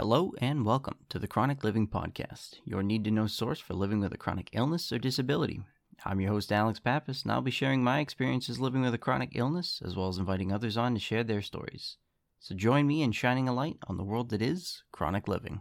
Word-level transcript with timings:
Hello 0.00 0.32
and 0.38 0.64
welcome 0.64 0.96
to 1.10 1.18
the 1.18 1.28
Chronic 1.28 1.62
Living 1.62 1.86
Podcast, 1.86 2.54
your 2.64 2.82
need 2.82 3.04
to 3.04 3.10
know 3.10 3.26
source 3.26 3.60
for 3.60 3.74
living 3.74 4.00
with 4.00 4.14
a 4.14 4.16
chronic 4.16 4.48
illness 4.54 4.90
or 4.90 4.98
disability. 4.98 5.60
I'm 6.06 6.22
your 6.22 6.32
host, 6.32 6.50
Alex 6.50 6.80
Pappas, 6.80 7.22
and 7.22 7.30
I'll 7.30 7.42
be 7.42 7.50
sharing 7.50 7.84
my 7.84 8.00
experiences 8.00 8.58
living 8.58 8.80
with 8.80 8.94
a 8.94 8.98
chronic 8.98 9.32
illness 9.34 9.82
as 9.84 9.96
well 9.96 10.08
as 10.08 10.16
inviting 10.16 10.52
others 10.52 10.78
on 10.78 10.94
to 10.94 11.00
share 11.00 11.22
their 11.22 11.42
stories. 11.42 11.98
So 12.38 12.54
join 12.54 12.86
me 12.86 13.02
in 13.02 13.12
shining 13.12 13.46
a 13.46 13.52
light 13.52 13.76
on 13.88 13.98
the 13.98 14.02
world 14.02 14.30
that 14.30 14.40
is 14.40 14.82
chronic 14.90 15.28
living. 15.28 15.60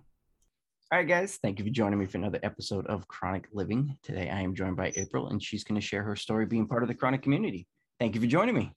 All 0.89 0.99
right, 0.99 1.05
guys, 1.05 1.37
thank 1.43 1.59
you 1.59 1.65
for 1.65 1.71
joining 1.71 1.99
me 1.99 2.05
for 2.05 2.17
another 2.17 2.39
episode 2.41 2.87
of 2.87 3.09
Chronic 3.09 3.49
Living. 3.51 3.97
Today 4.03 4.29
I 4.29 4.39
am 4.39 4.55
joined 4.55 4.77
by 4.77 4.93
April, 4.95 5.27
and 5.27 5.43
she's 5.43 5.65
going 5.65 5.81
to 5.81 5.85
share 5.85 6.03
her 6.03 6.15
story 6.15 6.45
being 6.45 6.65
part 6.65 6.81
of 6.81 6.87
the 6.87 6.95
chronic 6.95 7.23
community. 7.23 7.67
Thank 7.99 8.15
you 8.15 8.21
for 8.21 8.27
joining 8.27 8.55
me. 8.55 8.73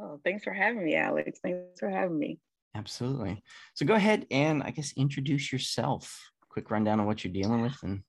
Oh, 0.00 0.20
thanks 0.22 0.44
for 0.44 0.52
having 0.52 0.84
me, 0.84 0.94
Alex. 0.94 1.40
Thanks 1.42 1.80
for 1.80 1.90
having 1.90 2.20
me. 2.20 2.38
Absolutely. 2.74 3.42
So 3.74 3.86
go 3.86 3.94
ahead 3.94 4.26
and 4.30 4.62
I 4.62 4.70
guess 4.70 4.92
introduce 4.96 5.52
yourself. 5.52 6.30
Quick 6.48 6.70
rundown 6.70 7.00
of 7.00 7.06
what 7.06 7.24
you're 7.24 7.32
dealing 7.32 7.62
with 7.62 7.76
and 7.82 8.02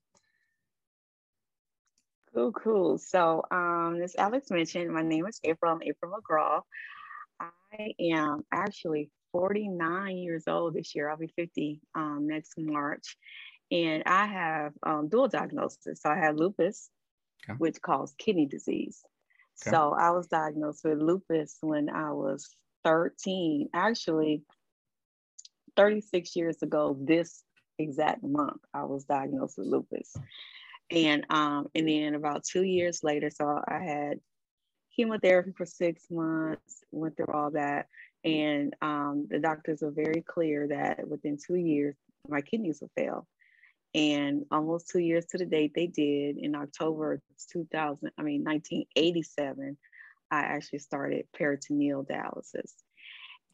Cool, 2.34 2.52
cool. 2.52 2.98
So 2.98 3.42
um 3.50 4.00
as 4.02 4.14
Alex 4.16 4.50
mentioned, 4.50 4.92
my 4.92 5.02
name 5.02 5.26
is 5.26 5.40
April. 5.44 5.72
I'm 5.72 5.82
April 5.82 6.12
McGraw. 6.12 6.60
I 7.40 7.92
am 8.00 8.44
actually 8.52 9.10
49 9.32 10.16
years 10.16 10.44
old 10.48 10.74
this 10.74 10.94
year. 10.94 11.10
I'll 11.10 11.16
be 11.16 11.32
50 11.36 11.80
um, 11.94 12.26
next 12.26 12.54
March. 12.56 13.16
And 13.70 14.02
I 14.06 14.26
have 14.26 14.72
um, 14.82 15.08
dual 15.08 15.28
diagnosis. 15.28 16.00
So 16.00 16.08
I 16.08 16.16
have 16.16 16.36
lupus, 16.36 16.88
okay. 17.44 17.56
which 17.58 17.80
causes 17.82 18.14
kidney 18.18 18.46
disease. 18.46 19.02
Okay. 19.62 19.70
So 19.74 19.94
I 19.98 20.10
was 20.10 20.28
diagnosed 20.28 20.84
with 20.84 20.98
lupus 20.98 21.58
when 21.60 21.90
I 21.90 22.12
was 22.12 22.48
13. 22.84 23.68
Actually, 23.74 24.42
36 25.76 26.36
years 26.36 26.62
ago, 26.62 26.96
this 27.00 27.44
exact 27.78 28.22
month, 28.22 28.60
I 28.72 28.84
was 28.84 29.04
diagnosed 29.04 29.58
with 29.58 29.66
lupus. 29.66 30.16
And 30.90 31.26
um, 31.30 31.66
and 31.74 31.88
then 31.88 32.14
about 32.14 32.44
two 32.44 32.62
years 32.62 33.02
later, 33.02 33.30
so 33.30 33.60
I 33.66 33.78
had 33.78 34.20
chemotherapy 34.94 35.52
for 35.56 35.66
six 35.66 36.04
months, 36.10 36.82
went 36.90 37.16
through 37.16 37.32
all 37.34 37.50
that. 37.52 37.86
And 38.24 38.74
um, 38.82 39.26
the 39.28 39.38
doctors 39.38 39.82
were 39.82 39.90
very 39.90 40.22
clear 40.26 40.68
that 40.68 41.06
within 41.06 41.38
two 41.44 41.56
years, 41.56 41.96
my 42.28 42.40
kidneys 42.40 42.80
would 42.80 42.90
fail. 42.96 43.26
And 43.94 44.44
almost 44.50 44.88
two 44.90 44.98
years 44.98 45.26
to 45.26 45.38
the 45.38 45.46
date, 45.46 45.72
they 45.74 45.86
did. 45.86 46.36
In 46.38 46.54
October 46.54 47.20
2000, 47.52 48.10
I 48.18 48.22
mean 48.22 48.44
1987, 48.44 49.76
I 50.30 50.40
actually 50.40 50.80
started 50.80 51.26
peritoneal 51.32 52.04
dialysis. 52.04 52.72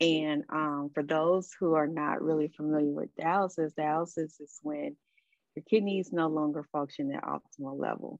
And 0.02 0.42
um, 0.48 0.90
for 0.92 1.04
those 1.04 1.52
who 1.60 1.74
are 1.74 1.86
not 1.86 2.22
really 2.22 2.48
familiar 2.48 2.90
with 2.90 3.14
dialysis, 3.14 3.72
dialysis 3.78 4.40
is 4.40 4.58
when 4.60 4.96
your 5.54 5.62
kidneys 5.70 6.12
no 6.12 6.26
longer 6.26 6.66
function 6.72 7.14
at 7.14 7.22
optimal 7.22 7.78
level. 7.78 8.18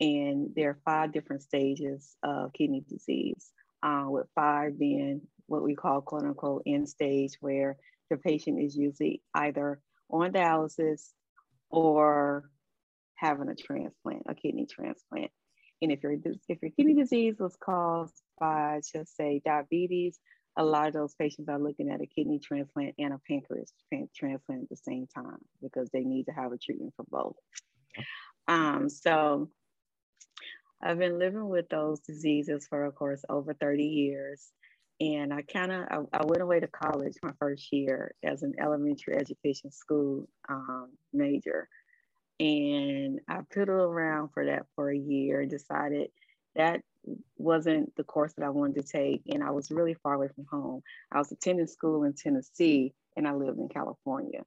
And 0.00 0.50
there 0.56 0.70
are 0.70 0.78
five 0.84 1.12
different 1.12 1.42
stages 1.42 2.16
of 2.24 2.52
kidney 2.52 2.84
disease, 2.88 3.52
uh, 3.84 4.06
with 4.08 4.26
five 4.34 4.76
being 4.76 5.20
what 5.46 5.62
we 5.62 5.76
call 5.76 6.00
quote 6.00 6.24
unquote 6.24 6.64
end 6.66 6.88
stage, 6.88 7.34
where 7.38 7.76
the 8.10 8.16
patient 8.16 8.60
is 8.60 8.74
usually 8.74 9.22
either 9.32 9.80
on 10.10 10.32
dialysis 10.32 11.10
or 11.70 12.50
having 13.14 13.48
a 13.48 13.54
transplant, 13.54 14.24
a 14.28 14.34
kidney 14.34 14.66
transplant. 14.66 15.30
And 15.80 15.92
if 15.92 16.02
your 16.02 16.14
if 16.48 16.62
your 16.62 16.72
kidney 16.72 16.94
disease 16.94 17.36
was 17.38 17.56
caused 17.62 18.20
by, 18.40 18.80
just 18.92 19.14
say, 19.16 19.40
diabetes 19.44 20.18
a 20.56 20.64
lot 20.64 20.86
of 20.86 20.92
those 20.92 21.14
patients 21.14 21.48
are 21.48 21.58
looking 21.58 21.90
at 21.90 22.00
a 22.00 22.06
kidney 22.06 22.38
transplant 22.38 22.94
and 22.98 23.14
a 23.14 23.20
pancreas 23.26 23.72
transplant 24.14 24.62
at 24.64 24.68
the 24.68 24.76
same 24.76 25.06
time 25.06 25.38
because 25.62 25.88
they 25.90 26.04
need 26.04 26.24
to 26.24 26.32
have 26.32 26.52
a 26.52 26.58
treatment 26.58 26.92
for 26.96 27.04
both. 27.10 27.36
Um, 28.48 28.88
so 28.88 29.48
I've 30.82 30.98
been 30.98 31.18
living 31.18 31.48
with 31.48 31.68
those 31.68 32.00
diseases 32.00 32.66
for, 32.68 32.84
of 32.84 32.94
course, 32.94 33.24
over 33.28 33.54
30 33.54 33.84
years. 33.84 34.50
And 35.00 35.32
I 35.32 35.42
kind 35.42 35.72
of, 35.72 35.80
I, 35.90 36.18
I, 36.18 36.26
went 36.26 36.42
away 36.42 36.60
to 36.60 36.68
college 36.68 37.14
my 37.22 37.32
first 37.38 37.72
year 37.72 38.14
as 38.22 38.42
an 38.42 38.54
elementary 38.60 39.16
education 39.16 39.70
school 39.70 40.28
um, 40.48 40.90
major. 41.12 41.68
And 42.38 43.20
I 43.28 43.40
piddled 43.54 43.88
around 43.88 44.30
for 44.34 44.46
that 44.46 44.66
for 44.74 44.90
a 44.90 44.98
year 44.98 45.40
and 45.40 45.50
decided 45.50 46.10
that 46.56 46.82
wasn't 47.36 47.94
the 47.96 48.04
course 48.04 48.32
that 48.34 48.44
I 48.44 48.50
wanted 48.50 48.86
to 48.86 48.92
take. 48.92 49.22
And 49.28 49.42
I 49.42 49.50
was 49.50 49.70
really 49.70 49.94
far 49.94 50.14
away 50.14 50.28
from 50.34 50.46
home. 50.50 50.82
I 51.10 51.18
was 51.18 51.32
attending 51.32 51.66
school 51.66 52.04
in 52.04 52.14
Tennessee 52.14 52.94
and 53.16 53.26
I 53.26 53.32
lived 53.32 53.58
in 53.58 53.68
California. 53.68 54.42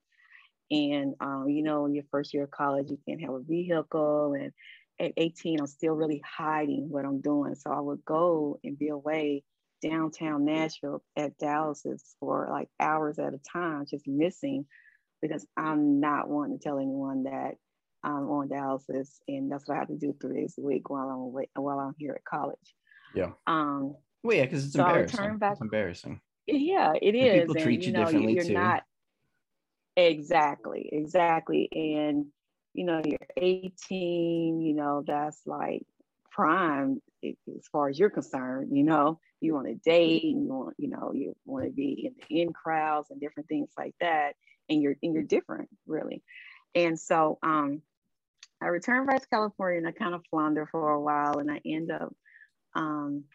And, 0.72 1.16
um, 1.20 1.50
you 1.50 1.64
know, 1.64 1.86
in 1.86 1.94
your 1.94 2.06
first 2.12 2.34
year 2.34 2.44
of 2.44 2.52
college, 2.52 2.90
you 2.90 3.00
can't 3.08 3.22
have 3.22 3.34
a 3.34 3.40
vehicle. 3.40 4.34
And 4.34 4.52
at 5.00 5.14
18, 5.18 5.60
I'm 5.60 5.68
still 5.68 5.94
really 5.94 6.22
hiding 6.26 6.90
what 6.90 7.06
I'm 7.06 7.22
doing. 7.22 7.56
So 7.56 7.72
I 7.72 7.80
would 7.80 8.04
go 8.06 8.60
and 8.64 8.80
be 8.80 8.90
away 8.90 9.44
downtown 9.82 10.46
Nashville 10.46 11.04
at 11.16 11.38
dialysis 11.38 12.02
for 12.20 12.48
like 12.50 12.70
hours 12.80 13.20
at 13.20 13.34
a 13.34 13.40
time, 13.52 13.86
just 13.90 14.08
missing 14.08 14.66
because 15.22 15.46
I'm 15.58 16.00
not 16.00 16.30
wanting 16.30 16.58
to 16.58 16.64
tell 16.64 16.80
anyone 16.80 17.24
that 17.24 17.56
um, 18.06 18.30
on 18.30 18.48
dialysis, 18.48 19.20
and 19.28 19.52
that's 19.52 19.68
what 19.68 19.76
I 19.76 19.80
have 19.80 19.88
to 19.88 19.98
do 19.98 20.16
three 20.22 20.42
days 20.42 20.56
a 20.58 20.62
week 20.62 20.90
while 20.90 21.10
I'm 21.10 21.20
away, 21.20 21.50
while 21.56 21.80
I'm 21.80 21.96
here 21.98 22.14
at 22.14 22.24
college. 22.24 22.76
Yeah. 23.14 23.32
Um. 23.48 23.96
Well, 24.24 24.38
yeah, 24.38 24.44
because 24.44 24.66
it's 24.66 24.74
so 24.74 24.86
embarrassing. 24.86 25.38
Back, 25.38 25.52
it's 25.54 25.62
embarrassing. 25.62 26.22
Yeah, 26.48 26.94
it 27.02 27.16
is. 27.16 27.42
People 27.42 27.56
treat 27.56 27.76
and, 27.76 27.84
you, 27.84 27.88
you 27.88 27.94
know, 27.94 28.06
differently 28.06 28.34
you're 28.34 28.44
too. 28.44 28.54
not 28.54 28.84
exactly, 29.98 30.90
exactly, 30.92 31.68
and 31.72 32.28
you 32.74 32.86
know, 32.86 33.02
you're 33.04 33.18
18. 33.38 34.62
You 34.62 34.74
know, 34.76 35.04
that's 35.06 35.42
like 35.46 35.84
prime 36.32 37.02
as 37.24 37.68
far 37.72 37.90
as 37.90 37.98
you're 37.98 38.12
concerned. 38.12 38.76
You 38.76 38.84
know, 38.84 39.20
you 39.42 39.56
want 39.56 39.68
to 39.68 39.76
date, 39.76 40.24
and 40.24 40.44
you 40.44 40.54
want, 40.54 40.76
you 40.78 40.90
know, 40.90 41.12
you 41.14 41.36
want 41.46 41.66
to 41.66 41.72
be 41.72 42.06
in 42.06 42.14
the 42.30 42.42
in 42.42 42.54
crowds 42.54 43.10
and 43.10 43.20
different 43.20 43.50
things 43.50 43.70
like 43.76 43.96
that, 44.00 44.36
and 44.70 44.82
you're 44.82 44.96
and 45.02 45.14
you're 45.14 45.24
different, 45.24 45.70
really. 45.88 46.22
And 46.76 47.00
so, 47.00 47.40
um, 47.42 47.82
I 48.62 48.68
returned 48.68 49.08
back 49.08 49.22
to 49.22 49.28
California 49.28 49.80
and 49.80 49.88
I 49.88 49.92
kind 49.92 50.16
of 50.16 50.24
flounder 50.30 50.68
for 50.72 50.92
a 50.92 51.02
while 51.02 51.40
and 51.40 51.52
I 51.52 51.62
end 51.66 51.92
up 51.92 52.14
um, 52.74 53.26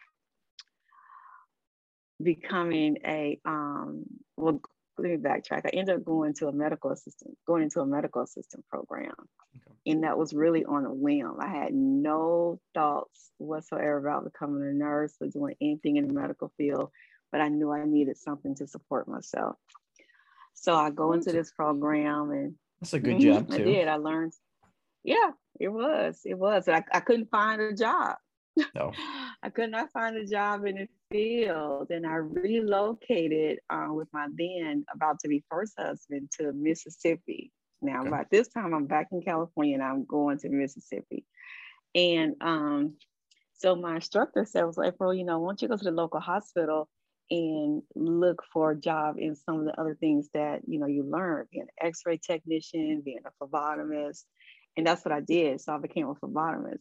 becoming 2.22 2.98
a, 3.04 3.38
um, 3.44 4.04
well, 4.36 4.60
let 4.98 5.10
me 5.10 5.16
backtrack. 5.16 5.62
I 5.64 5.70
ended 5.70 5.96
up 5.96 6.04
going 6.04 6.34
to 6.34 6.48
a 6.48 6.52
medical 6.52 6.90
assistant, 6.90 7.36
going 7.46 7.62
into 7.62 7.80
a 7.80 7.86
medical 7.86 8.22
assistant 8.22 8.66
program. 8.68 9.14
Okay. 9.56 9.92
And 9.92 10.04
that 10.04 10.18
was 10.18 10.34
really 10.34 10.64
on 10.64 10.84
a 10.84 10.92
whim. 10.92 11.36
I 11.40 11.48
had 11.48 11.72
no 11.72 12.60
thoughts 12.74 13.30
whatsoever 13.38 13.98
about 13.98 14.24
becoming 14.24 14.62
a 14.62 14.72
nurse 14.72 15.14
or 15.20 15.28
doing 15.28 15.54
anything 15.60 15.96
in 15.96 16.06
the 16.06 16.14
medical 16.14 16.52
field, 16.56 16.90
but 17.32 17.40
I 17.40 17.48
knew 17.48 17.72
I 17.72 17.84
needed 17.84 18.18
something 18.18 18.54
to 18.56 18.66
support 18.66 19.08
myself. 19.08 19.56
So 20.54 20.74
I 20.74 20.90
go 20.90 21.12
into 21.12 21.32
this 21.32 21.50
program 21.50 22.30
and 22.30 22.54
that's 22.80 22.92
a 22.92 22.98
good 22.98 23.16
mm-hmm, 23.16 23.32
job 23.32 23.48
too. 23.48 23.54
I 23.54 23.58
did. 23.58 23.88
I 23.88 23.96
learned 23.96 24.32
yeah, 25.04 25.30
it 25.58 25.68
was. 25.68 26.20
It 26.24 26.38
was. 26.38 26.68
I, 26.68 26.84
I 26.92 27.00
couldn't 27.00 27.30
find 27.30 27.60
a 27.60 27.74
job. 27.74 28.16
No. 28.74 28.92
I 29.42 29.50
could 29.50 29.70
not 29.70 29.90
find 29.92 30.16
a 30.16 30.26
job 30.26 30.66
in 30.66 30.76
the 30.76 30.88
field. 31.10 31.90
And 31.90 32.06
I 32.06 32.16
relocated 32.16 33.58
uh, 33.70 33.88
with 33.90 34.08
my 34.12 34.26
then 34.34 34.84
about 34.94 35.20
to 35.20 35.28
be 35.28 35.44
first 35.50 35.74
husband 35.78 36.30
to 36.38 36.52
Mississippi. 36.52 37.52
Now, 37.82 38.02
okay. 38.02 38.10
by 38.10 38.24
this 38.30 38.48
time, 38.48 38.74
I'm 38.74 38.86
back 38.86 39.08
in 39.12 39.22
California 39.22 39.74
and 39.74 39.82
I'm 39.82 40.04
going 40.04 40.38
to 40.40 40.50
Mississippi. 40.50 41.24
And 41.94 42.34
um, 42.40 42.94
so 43.54 43.74
my 43.74 43.96
instructor 43.96 44.44
said, 44.44 44.64
was 44.64 44.76
like, 44.76 44.94
well, 44.98 45.14
you 45.14 45.24
know, 45.24 45.38
why 45.38 45.48
don't 45.48 45.62
you 45.62 45.68
go 45.68 45.76
to 45.76 45.84
the 45.84 45.90
local 45.90 46.20
hospital 46.20 46.88
and 47.30 47.82
look 47.94 48.42
for 48.52 48.72
a 48.72 48.76
job 48.76 49.16
in 49.18 49.34
some 49.36 49.60
of 49.60 49.64
the 49.64 49.80
other 49.80 49.94
things 49.94 50.28
that, 50.34 50.60
you 50.66 50.78
know, 50.78 50.86
you 50.86 51.04
learned, 51.04 51.48
being 51.50 51.62
an 51.62 51.86
x-ray 51.86 52.18
technician, 52.18 53.02
being 53.04 53.20
a 53.24 53.44
phlebotomist, 53.44 54.24
and 54.80 54.86
that's 54.86 55.04
what 55.04 55.12
I 55.12 55.20
did. 55.20 55.60
So 55.60 55.74
I 55.74 55.78
became 55.78 56.08
a 56.08 56.14
phlebotomist. 56.14 56.78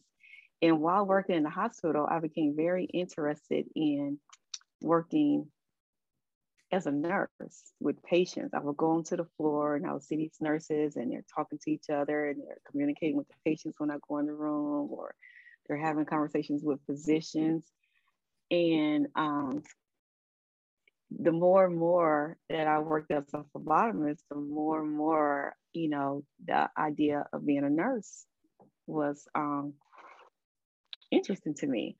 And 0.62 0.80
while 0.80 1.04
working 1.04 1.36
in 1.36 1.42
the 1.42 1.50
hospital, 1.50 2.08
I 2.10 2.18
became 2.18 2.56
very 2.56 2.86
interested 2.86 3.66
in 3.76 4.18
working 4.80 5.48
as 6.72 6.86
a 6.86 6.92
nurse 6.92 7.28
with 7.78 8.02
patients. 8.02 8.54
I 8.54 8.60
would 8.60 8.78
go 8.78 8.92
onto 8.92 9.18
the 9.18 9.26
floor 9.36 9.76
and 9.76 9.86
I 9.86 9.92
would 9.92 10.02
see 10.02 10.16
these 10.16 10.38
nurses 10.40 10.96
and 10.96 11.12
they're 11.12 11.26
talking 11.34 11.58
to 11.62 11.70
each 11.70 11.90
other 11.90 12.30
and 12.30 12.40
they're 12.40 12.62
communicating 12.70 13.18
with 13.18 13.28
the 13.28 13.34
patients 13.44 13.74
when 13.76 13.90
I 13.90 13.96
go 14.08 14.16
in 14.16 14.24
the 14.24 14.32
room 14.32 14.88
or 14.90 15.14
they're 15.68 15.76
having 15.76 16.06
conversations 16.06 16.62
with 16.64 16.80
physicians. 16.86 17.64
And 18.50 19.08
um, 19.14 19.62
the 21.18 21.32
more 21.32 21.66
and 21.66 21.76
more 21.76 22.36
that 22.48 22.66
I 22.66 22.78
worked 22.78 23.10
as 23.10 23.24
a 23.34 23.44
phlebotomist, 23.54 24.20
the 24.30 24.36
more 24.36 24.80
and 24.80 24.92
more, 24.92 25.54
you 25.72 25.88
know, 25.88 26.24
the 26.46 26.68
idea 26.78 27.26
of 27.32 27.44
being 27.44 27.64
a 27.64 27.70
nurse 27.70 28.24
was 28.86 29.26
um, 29.34 29.74
interesting 31.10 31.54
to 31.54 31.66
me. 31.66 31.96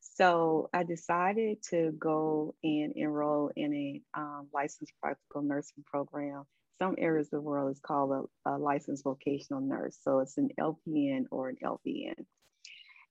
So 0.00 0.68
I 0.74 0.82
decided 0.82 1.62
to 1.70 1.92
go 1.98 2.54
and 2.62 2.92
enroll 2.96 3.50
in 3.56 3.74
a 3.74 4.18
um, 4.18 4.48
licensed 4.52 4.92
practical 5.00 5.42
nursing 5.42 5.84
program. 5.86 6.44
Some 6.78 6.96
areas 6.98 7.28
of 7.28 7.30
the 7.32 7.40
world 7.40 7.70
is 7.72 7.80
called 7.80 8.28
a, 8.46 8.50
a 8.50 8.58
licensed 8.58 9.04
vocational 9.04 9.60
nurse. 9.60 9.98
So 10.02 10.20
it's 10.20 10.38
an 10.38 10.50
LPN 10.58 11.24
or 11.30 11.50
an 11.50 11.56
LVN. 11.62 12.24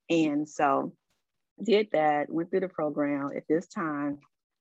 And 0.10 0.50
so 0.50 0.94
did 1.64 1.90
that, 1.92 2.32
went 2.32 2.50
through 2.50 2.62
the 2.62 2.70
program. 2.70 3.30
At 3.36 3.44
this 3.48 3.68
time, 3.68 4.20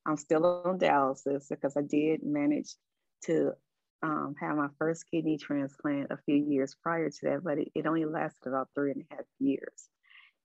I'm 0.08 0.16
still 0.16 0.62
on 0.64 0.78
dialysis 0.78 1.50
because 1.50 1.76
I 1.76 1.82
did 1.82 2.22
manage 2.22 2.74
to 3.24 3.52
um, 4.02 4.34
have 4.40 4.56
my 4.56 4.68
first 4.78 5.04
kidney 5.10 5.36
transplant 5.36 6.10
a 6.10 6.16
few 6.24 6.36
years 6.36 6.74
prior 6.82 7.10
to 7.10 7.18
that, 7.24 7.44
but 7.44 7.58
it, 7.58 7.68
it 7.74 7.86
only 7.86 8.06
lasted 8.06 8.48
about 8.48 8.68
three 8.74 8.92
and 8.92 9.02
a 9.02 9.14
half 9.14 9.24
years. 9.38 9.88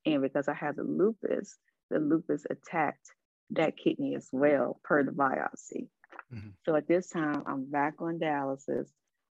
And 0.05 0.21
because 0.21 0.49
I 0.49 0.53
had 0.53 0.75
the 0.75 0.83
lupus, 0.83 1.57
the 1.89 1.99
lupus 1.99 2.43
attacked 2.49 3.11
that 3.51 3.77
kidney 3.77 4.15
as 4.15 4.27
well 4.33 4.81
per 4.83 5.03
the 5.03 5.11
biopsy. 5.11 5.87
Mm-hmm. 6.33 6.49
So 6.65 6.75
at 6.75 6.87
this 6.87 7.09
time, 7.09 7.43
I'm 7.45 7.69
back 7.69 7.95
on 7.99 8.19
dialysis. 8.19 8.89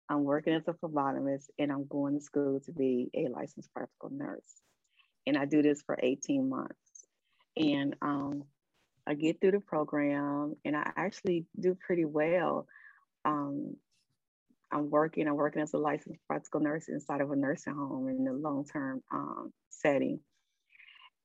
I'm 0.09 0.25
working 0.25 0.53
as 0.53 0.67
a 0.67 0.73
phlebotomist 0.73 1.45
and 1.57 1.71
I'm 1.71 1.87
going 1.87 2.15
to 2.15 2.23
school 2.23 2.59
to 2.65 2.71
be 2.73 3.09
a 3.15 3.29
licensed 3.29 3.73
practical 3.73 4.09
nurse. 4.09 4.61
And 5.25 5.37
I 5.37 5.45
do 5.45 5.61
this 5.61 5.81
for 5.85 5.97
18 6.01 6.49
months. 6.49 6.75
And 7.55 7.95
um, 8.01 8.43
I 9.07 9.13
get 9.13 9.39
through 9.39 9.51
the 9.51 9.59
program 9.59 10.55
and 10.65 10.75
I 10.75 10.91
actually 10.97 11.45
do 11.57 11.75
pretty 11.75 12.05
well. 12.05 12.67
Um, 13.23 13.75
I'm 14.71 14.89
working, 14.89 15.27
I'm 15.27 15.35
working 15.35 15.61
as 15.61 15.73
a 15.73 15.77
licensed 15.77 16.19
practical 16.27 16.59
nurse 16.59 16.89
inside 16.89 17.21
of 17.21 17.31
a 17.31 17.35
nursing 17.35 17.73
home 17.73 18.09
in 18.09 18.25
the 18.25 18.33
long-term 18.33 19.01
um, 19.11 19.53
setting. 19.69 20.19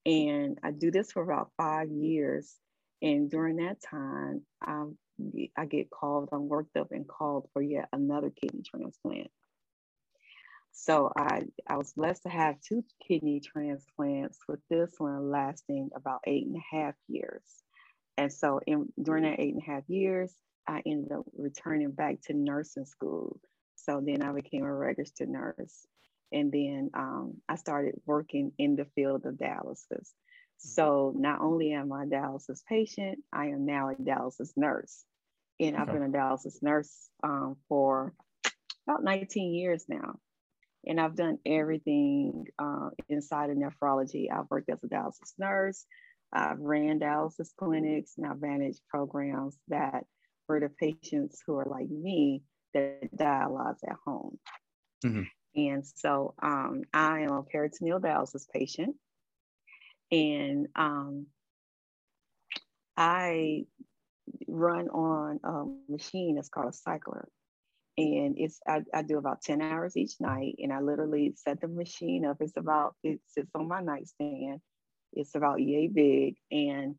And 0.07 0.59
I 0.63 0.71
do 0.71 0.91
this 0.93 1.11
for 1.13 1.23
about 1.23 1.51
five 1.57 1.89
years. 1.91 2.55
And 3.03 3.29
during 3.29 3.57
that 3.57 3.79
time, 3.83 4.43
um, 4.67 4.97
I 5.57 5.67
get 5.67 5.91
called, 5.91 6.29
I'm 6.33 6.49
worked 6.49 6.77
up 6.77 6.93
and 6.93 7.07
called 7.07 7.49
for 7.53 7.63
yet 7.63 7.89
another 7.93 8.31
kidney 8.31 8.63
transplant. 8.63 9.31
So 10.73 11.13
I, 11.17 11.43
I 11.69 11.77
was 11.77 11.93
blessed 11.93 12.23
to 12.23 12.29
have 12.29 12.61
two 12.61 12.85
kidney 13.07 13.41
transplants, 13.41 14.39
with 14.49 14.61
this 14.71 14.95
one 14.99 15.31
lasting 15.31 15.91
about 15.95 16.21
eight 16.27 16.47
and 16.47 16.57
a 16.57 16.77
half 16.77 16.95
years. 17.09 17.43
And 18.17 18.33
so 18.33 18.61
in, 18.67 18.93
during 19.01 19.25
that 19.25 19.41
eight 19.41 19.55
and 19.55 19.63
a 19.63 19.71
half 19.71 19.89
years, 19.89 20.33
I 20.67 20.83
ended 20.87 21.13
up 21.13 21.25
returning 21.37 21.91
back 21.93 22.21
to 22.25 22.35
nursing 22.35 22.85
school. 22.85 23.41
So 23.77 24.03
then 24.05 24.23
I 24.23 24.33
became 24.33 24.65
a 24.65 24.73
registered 24.73 25.29
nurse. 25.29 25.87
And 26.31 26.53
then 26.53 26.91
um, 26.95 27.35
I 27.49 27.57
started 27.57 27.95
working 28.07 28.53
in 28.59 28.77
the 28.77 28.87
field 28.95 29.27
of 29.27 29.35
dialysis. 29.35 29.85
Mm-hmm. 29.91 30.69
So 30.69 31.13
not 31.17 31.41
only 31.41 31.73
am 31.73 31.93
I 31.93 32.05
a 32.05 32.07
dialysis 32.07 32.65
patient, 32.69 33.19
I 33.33 33.47
am 33.47 33.67
now 33.67 33.91
a 33.91 33.95
dialysis 33.95 34.53
nurse. 34.57 35.05
And. 35.61 35.77
I've 35.77 35.87
been 35.87 36.03
a 36.03 36.09
dialysis 36.09 36.63
nurse 36.63 37.09
um, 37.23 37.57
for 37.69 38.15
about 38.87 39.05
19 39.05 39.55
years 39.55 39.85
now. 39.89 40.17
And 40.87 41.01
I've 41.01 41.15
done 41.15 41.39
everything 41.47 42.47
uh, 42.59 42.91
inside 43.09 43.51
of 43.51 43.57
nephrology. 43.57 44.27
I've 44.33 44.51
worked 44.51 44.71
as 44.71 44.83
a 44.83 44.89
dialysis 44.89 45.35
nurse, 45.39 45.85
I've 46.33 46.61
ran 46.61 46.99
dialysis 47.01 47.51
clinics, 47.59 48.15
and 48.17 48.27
I've 48.27 48.41
managed 48.41 48.81
programs 48.89 49.57
that 49.69 50.05
for 50.47 50.61
the 50.61 50.69
patients 50.69 51.43
who 51.47 51.57
are 51.57 51.67
like 51.67 51.89
me 51.89 52.43
that 52.75 53.15
dialyze 53.17 53.79
at 53.89 53.97
home. 54.05 54.39
Mm-hmm. 55.05 55.23
And 55.55 55.87
so 55.87 56.35
um, 56.43 56.83
I 56.93 57.21
am 57.21 57.33
a 57.33 57.43
peritoneal 57.43 58.01
dialysis 58.01 58.49
patient. 58.53 58.97
And 60.11 60.69
um, 60.77 61.27
I 62.97 63.65
run 64.47 64.89
on 64.89 65.41
a 65.45 65.93
machine 65.93 66.37
that's 66.37 66.49
called 66.49 66.69
a 66.69 66.73
cycler. 66.73 67.29
And 67.99 68.37
it's 68.39 68.59
I, 68.67 68.81
I, 68.95 69.03
do 69.03 69.19
about 69.19 69.43
10 69.43 69.61
hours 69.61 69.97
each 69.97 70.15
night. 70.19 70.55
And 70.59 70.73
I 70.73 70.81
literally 70.81 71.35
set 71.37 71.61
the 71.61 71.69
machine 71.69 72.25
up. 72.25 72.39
It's 72.41 72.57
about, 72.57 72.95
it 73.03 73.21
sits 73.27 73.51
on 73.55 73.69
my 73.69 73.83
nightstand. 73.83 74.61
It's 75.13 75.35
about 75.35 75.61
yay 75.61 75.89
big. 75.89 76.37
And 76.51 76.97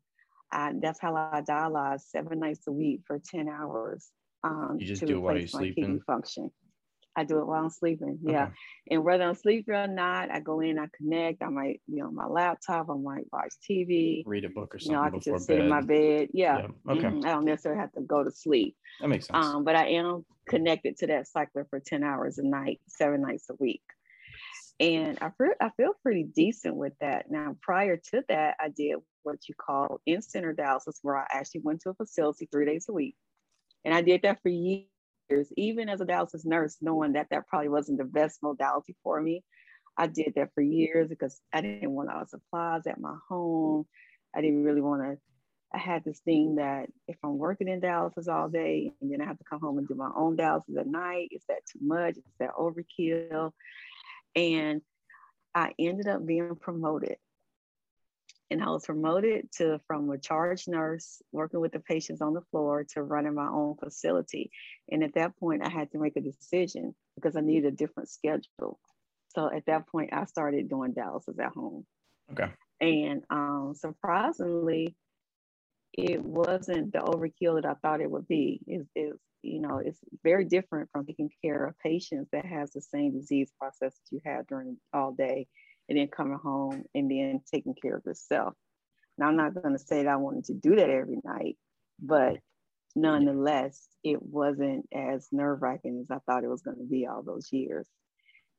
I, 0.50 0.72
that's 0.80 1.00
how 1.00 1.16
I 1.16 1.42
dialyze 1.42 2.02
seven 2.02 2.40
nights 2.40 2.66
a 2.66 2.72
week 2.72 3.00
for 3.06 3.18
10 3.18 3.48
hours. 3.48 4.08
Um, 4.42 4.76
you 4.78 4.86
just 4.86 5.00
to 5.00 5.06
do 5.06 5.16
it 5.16 5.20
while 5.20 5.36
you're 5.36 5.48
sleeping? 5.48 6.00
Function. 6.06 6.50
I 7.16 7.24
do 7.24 7.38
it 7.38 7.46
while 7.46 7.62
I'm 7.62 7.70
sleeping. 7.70 8.18
Yeah. 8.22 8.44
Okay. 8.44 8.52
And 8.90 9.04
whether 9.04 9.24
I'm 9.24 9.34
sleeping 9.34 9.74
or 9.74 9.86
not, 9.86 10.30
I 10.30 10.40
go 10.40 10.60
in, 10.60 10.78
I 10.78 10.86
connect. 10.96 11.42
I 11.42 11.48
might 11.48 11.80
be 11.88 12.00
on 12.00 12.14
my 12.14 12.26
laptop. 12.26 12.90
I 12.90 12.94
might 12.94 13.24
watch 13.32 13.52
TV. 13.68 14.24
Read 14.26 14.44
a 14.44 14.48
book 14.48 14.74
or 14.74 14.78
something. 14.78 14.92
You 14.92 14.98
know, 14.98 15.06
I 15.06 15.10
can 15.10 15.20
just 15.20 15.46
sit 15.46 15.60
in 15.60 15.68
my 15.68 15.80
bed. 15.80 16.28
Yeah. 16.32 16.58
yeah. 16.58 16.92
Okay. 16.92 17.02
Mm-hmm. 17.02 17.26
I 17.26 17.30
don't 17.30 17.44
necessarily 17.44 17.80
have 17.80 17.92
to 17.92 18.00
go 18.00 18.24
to 18.24 18.30
sleep. 18.30 18.76
That 19.00 19.08
makes 19.08 19.28
sense. 19.28 19.46
Um, 19.46 19.64
but 19.64 19.76
I 19.76 19.88
am 19.90 20.24
connected 20.48 20.96
to 20.98 21.06
that 21.08 21.28
cycler 21.28 21.66
for 21.70 21.80
10 21.80 22.02
hours 22.02 22.38
a 22.38 22.44
night, 22.44 22.80
seven 22.88 23.22
nights 23.22 23.46
a 23.50 23.54
week. 23.58 23.82
And 24.80 25.18
I 25.20 25.30
feel, 25.38 25.52
I 25.60 25.70
feel 25.76 25.92
pretty 26.02 26.24
decent 26.24 26.74
with 26.76 26.94
that. 27.00 27.30
Now, 27.30 27.56
prior 27.62 27.96
to 28.10 28.24
that, 28.28 28.56
I 28.60 28.68
did 28.68 28.96
what 29.22 29.48
you 29.48 29.54
call 29.54 30.00
in-center 30.04 30.54
dialysis, 30.54 30.98
where 31.02 31.16
I 31.16 31.26
actually 31.30 31.60
went 31.62 31.82
to 31.82 31.90
a 31.90 31.94
facility 31.94 32.48
three 32.50 32.66
days 32.66 32.86
a 32.88 32.92
week. 32.92 33.16
And 33.84 33.94
I 33.94 34.02
did 34.02 34.22
that 34.22 34.42
for 34.42 34.48
years 34.48 34.88
even 35.56 35.88
as 35.88 36.00
a 36.00 36.04
dialysis 36.04 36.44
nurse, 36.44 36.76
knowing 36.80 37.14
that 37.14 37.28
that 37.30 37.46
probably 37.46 37.68
wasn't 37.68 37.98
the 37.98 38.04
best 38.04 38.42
modality 38.42 38.94
for 39.02 39.20
me. 39.20 39.42
I 39.96 40.06
did 40.06 40.34
that 40.36 40.50
for 40.54 40.60
years 40.60 41.08
because 41.08 41.40
I 41.52 41.60
didn't 41.60 41.90
want 41.90 42.10
all 42.10 42.20
the 42.20 42.26
supplies 42.26 42.86
at 42.86 43.00
my 43.00 43.16
home. 43.28 43.86
I 44.34 44.40
didn't 44.40 44.64
really 44.64 44.80
want 44.80 45.02
to. 45.02 45.18
I 45.72 45.78
had 45.78 46.04
this 46.04 46.20
thing 46.20 46.56
that 46.56 46.86
if 47.08 47.16
I'm 47.24 47.38
working 47.38 47.68
in 47.68 47.80
dialysis 47.80 48.28
all 48.28 48.48
day 48.48 48.92
and 49.00 49.10
then 49.10 49.20
I 49.20 49.24
have 49.24 49.38
to 49.38 49.44
come 49.44 49.60
home 49.60 49.78
and 49.78 49.88
do 49.88 49.94
my 49.94 50.10
own 50.14 50.36
dialysis 50.36 50.78
at 50.78 50.86
night, 50.86 51.28
is 51.32 51.42
that 51.48 51.66
too 51.72 51.80
much? 51.82 52.16
Is 52.16 52.22
that 52.38 52.54
overkill? 52.54 53.52
And 54.36 54.82
I 55.54 55.72
ended 55.78 56.08
up 56.08 56.26
being 56.26 56.56
promoted 56.56 57.16
and 58.50 58.62
I 58.62 58.70
was 58.70 58.84
promoted 58.84 59.50
to 59.56 59.80
from 59.86 60.10
a 60.10 60.18
charge 60.18 60.68
nurse 60.68 61.22
working 61.32 61.60
with 61.60 61.72
the 61.72 61.80
patients 61.80 62.20
on 62.20 62.34
the 62.34 62.42
floor 62.50 62.84
to 62.92 63.02
running 63.02 63.34
my 63.34 63.48
own 63.48 63.76
facility. 63.76 64.50
And 64.90 65.02
at 65.02 65.14
that 65.14 65.36
point, 65.38 65.64
I 65.64 65.70
had 65.70 65.90
to 65.92 65.98
make 65.98 66.16
a 66.16 66.20
decision 66.20 66.94
because 67.16 67.36
I 67.36 67.40
needed 67.40 67.72
a 67.72 67.76
different 67.76 68.10
schedule. 68.10 68.78
So 69.34 69.50
at 69.52 69.66
that 69.66 69.88
point, 69.88 70.10
I 70.12 70.26
started 70.26 70.68
doing 70.68 70.94
dialysis 70.94 71.38
at 71.40 71.52
home. 71.52 71.86
Okay. 72.32 72.50
And 72.80 73.24
um, 73.30 73.72
surprisingly, 73.74 74.94
it 75.92 76.22
wasn't 76.22 76.92
the 76.92 76.98
overkill 76.98 77.60
that 77.60 77.68
I 77.68 77.74
thought 77.74 78.00
it 78.00 78.10
would 78.10 78.28
be. 78.28 78.60
Is 78.66 78.86
is 78.94 79.18
you 79.44 79.60
know, 79.60 79.78
it's 79.84 80.00
very 80.22 80.44
different 80.44 80.90
from 80.92 81.06
taking 81.06 81.30
care 81.42 81.66
of 81.66 81.78
patients 81.78 82.28
that 82.32 82.44
has 82.44 82.72
the 82.72 82.80
same 82.80 83.12
disease 83.12 83.50
process 83.58 83.94
that 83.94 84.14
you 84.14 84.20
have 84.24 84.46
during 84.46 84.76
all 84.92 85.12
day 85.12 85.46
and 85.88 85.98
then 85.98 86.08
coming 86.08 86.38
home 86.42 86.84
and 86.94 87.10
then 87.10 87.40
taking 87.52 87.74
care 87.74 87.96
of 87.96 88.04
yourself. 88.04 88.54
Now, 89.18 89.28
I'm 89.28 89.36
not 89.36 89.54
going 89.54 89.76
to 89.76 89.84
say 89.84 90.02
that 90.02 90.12
I 90.12 90.16
wanted 90.16 90.44
to 90.46 90.54
do 90.54 90.76
that 90.76 90.90
every 90.90 91.18
night, 91.24 91.56
but 92.00 92.38
nonetheless, 92.96 93.86
it 94.02 94.22
wasn't 94.22 94.86
as 94.92 95.28
nerve 95.30 95.62
wracking 95.62 96.00
as 96.02 96.10
I 96.10 96.18
thought 96.26 96.44
it 96.44 96.50
was 96.50 96.62
going 96.62 96.78
to 96.78 96.84
be 96.84 97.06
all 97.06 97.22
those 97.22 97.52
years. 97.52 97.86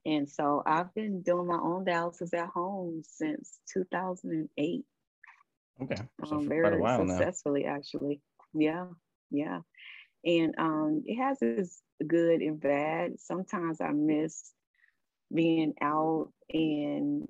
And 0.05 0.29
so 0.29 0.61
I've 0.65 0.93
been 0.93 1.23
doing 1.23 1.47
my 1.47 1.57
own 1.57 1.83
dialysis 1.83 2.33
at 2.33 2.49
home 2.49 3.01
since 3.03 3.59
2008. 3.73 4.85
Okay. 5.81 5.95
So 6.25 6.37
um, 6.37 6.47
very 6.47 6.81
successfully, 7.07 7.63
now. 7.63 7.75
actually. 7.75 8.21
Yeah. 8.53 8.85
Yeah. 9.31 9.59
And 10.25 10.55
um, 10.57 11.03
it 11.05 11.17
has 11.17 11.37
its 11.41 11.81
good 12.05 12.41
and 12.41 12.59
bad. 12.59 13.19
Sometimes 13.19 13.79
I 13.79 13.91
miss 13.91 14.51
being 15.33 15.73
out 15.81 16.31
and 16.51 17.27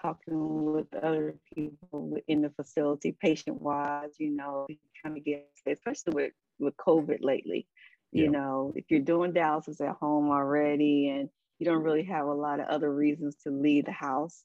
talking 0.00 0.72
with 0.72 0.86
other 0.94 1.36
people 1.54 2.16
in 2.26 2.42
the 2.42 2.50
facility, 2.50 3.16
patient 3.20 3.60
wise, 3.60 4.10
you 4.18 4.30
know, 4.30 4.66
kind 5.02 5.16
of 5.16 5.24
get, 5.24 5.48
especially 5.66 6.14
with, 6.14 6.32
with 6.58 6.76
COVID 6.76 7.18
lately, 7.20 7.66
you 8.10 8.24
yeah. 8.24 8.30
know, 8.30 8.72
if 8.74 8.86
you're 8.88 9.00
doing 9.00 9.32
dialysis 9.32 9.80
at 9.80 9.96
home 9.96 10.30
already 10.30 11.10
and 11.10 11.28
you 11.58 11.66
don't 11.66 11.82
really 11.82 12.04
have 12.04 12.26
a 12.26 12.32
lot 12.32 12.58
of 12.58 12.66
other 12.66 12.92
reasons 12.92 13.36
to 13.44 13.50
leave 13.50 13.84
the 13.84 13.92
house. 13.92 14.42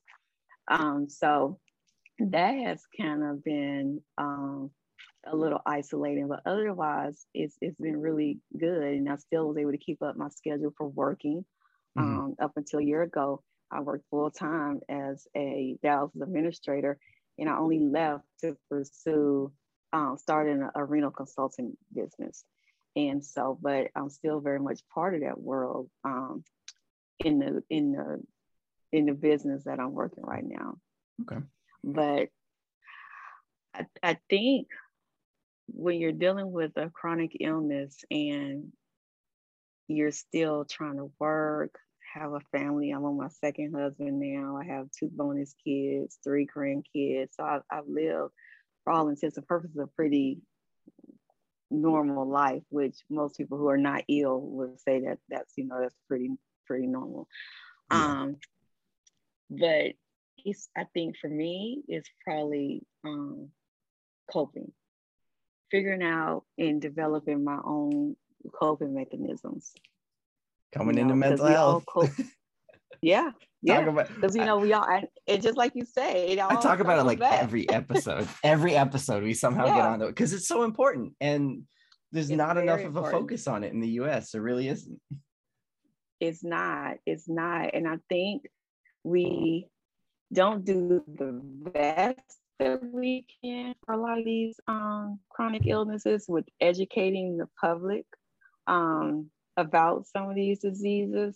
Um, 0.68 1.08
so 1.10 1.60
that 2.20 2.52
has 2.52 2.84
kind 3.00 3.24
of 3.24 3.44
been 3.44 4.02
um, 4.18 4.72
a 5.32 5.36
little 5.36 5.62
isolating, 5.66 6.28
but 6.28 6.42
otherwise 6.46 7.26
it's, 7.34 7.56
it's 7.62 7.80
been 7.80 8.00
really 8.00 8.40
good. 8.58 8.84
And 8.84 9.10
I 9.10 9.16
still 9.18 9.48
was 9.48 9.58
able 9.58 9.72
to 9.72 9.78
keep 9.78 10.02
up 10.02 10.18
my 10.18 10.30
schedule 10.30 10.74
for 10.78 10.88
working 10.88 11.46
mm-hmm. 11.98 12.20
um, 12.20 12.36
up 12.42 12.54
until 12.56 12.80
a 12.80 12.84
year 12.84 13.04
ago. 13.04 13.44
I 13.72 13.82
worked 13.82 14.06
full 14.10 14.32
time 14.32 14.80
as 14.88 15.28
a 15.36 15.78
dialysis 15.84 16.22
administrator, 16.22 16.98
and 17.38 17.50
I 17.50 17.58
only 17.58 17.80
left 17.80 18.24
to 18.42 18.56
pursue 18.70 19.52
um, 19.94 20.18
starting 20.18 20.62
a, 20.62 20.72
a 20.76 20.86
renal 20.86 21.12
consulting 21.12 21.76
business. 21.94 22.46
And 22.96 23.24
so, 23.24 23.60
but 23.62 23.90
I'm 23.96 24.10
still 24.10 24.40
very 24.40 24.60
much 24.60 24.80
part 24.94 25.16
of 25.16 25.22
that 25.22 25.40
world 25.40 25.90
um, 26.04 26.44
in 27.20 27.40
the 27.40 27.64
in 27.70 27.92
the 27.92 28.24
in 28.92 29.06
the 29.06 29.14
business 29.14 29.66
that 29.66 29.80
I'm 29.80 29.94
working 29.94 30.24
right 30.24 30.46
now. 30.46 30.78
Okay. 31.22 31.44
But 31.84 32.30
I, 33.74 33.86
I 34.02 34.18
think 34.30 34.68
when 35.68 36.00
you're 36.00 36.12
dealing 36.12 36.52
with 36.52 36.72
a 36.78 36.90
chronic 36.90 37.38
illness 37.40 37.98
and 38.10 38.72
you're 39.88 40.12
still 40.12 40.66
trying 40.66 40.98
to 40.98 41.12
work, 41.20 41.76
have 42.14 42.34
a 42.34 42.40
family. 42.52 42.92
I'm 42.92 43.06
on 43.06 43.18
my 43.18 43.30
second 43.30 43.74
husband 43.76 44.20
now. 44.20 44.58
I 44.58 44.66
have 44.66 44.88
two 44.92 45.10
bonus 45.12 45.54
kids, 45.66 46.18
three 46.24 46.48
grandkids. 46.48 47.30
So 47.32 47.44
I've, 47.44 47.62
I've 47.72 47.88
lived, 47.88 48.32
for 48.84 48.94
all 48.94 49.10
intents 49.10 49.38
and 49.38 49.48
purposes, 49.48 49.78
a 49.78 49.88
pretty 49.88 50.40
normal 51.70 52.28
life, 52.28 52.64
which 52.70 52.96
most 53.10 53.38
people 53.38 53.58
who 53.58 53.68
are 53.68 53.78
not 53.78 54.04
ill 54.08 54.40
would 54.40 54.80
say 54.80 55.02
that 55.02 55.18
that's 55.30 55.54
you 55.58 55.68
know 55.68 55.80
that's 55.82 55.96
pretty 56.08 56.30
pretty 56.66 56.88
normal. 56.88 57.28
Yeah. 57.92 58.22
Um, 58.22 58.38
but 59.50 59.94
it's 60.38 60.70
I 60.78 60.86
think 60.94 61.18
for 61.18 61.30
me 61.30 61.84
it's 61.88 62.10
probably 62.24 62.84
um, 63.06 63.50
coping, 64.32 64.72
figuring 65.72 66.04
out 66.04 66.44
and 66.58 66.82
developing 66.82 67.44
my 67.44 67.60
own 67.64 68.16
coping 68.54 68.94
mechanisms. 68.94 69.74
Coming 70.74 70.98
you 70.98 71.06
know, 71.06 71.14
into 71.14 71.16
mental 71.16 71.46
health. 71.46 71.86
yeah, 73.02 73.32
yeah. 73.62 73.90
Because 73.90 74.36
you 74.36 74.46
know 74.46 74.58
we 74.58 74.74
all, 74.74 74.86
and 75.28 75.42
just 75.42 75.58
like 75.58 75.74
you 75.76 75.86
say, 75.86 76.40
I 76.40 76.56
talk 76.56 76.80
about 76.80 77.00
it 77.00 77.04
like 77.04 77.20
back. 77.20 77.42
every 77.42 77.70
episode. 77.74 78.28
every 78.44 78.76
episode 78.76 79.24
we 79.24 79.34
somehow 79.34 79.66
yeah. 79.68 79.76
get 79.76 79.86
onto 79.86 80.06
it 80.06 80.10
because 80.10 80.34
it's 80.34 80.48
so 80.48 80.64
important, 80.64 81.14
and 81.22 81.64
there's 82.12 82.30
it's 82.30 82.38
not 82.38 82.58
enough 82.58 82.80
of 82.80 82.88
important. 82.88 83.16
a 83.16 83.18
focus 83.18 83.48
on 83.48 83.64
it 83.64 83.74
in 83.74 83.80
the 83.80 83.90
U.S. 83.90 84.32
There 84.32 84.42
really 84.42 84.68
isn't. 84.68 85.00
It's 86.20 86.44
not. 86.44 86.98
It's 87.06 87.30
not, 87.30 87.74
and 87.74 87.88
I 87.88 87.98
think 88.10 88.44
we 89.04 89.68
don't 90.34 90.66
do 90.66 91.04
the 91.08 91.40
best 91.72 92.37
that 92.60 92.80
we 92.84 93.26
can 93.44 93.76
for 93.86 93.94
a 93.94 93.98
lot 94.02 94.18
of 94.20 94.26
these 94.26 94.60
um, 94.68 95.20
chronic 95.30 95.64
illnesses 95.66 96.26
with 96.28 96.46
educating 96.60 97.38
the 97.38 97.48
public 97.60 98.06
um, 98.68 99.30
about 99.56 100.08
some 100.08 100.30
of 100.30 100.36
these 100.36 100.60
diseases. 100.60 101.36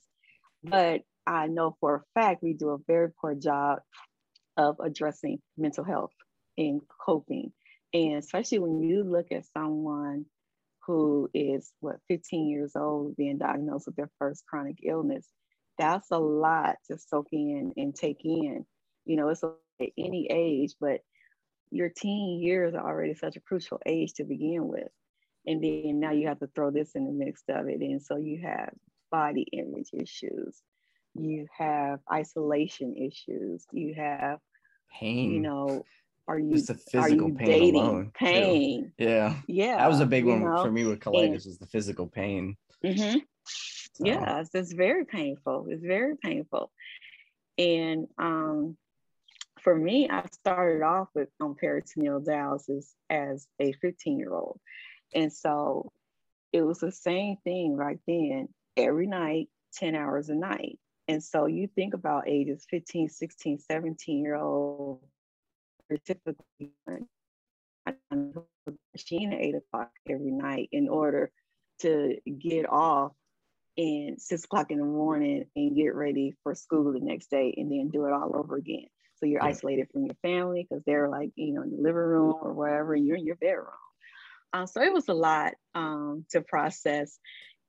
But 0.63 1.01
I 1.27 1.47
know 1.47 1.75
for 1.79 1.95
a 1.95 2.19
fact 2.19 2.43
we 2.43 2.53
do 2.53 2.69
a 2.69 2.77
very 2.87 3.09
poor 3.11 3.35
job 3.35 3.79
of 4.57 4.77
addressing 4.79 5.39
mental 5.57 5.83
health 5.83 6.11
and 6.57 6.81
coping. 7.05 7.51
And 7.93 8.15
especially 8.15 8.59
when 8.59 8.81
you 8.81 9.03
look 9.03 9.31
at 9.31 9.45
someone 9.53 10.25
who 10.85 11.29
is 11.33 11.71
what 11.79 11.97
15 12.07 12.49
years 12.49 12.75
old 12.75 13.15
being 13.15 13.37
diagnosed 13.37 13.85
with 13.85 13.95
their 13.95 14.09
first 14.17 14.43
chronic 14.47 14.77
illness, 14.83 15.27
that's 15.77 16.09
a 16.11 16.17
lot 16.17 16.77
to 16.89 16.97
soak 16.97 17.27
in 17.31 17.73
and 17.77 17.95
take 17.95 18.23
in. 18.23 18.65
You 19.05 19.15
know, 19.15 19.29
it's 19.29 19.43
at 19.43 19.89
any 19.97 20.27
age, 20.29 20.75
but 20.79 21.01
your 21.71 21.89
teen 21.89 22.39
years 22.41 22.75
are 22.75 22.85
already 22.85 23.15
such 23.15 23.37
a 23.37 23.41
crucial 23.41 23.81
age 23.85 24.13
to 24.13 24.23
begin 24.23 24.67
with. 24.67 24.89
And 25.47 25.63
then 25.63 25.99
now 25.99 26.11
you 26.11 26.27
have 26.27 26.39
to 26.39 26.47
throw 26.53 26.69
this 26.69 26.91
in 26.93 27.05
the 27.05 27.11
mix 27.11 27.41
of 27.49 27.67
it. 27.67 27.79
And 27.79 28.01
so 28.01 28.17
you 28.17 28.41
have 28.43 28.69
body 29.09 29.47
image 29.51 29.89
issues, 29.93 30.61
you 31.15 31.47
have 31.57 31.99
isolation 32.11 32.95
issues, 32.95 33.65
you 33.71 33.95
have 33.95 34.39
pain. 34.99 35.33
You 35.33 35.39
know, 35.39 35.85
are 36.27 36.37
you 36.37 36.53
Just 36.53 36.67
the 36.67 36.75
physical 36.75 37.29
you 37.29 37.35
pain 37.35 37.47
dating? 37.47 37.75
alone? 37.75 38.11
Pain. 38.13 38.93
Too. 38.97 39.05
Yeah. 39.05 39.35
Yeah. 39.47 39.77
That 39.77 39.89
was 39.89 39.99
a 39.99 40.05
big 40.05 40.25
one 40.25 40.43
know? 40.43 40.63
for 40.63 40.71
me 40.71 40.85
with 40.85 40.99
colitis 40.99 41.25
and, 41.25 41.35
is 41.35 41.57
the 41.57 41.65
physical 41.67 42.07
pain. 42.07 42.55
Mm-hmm. 42.85 43.19
So. 43.93 44.05
Yes, 44.05 44.49
it's 44.53 44.73
very 44.73 45.05
painful. 45.05 45.67
It's 45.69 45.83
very 45.83 46.15
painful. 46.15 46.71
And 47.57 48.07
um, 48.17 48.77
for 49.63 49.75
me, 49.75 50.09
I 50.09 50.25
started 50.31 50.83
off 50.83 51.09
with 51.13 51.29
on 51.39 51.55
peritoneal 51.55 52.21
dialysis 52.21 52.87
as 53.09 53.47
a 53.59 53.73
15 53.73 54.17
year 54.17 54.33
old. 54.33 54.59
And 55.13 55.31
so 55.31 55.91
it 56.51 56.61
was 56.61 56.79
the 56.79 56.91
same 56.91 57.37
thing 57.43 57.75
right 57.75 57.99
then, 58.07 58.49
every 58.75 59.07
night, 59.07 59.49
10 59.75 59.95
hours 59.95 60.29
a 60.29 60.35
night. 60.35 60.79
And 61.07 61.23
so 61.23 61.45
you 61.45 61.67
think 61.67 61.93
about 61.93 62.27
ages 62.27 62.65
15, 62.69 63.09
16, 63.09 63.59
17 63.59 64.23
year 64.23 64.35
old, 64.35 65.01
typically 66.05 66.71
machine 68.93 69.33
at 69.33 69.41
eight 69.41 69.55
o'clock 69.55 69.91
every 70.09 70.31
night 70.31 70.69
in 70.71 70.87
order 70.87 71.31
to 71.79 72.17
get 72.39 72.69
off 72.69 73.11
and 73.77 74.21
six 74.21 74.43
o'clock 74.43 74.71
in 74.71 74.77
the 74.77 74.85
morning 74.85 75.45
and 75.55 75.75
get 75.75 75.95
ready 75.95 76.35
for 76.43 76.53
school 76.53 76.93
the 76.93 76.99
next 76.99 77.29
day 77.29 77.53
and 77.57 77.71
then 77.71 77.89
do 77.89 78.05
it 78.05 78.13
all 78.13 78.31
over 78.35 78.55
again. 78.55 78.87
So 79.21 79.27
you're 79.27 79.43
yeah. 79.43 79.49
isolated 79.49 79.87
from 79.93 80.05
your 80.05 80.15
family 80.23 80.67
because 80.67 80.83
they're 80.83 81.07
like, 81.07 81.29
you 81.35 81.53
know, 81.53 81.61
in 81.61 81.69
the 81.69 81.77
living 81.77 81.93
room 81.93 82.35
or 82.41 82.53
wherever, 82.53 82.95
and 82.95 83.05
you're 83.05 83.17
in 83.17 83.25
your 83.25 83.35
bedroom. 83.35 83.67
Um, 84.51 84.65
so 84.65 84.81
it 84.81 84.91
was 84.91 85.07
a 85.09 85.13
lot 85.13 85.53
um, 85.75 86.25
to 86.31 86.41
process. 86.41 87.19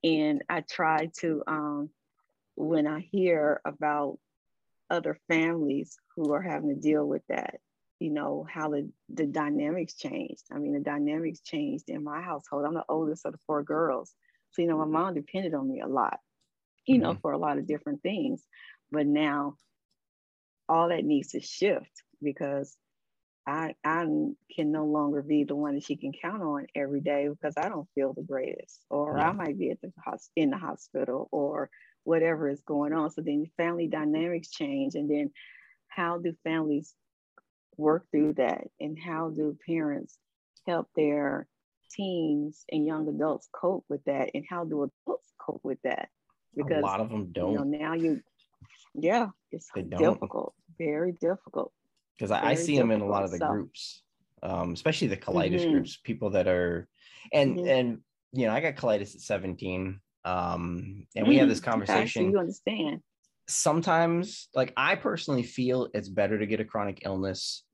And 0.03 0.43
I 0.49 0.63
try 0.63 1.11
to, 1.21 1.43
um, 1.47 1.91
when 2.57 2.87
I 2.87 3.01
hear 3.01 3.61
about 3.67 4.19
other 4.91 5.19
families 5.29 5.99
who 6.17 6.33
are 6.33 6.43
having 6.43 6.71
to 6.71 6.81
deal 6.81 7.07
with 7.07 7.23
that, 7.29 7.61
you 8.01 8.11
know, 8.11 8.47
how 8.51 8.71
the, 8.71 8.91
the 9.11 9.27
dynamics 9.27 9.95
changed. 9.95 10.43
I 10.51 10.59
mean, 10.59 10.73
the 10.73 10.81
dynamics 10.81 11.41
changed 11.41 11.89
in 11.89 12.03
my 12.03 12.23
household. 12.23 12.65
I'm 12.65 12.75
the 12.75 12.85
oldest 12.89 13.27
of 13.27 13.33
the 13.33 13.39
four 13.47 13.63
girls. 13.63 14.13
So, 14.53 14.63
you 14.63 14.69
know, 14.69 14.79
my 14.79 14.87
mom 14.87 15.15
depended 15.15 15.55
on 15.55 15.69
me 15.71 15.83
a 15.83 15.87
lot, 15.87 16.19
you 16.87 16.97
mm-hmm. 16.97 17.03
know, 17.05 17.19
for 17.21 17.33
a 17.33 17.39
lot 17.39 17.59
of 17.59 17.67
different 17.67 18.03
things. 18.03 18.43
But 18.91 19.07
now 19.07 19.57
all 20.73 20.89
that 20.89 21.05
needs 21.05 21.29
to 21.29 21.41
shift 21.41 22.03
because 22.23 22.77
I 23.47 23.75
I 23.85 24.07
can 24.55 24.73
no 24.73 24.87
longer 24.87 25.21
be 25.21 25.45
the 25.45 25.57
one 25.57 25.75
that 25.75 25.85
she 25.85 25.97
can 25.97 26.13
count 26.13 26.43
on 26.43 26.67
every 26.75 27.01
day 27.01 27.29
because 27.29 27.55
I 27.57 27.69
don't 27.69 27.89
feel 27.95 28.15
the 28.15 28.23
greatest, 28.23 28.85
or 28.89 29.17
yeah. 29.19 29.29
I 29.29 29.33
might 29.33 29.59
be 29.59 29.71
at 29.71 29.81
the 29.83 29.91
in 30.37 30.51
the 30.51 30.57
hospital, 30.57 31.29
or 31.31 31.69
whatever 32.05 32.49
is 32.49 32.63
going 32.63 32.93
on. 32.93 33.11
So 33.11 33.21
then 33.21 33.51
family 33.57 33.89
dynamics 33.89 34.51
change, 34.51 34.95
and 34.95 35.11
then 35.11 35.31
how 35.89 36.19
do 36.19 36.35
families 36.45 36.95
work 37.77 38.07
through 38.11 38.35
that, 38.35 38.69
and 38.81 38.97
how 38.99 39.31
do 39.31 39.57
parents 39.67 40.17
help 40.67 40.89
their 40.97 41.49
teens 41.91 42.65
and 42.71 42.87
young 42.87 43.09
adults 43.09 43.49
cope 43.53 43.85
with 43.89 44.05
that, 44.05 44.31
and 44.35 44.45
how 44.49 44.65
do 44.65 44.85
adults 44.85 45.33
cope 45.39 45.61
with 45.65 45.83
that? 45.83 46.09
Because 46.55 46.79
a 46.79 46.87
lot 46.87 47.01
of 47.01 47.11
them 47.11 47.33
don't. 47.33 47.53
You 47.53 47.59
know, 47.59 47.65
now 47.65 47.95
you, 47.95 48.21
yeah, 48.95 49.29
it's 49.51 49.69
difficult, 49.75 50.55
very 50.79 51.13
difficult 51.13 51.73
because 52.17 52.31
I, 52.31 52.51
I, 52.51 52.55
see 52.55 52.77
them 52.77 52.91
in 52.91 53.01
a 53.01 53.07
lot 53.07 53.25
of 53.25 53.31
the 53.31 53.39
groups, 53.39 54.03
um, 54.43 54.73
especially 54.73 55.09
the 55.09 55.17
colitis 55.17 55.61
mm-hmm. 55.61 55.73
groups. 55.73 55.99
People 56.05 56.31
that 56.31 56.47
are, 56.47 56.89
and 57.33 57.57
mm-hmm. 57.57 57.69
and 57.69 57.99
you 58.33 58.47
know, 58.47 58.53
I 58.53 58.61
got 58.61 58.77
colitis 58.77 59.15
at 59.15 59.21
seventeen, 59.21 60.01
um, 60.25 61.07
and 61.17 61.27
mm 61.27 61.29
we 61.29 61.39
have 61.39 61.49
this 61.49 61.61
conversation. 61.61 62.23
Okay, 62.23 62.29
so 62.29 62.33
you 62.33 62.39
understand. 62.39 63.01
Sometimes, 63.49 64.49
like 64.55 64.73
I 64.77 64.95
personally 64.95 65.43
feel 65.43 65.89
it's 65.95 66.09
better 66.09 66.39
to 66.39 66.47
get 66.47 66.61
a 66.61 66.65
chronic 66.65 67.03
illness 67.05 67.65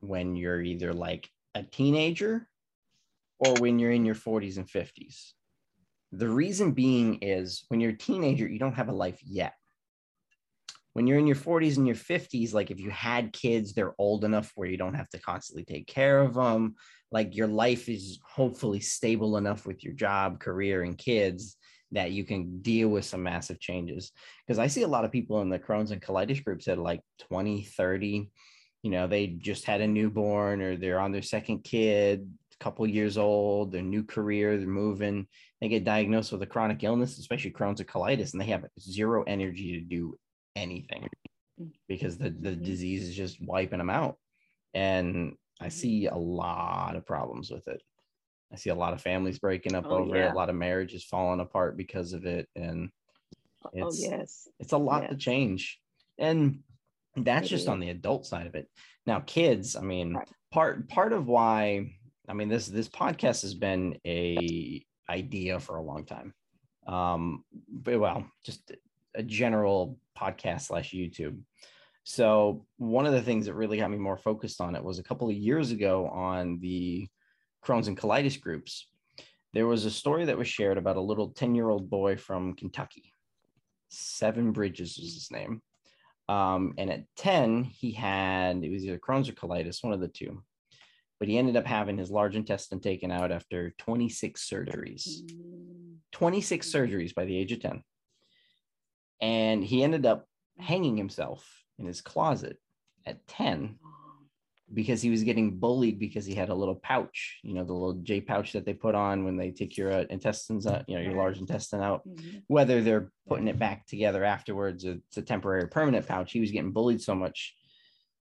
when 0.00 0.36
you're 0.36 0.62
either 0.62 0.92
like 0.92 1.28
a 1.54 1.62
teenager 1.62 2.48
or 3.38 3.54
when 3.56 3.78
you're 3.78 3.90
in 3.90 4.04
your 4.04 4.14
40s 4.14 4.56
and 4.56 4.68
50s. 4.68 5.32
The 6.12 6.28
reason 6.28 6.72
being 6.72 7.16
is 7.16 7.64
when 7.68 7.80
you're 7.80 7.92
a 7.92 7.96
teenager, 7.96 8.48
you 8.48 8.58
don't 8.58 8.74
have 8.74 8.88
a 8.88 8.92
life 8.92 9.20
yet 9.24 9.54
when 10.94 11.06
you're 11.06 11.18
in 11.18 11.26
your 11.26 11.36
40s 11.36 11.76
and 11.76 11.86
your 11.86 11.96
50s 11.96 12.52
like 12.52 12.70
if 12.70 12.80
you 12.80 12.90
had 12.90 13.32
kids 13.32 13.72
they're 13.72 13.94
old 13.98 14.24
enough 14.24 14.52
where 14.54 14.68
you 14.68 14.76
don't 14.76 14.94
have 14.94 15.08
to 15.10 15.20
constantly 15.20 15.64
take 15.64 15.86
care 15.86 16.20
of 16.20 16.34
them 16.34 16.74
like 17.10 17.36
your 17.36 17.46
life 17.46 17.88
is 17.88 18.18
hopefully 18.24 18.80
stable 18.80 19.36
enough 19.36 19.66
with 19.66 19.84
your 19.84 19.92
job 19.92 20.40
career 20.40 20.82
and 20.82 20.98
kids 20.98 21.56
that 21.92 22.10
you 22.10 22.24
can 22.24 22.62
deal 22.62 22.88
with 22.88 23.04
some 23.04 23.22
massive 23.22 23.60
changes. 23.60 24.12
Because 24.46 24.58
i 24.58 24.66
see 24.66 24.82
a 24.82 24.88
lot 24.88 25.04
of 25.04 25.12
people 25.12 25.40
in 25.42 25.48
the 25.48 25.58
crohn's 25.58 25.90
and 25.90 26.02
colitis 26.02 26.42
groups 26.42 26.68
are 26.68 26.76
like 26.76 27.00
20 27.28 27.64
30 27.64 28.30
you 28.82 28.90
know 28.90 29.06
they 29.06 29.28
just 29.28 29.64
had 29.64 29.80
a 29.80 29.86
newborn 29.86 30.60
or 30.60 30.76
they're 30.76 31.00
on 31.00 31.12
their 31.12 31.22
second 31.22 31.62
kid 31.62 32.28
a 32.52 32.64
couple 32.64 32.86
years 32.86 33.16
old 33.16 33.70
their 33.72 33.82
new 33.82 34.02
career 34.02 34.56
they're 34.56 34.66
moving 34.66 35.26
they 35.60 35.68
get 35.68 35.84
diagnosed 35.84 36.32
with 36.32 36.42
a 36.42 36.46
chronic 36.46 36.82
illness 36.82 37.18
especially 37.18 37.52
crohn's 37.52 37.80
and 37.80 37.88
colitis 37.88 38.32
and 38.32 38.40
they 38.40 38.46
have 38.46 38.64
zero 38.80 39.22
energy 39.26 39.78
to 39.78 39.80
do 39.80 40.16
anything 40.56 41.08
because 41.88 42.18
the, 42.18 42.30
the 42.30 42.50
mm-hmm. 42.50 42.64
disease 42.64 43.08
is 43.08 43.14
just 43.14 43.42
wiping 43.42 43.78
them 43.78 43.90
out. 43.90 44.16
And 44.74 45.36
I 45.60 45.66
mm-hmm. 45.66 45.70
see 45.70 46.06
a 46.06 46.16
lot 46.16 46.96
of 46.96 47.06
problems 47.06 47.50
with 47.50 47.68
it. 47.68 47.82
I 48.52 48.56
see 48.56 48.70
a 48.70 48.74
lot 48.74 48.92
of 48.92 49.00
families 49.00 49.38
breaking 49.38 49.74
up 49.74 49.86
oh, 49.86 49.98
over 49.98 50.16
yeah. 50.16 50.28
it, 50.28 50.32
a 50.32 50.36
lot 50.36 50.50
of 50.50 50.56
marriages 50.56 51.04
falling 51.04 51.40
apart 51.40 51.76
because 51.76 52.12
of 52.12 52.26
it. 52.26 52.48
And 52.54 52.90
oh, 53.64 53.70
it's, 53.72 54.04
oh, 54.04 54.10
yes. 54.10 54.48
it's 54.58 54.72
a 54.72 54.78
lot 54.78 55.02
yes. 55.02 55.10
to 55.12 55.16
change. 55.16 55.80
And 56.18 56.60
that's 57.16 57.46
it 57.46 57.50
just 57.50 57.64
is. 57.64 57.68
on 57.68 57.80
the 57.80 57.90
adult 57.90 58.26
side 58.26 58.46
of 58.46 58.54
it. 58.54 58.68
Now, 59.06 59.20
kids, 59.20 59.76
I 59.76 59.80
mean, 59.80 60.14
right. 60.14 60.28
part 60.52 60.88
part 60.88 61.12
of 61.12 61.26
why 61.26 61.94
I 62.28 62.34
mean 62.34 62.48
this 62.48 62.66
this 62.66 62.88
podcast 62.88 63.42
has 63.42 63.54
been 63.54 63.98
a 64.06 64.84
idea 65.08 65.60
for 65.60 65.76
a 65.76 65.82
long 65.82 66.04
time. 66.04 66.34
Um, 66.86 67.44
but 67.68 67.98
well, 67.98 68.26
just 68.44 68.72
a 69.14 69.22
general 69.22 69.98
podcast 70.18 70.62
slash 70.62 70.92
YouTube. 70.92 71.38
So 72.04 72.66
one 72.78 73.06
of 73.06 73.12
the 73.12 73.22
things 73.22 73.46
that 73.46 73.54
really 73.54 73.78
got 73.78 73.90
me 73.90 73.98
more 73.98 74.16
focused 74.16 74.60
on 74.60 74.74
it 74.74 74.82
was 74.82 74.98
a 74.98 75.04
couple 75.04 75.28
of 75.28 75.34
years 75.34 75.70
ago 75.70 76.08
on 76.08 76.58
the 76.60 77.06
Crohn's 77.64 77.88
and 77.88 77.96
colitis 77.96 78.40
groups. 78.40 78.88
There 79.52 79.66
was 79.66 79.84
a 79.84 79.90
story 79.90 80.24
that 80.24 80.38
was 80.38 80.48
shared 80.48 80.78
about 80.78 80.96
a 80.96 81.00
little 81.00 81.28
10 81.28 81.54
year 81.54 81.68
old 81.68 81.88
boy 81.88 82.16
from 82.16 82.54
Kentucky. 82.54 83.14
Seven 83.88 84.52
Bridges 84.52 84.98
was 84.98 85.14
his 85.14 85.30
name. 85.30 85.62
Um, 86.28 86.74
and 86.78 86.90
at 86.90 87.04
10, 87.16 87.64
he 87.64 87.92
had, 87.92 88.64
it 88.64 88.72
was 88.72 88.84
either 88.84 88.98
Crohn's 88.98 89.28
or 89.28 89.32
colitis, 89.32 89.84
one 89.84 89.92
of 89.92 90.00
the 90.00 90.08
two. 90.08 90.42
But 91.20 91.28
he 91.28 91.38
ended 91.38 91.56
up 91.56 91.66
having 91.66 91.98
his 91.98 92.10
large 92.10 92.34
intestine 92.34 92.80
taken 92.80 93.12
out 93.12 93.30
after 93.30 93.74
26 93.78 94.48
surgeries. 94.48 95.08
26 96.12 96.68
surgeries 96.70 97.14
by 97.14 97.24
the 97.24 97.36
age 97.36 97.52
of 97.52 97.60
10. 97.60 97.82
And 99.22 99.64
he 99.64 99.82
ended 99.82 100.04
up 100.04 100.26
hanging 100.58 100.96
himself 100.96 101.48
in 101.78 101.86
his 101.86 102.02
closet 102.02 102.58
at 103.06 103.26
10 103.28 103.78
because 104.74 105.02
he 105.02 105.10
was 105.10 105.22
getting 105.22 105.58
bullied 105.58 105.98
because 105.98 106.24
he 106.24 106.34
had 106.34 106.48
a 106.48 106.54
little 106.54 106.74
pouch, 106.74 107.38
you 107.42 107.54
know, 107.54 107.64
the 107.64 107.72
little 107.72 107.94
J 108.02 108.20
pouch 108.20 108.52
that 108.52 108.64
they 108.64 108.72
put 108.72 108.94
on 108.94 109.24
when 109.24 109.36
they 109.36 109.50
take 109.50 109.76
your 109.76 109.92
uh, 109.92 110.04
intestines 110.08 110.66
out, 110.66 110.84
you 110.88 110.96
know, 110.96 111.02
your 111.02 111.14
large 111.14 111.38
intestine 111.38 111.82
out, 111.82 112.06
mm-hmm. 112.08 112.38
whether 112.46 112.80
they're 112.80 113.12
putting 113.28 113.48
it 113.48 113.58
back 113.58 113.86
together 113.86 114.24
afterwards, 114.24 114.84
it's 114.84 115.16
a 115.16 115.22
temporary 115.22 115.68
permanent 115.68 116.06
pouch. 116.06 116.32
He 116.32 116.40
was 116.40 116.50
getting 116.50 116.72
bullied 116.72 117.02
so 117.02 117.14
much. 117.14 117.54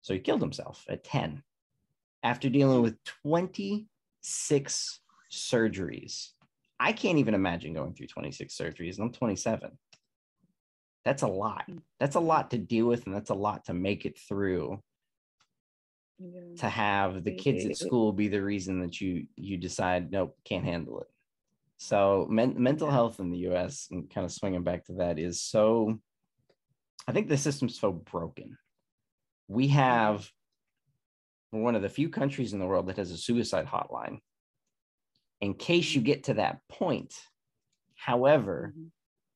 So 0.00 0.14
he 0.14 0.20
killed 0.20 0.40
himself 0.40 0.84
at 0.88 1.04
10 1.04 1.42
after 2.22 2.48
dealing 2.48 2.82
with 2.82 2.96
26 3.22 5.00
surgeries. 5.30 6.28
I 6.80 6.92
can't 6.92 7.18
even 7.18 7.34
imagine 7.34 7.74
going 7.74 7.94
through 7.94 8.06
26 8.06 8.56
surgeries, 8.56 8.96
and 8.96 9.06
I'm 9.06 9.12
27. 9.12 9.70
That's 11.08 11.22
a 11.22 11.26
lot. 11.26 11.64
Mm. 11.70 11.80
That's 11.98 12.16
a 12.16 12.20
lot 12.20 12.50
to 12.50 12.58
deal 12.58 12.84
with, 12.84 13.06
and 13.06 13.14
that's 13.14 13.30
a 13.30 13.34
lot 13.34 13.64
to 13.64 13.72
make 13.72 14.04
it 14.04 14.18
through 14.18 14.82
yeah. 16.18 16.40
to 16.58 16.68
have 16.68 17.24
the 17.24 17.34
kids 17.34 17.64
at 17.64 17.78
school 17.78 18.12
be 18.12 18.28
the 18.28 18.42
reason 18.42 18.80
that 18.80 19.00
you 19.00 19.26
you 19.36 19.56
decide 19.56 20.10
nope 20.10 20.36
can't 20.44 20.64
handle 20.64 21.00
it 21.00 21.06
so 21.76 22.26
men- 22.28 22.60
mental 22.60 22.90
health 22.90 23.20
in 23.20 23.30
the 23.30 23.38
us 23.38 23.88
and 23.90 24.10
kind 24.10 24.24
of 24.24 24.32
swinging 24.32 24.64
back 24.64 24.84
to 24.84 24.94
that 24.94 25.18
is 25.18 25.40
so 25.40 25.98
i 27.06 27.12
think 27.12 27.28
the 27.28 27.36
system's 27.36 27.78
so 27.78 27.92
broken 27.92 28.58
we 29.46 29.68
have 29.68 30.28
we're 31.52 31.62
one 31.62 31.76
of 31.76 31.82
the 31.82 31.88
few 31.88 32.08
countries 32.08 32.52
in 32.52 32.58
the 32.58 32.66
world 32.66 32.88
that 32.88 32.96
has 32.96 33.10
a 33.12 33.16
suicide 33.16 33.66
hotline 33.66 34.18
in 35.40 35.54
case 35.54 35.94
you 35.94 36.00
get 36.00 36.24
to 36.24 36.34
that 36.34 36.58
point 36.68 37.14
however 37.94 38.74
mm-hmm. 38.76 38.88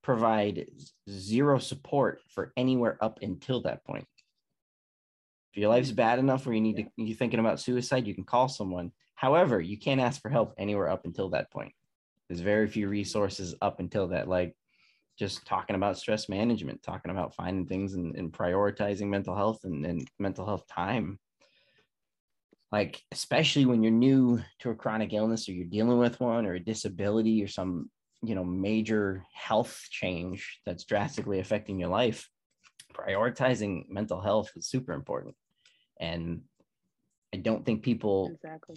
Provide 0.02 0.66
zero 1.08 1.58
support 1.58 2.20
for 2.28 2.52
anywhere 2.56 2.98
up 3.00 3.20
until 3.22 3.62
that 3.62 3.84
point 3.84 4.06
if 5.52 5.60
your 5.60 5.70
life's 5.70 5.90
hmm. 5.90 5.96
bad 5.96 6.18
enough 6.18 6.46
where 6.46 6.54
you 6.54 6.60
need 6.60 6.78
yeah. 6.78 6.84
to 6.84 6.90
you're 6.96 7.16
thinking 7.16 7.40
about 7.40 7.60
suicide, 7.60 8.06
you 8.06 8.14
can 8.14 8.24
call 8.24 8.48
someone. 8.48 8.92
However, 9.14 9.60
you 9.60 9.78
can't 9.78 10.00
ask 10.00 10.20
for 10.20 10.30
help 10.30 10.54
anywhere 10.58 10.88
up 10.88 11.04
until 11.04 11.30
that 11.30 11.50
point. 11.50 11.72
There's 12.28 12.40
very 12.40 12.66
few 12.66 12.88
resources 12.88 13.54
up 13.60 13.78
until 13.78 14.08
that, 14.08 14.28
like 14.28 14.56
just 15.18 15.46
talking 15.46 15.76
about 15.76 15.98
stress 15.98 16.28
management, 16.28 16.82
talking 16.82 17.10
about 17.10 17.34
finding 17.34 17.66
things 17.66 17.94
and, 17.94 18.16
and 18.16 18.32
prioritizing 18.32 19.08
mental 19.08 19.36
health 19.36 19.60
and, 19.64 19.84
and 19.84 20.08
mental 20.18 20.46
health 20.46 20.66
time. 20.66 21.18
Like, 22.72 23.02
especially 23.12 23.66
when 23.66 23.82
you're 23.82 23.92
new 23.92 24.40
to 24.60 24.70
a 24.70 24.74
chronic 24.74 25.12
illness 25.12 25.46
or 25.46 25.52
you're 25.52 25.66
dealing 25.66 25.98
with 25.98 26.18
one 26.18 26.46
or 26.46 26.54
a 26.54 26.60
disability 26.60 27.44
or 27.44 27.48
some, 27.48 27.90
you 28.22 28.34
know, 28.34 28.44
major 28.44 29.24
health 29.34 29.80
change 29.90 30.60
that's 30.64 30.84
drastically 30.84 31.40
affecting 31.40 31.78
your 31.78 31.88
life, 31.88 32.28
prioritizing 32.94 33.88
mental 33.88 34.20
health 34.20 34.50
is 34.56 34.68
super 34.68 34.92
important. 34.92 35.34
And 36.00 36.42
i 37.34 37.38
don't 37.38 37.64
think 37.64 37.82
people 37.82 38.30
exactly. 38.34 38.76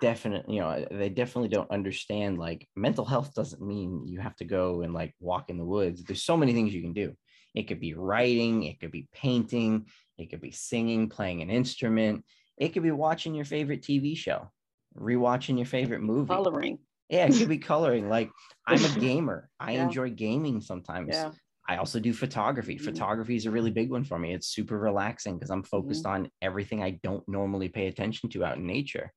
definitely 0.00 0.54
you 0.54 0.60
know 0.60 0.68
uh, 0.68 0.84
they 0.90 1.08
definitely 1.08 1.48
don't 1.48 1.70
understand 1.70 2.38
like 2.38 2.66
mental 2.74 3.04
health 3.04 3.34
doesn't 3.34 3.62
mean 3.62 4.02
you 4.06 4.20
have 4.20 4.36
to 4.36 4.44
go 4.44 4.82
and 4.82 4.94
like 4.94 5.14
walk 5.20 5.50
in 5.50 5.58
the 5.58 5.64
woods. 5.64 6.02
There's 6.02 6.24
so 6.24 6.36
many 6.36 6.52
things 6.52 6.74
you 6.74 6.82
can 6.82 6.92
do. 6.92 7.14
It 7.54 7.68
could 7.68 7.80
be 7.80 7.94
writing 7.94 8.64
it 8.64 8.80
could 8.80 8.90
be 8.90 9.08
painting 9.12 9.86
it 10.18 10.30
could 10.30 10.40
be 10.40 10.52
singing 10.52 11.08
playing 11.08 11.42
an 11.42 11.50
instrument 11.50 12.24
it 12.56 12.70
could 12.70 12.82
be 12.82 12.90
watching 12.90 13.34
your 13.34 13.44
favorite 13.44 13.82
tv 13.82 14.16
show 14.16 14.50
rewatching 14.96 15.56
your 15.56 15.66
favorite 15.66 16.02
movie. 16.02 16.34
Coloring 16.34 16.78
yeah 17.12 17.26
it 17.26 17.38
could 17.38 17.48
be 17.48 17.58
coloring 17.58 18.08
like 18.08 18.30
i'm 18.66 18.84
a 18.84 18.98
gamer 18.98 19.48
i 19.60 19.72
yeah. 19.72 19.84
enjoy 19.84 20.10
gaming 20.10 20.60
sometimes 20.60 21.10
yeah. 21.12 21.30
I 21.68 21.76
also 21.76 22.00
do 22.00 22.12
photography. 22.12 22.74
Mm-hmm. 22.74 22.84
Photography 22.84 23.36
is 23.36 23.46
a 23.46 23.50
really 23.50 23.70
big 23.70 23.90
one 23.90 24.04
for 24.04 24.18
me. 24.18 24.34
It's 24.34 24.48
super 24.48 24.78
relaxing 24.78 25.36
because 25.36 25.50
I'm 25.50 25.62
focused 25.62 26.04
mm-hmm. 26.04 26.24
on 26.24 26.30
everything 26.40 26.82
I 26.82 26.98
don't 27.02 27.26
normally 27.28 27.68
pay 27.68 27.86
attention 27.86 28.28
to 28.30 28.44
out 28.44 28.56
in 28.56 28.66
nature. 28.66 29.12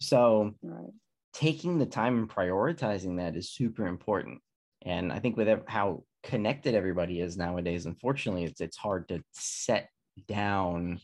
So, 0.00 0.52
right. 0.62 0.92
taking 1.32 1.78
the 1.78 1.86
time 1.86 2.18
and 2.18 2.28
prioritizing 2.28 3.18
that 3.18 3.36
is 3.36 3.52
super 3.52 3.86
important. 3.86 4.40
And 4.84 5.12
I 5.12 5.18
think 5.18 5.36
with 5.36 5.48
how 5.66 6.04
connected 6.22 6.74
everybody 6.74 7.20
is 7.20 7.36
nowadays, 7.36 7.86
unfortunately, 7.86 8.44
it's 8.44 8.60
it's 8.60 8.76
hard 8.76 9.08
to 9.08 9.22
set 9.32 9.88
down 10.28 11.00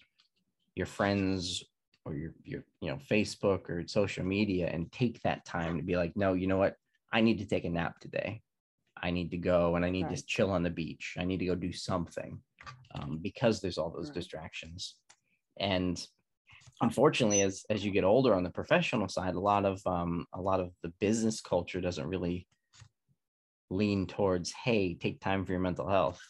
your 0.74 0.86
friends 0.86 1.64
or 2.08 2.14
your 2.14 2.32
your 2.44 2.64
you 2.80 2.90
know 2.90 2.98
Facebook 3.10 3.68
or 3.68 3.86
social 3.86 4.24
media 4.24 4.68
and 4.72 4.90
take 4.90 5.20
that 5.22 5.44
time 5.44 5.76
to 5.76 5.82
be 5.82 5.96
like, 5.96 6.16
no, 6.16 6.32
you 6.32 6.46
know 6.46 6.56
what? 6.56 6.76
I 7.12 7.20
need 7.20 7.38
to 7.38 7.46
take 7.46 7.64
a 7.64 7.70
nap 7.70 8.00
today. 8.00 8.42
I 9.00 9.10
need 9.10 9.30
to 9.30 9.38
go 9.38 9.76
and 9.76 9.84
I 9.84 9.90
need 9.90 10.06
right. 10.06 10.16
to 10.16 10.26
chill 10.26 10.50
on 10.50 10.62
the 10.62 10.70
beach. 10.70 11.16
I 11.18 11.24
need 11.24 11.38
to 11.38 11.46
go 11.46 11.54
do 11.54 11.72
something 11.72 12.40
um, 12.94 13.18
because 13.22 13.60
there's 13.60 13.78
all 13.78 13.90
those 13.90 14.08
right. 14.08 14.14
distractions. 14.14 14.96
And 15.58 16.04
unfortunately, 16.80 17.42
as 17.42 17.64
as 17.70 17.84
you 17.84 17.90
get 17.90 18.04
older 18.04 18.34
on 18.34 18.42
the 18.42 18.50
professional 18.50 19.08
side, 19.08 19.34
a 19.34 19.40
lot 19.40 19.64
of 19.64 19.80
um, 19.86 20.26
a 20.34 20.40
lot 20.40 20.60
of 20.60 20.72
the 20.82 20.92
business 21.00 21.40
culture 21.40 21.80
doesn't 21.80 22.06
really 22.06 22.46
lean 23.70 24.06
towards, 24.06 24.52
hey, 24.52 24.94
take 24.94 25.20
time 25.20 25.44
for 25.44 25.52
your 25.52 25.60
mental 25.60 25.88
health. 25.88 26.20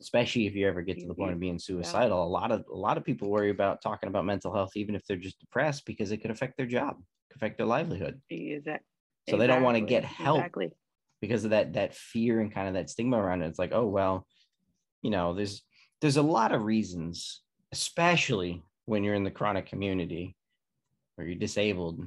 Especially 0.00 0.46
if 0.46 0.54
you 0.54 0.68
ever 0.68 0.82
get 0.82 0.98
to 1.00 1.08
the 1.08 1.14
point 1.14 1.30
mm-hmm. 1.30 1.34
of 1.34 1.40
being 1.40 1.58
suicidal, 1.58 2.22
a 2.22 2.24
lot 2.24 2.52
of 2.52 2.64
a 2.72 2.76
lot 2.76 2.96
of 2.96 3.04
people 3.04 3.30
worry 3.30 3.50
about 3.50 3.82
talking 3.82 4.08
about 4.08 4.24
mental 4.24 4.54
health, 4.54 4.70
even 4.76 4.94
if 4.94 5.04
they're 5.06 5.16
just 5.16 5.40
depressed, 5.40 5.84
because 5.86 6.12
it 6.12 6.18
could 6.18 6.30
affect 6.30 6.56
their 6.56 6.66
job, 6.66 6.96
affect 7.34 7.58
their 7.58 7.66
livelihood. 7.66 8.20
Exactly. 8.30 8.84
So 9.28 9.36
they 9.36 9.48
don't 9.48 9.62
want 9.62 9.76
to 9.76 9.80
get 9.80 10.04
help 10.04 10.38
exactly 10.38 10.70
because 11.20 11.44
of 11.44 11.50
that 11.50 11.72
that 11.72 11.94
fear 11.94 12.40
and 12.40 12.52
kind 12.52 12.68
of 12.68 12.74
that 12.74 12.90
stigma 12.90 13.18
around 13.18 13.42
it. 13.42 13.48
It's 13.48 13.58
like, 13.58 13.72
oh 13.72 13.86
well, 13.86 14.26
you 15.02 15.10
know, 15.10 15.34
there's 15.34 15.62
there's 16.00 16.16
a 16.16 16.22
lot 16.22 16.52
of 16.52 16.62
reasons, 16.62 17.42
especially 17.72 18.62
when 18.86 19.04
you're 19.04 19.14
in 19.14 19.24
the 19.24 19.30
chronic 19.30 19.66
community 19.66 20.36
or 21.16 21.24
you're 21.24 21.34
disabled, 21.34 22.04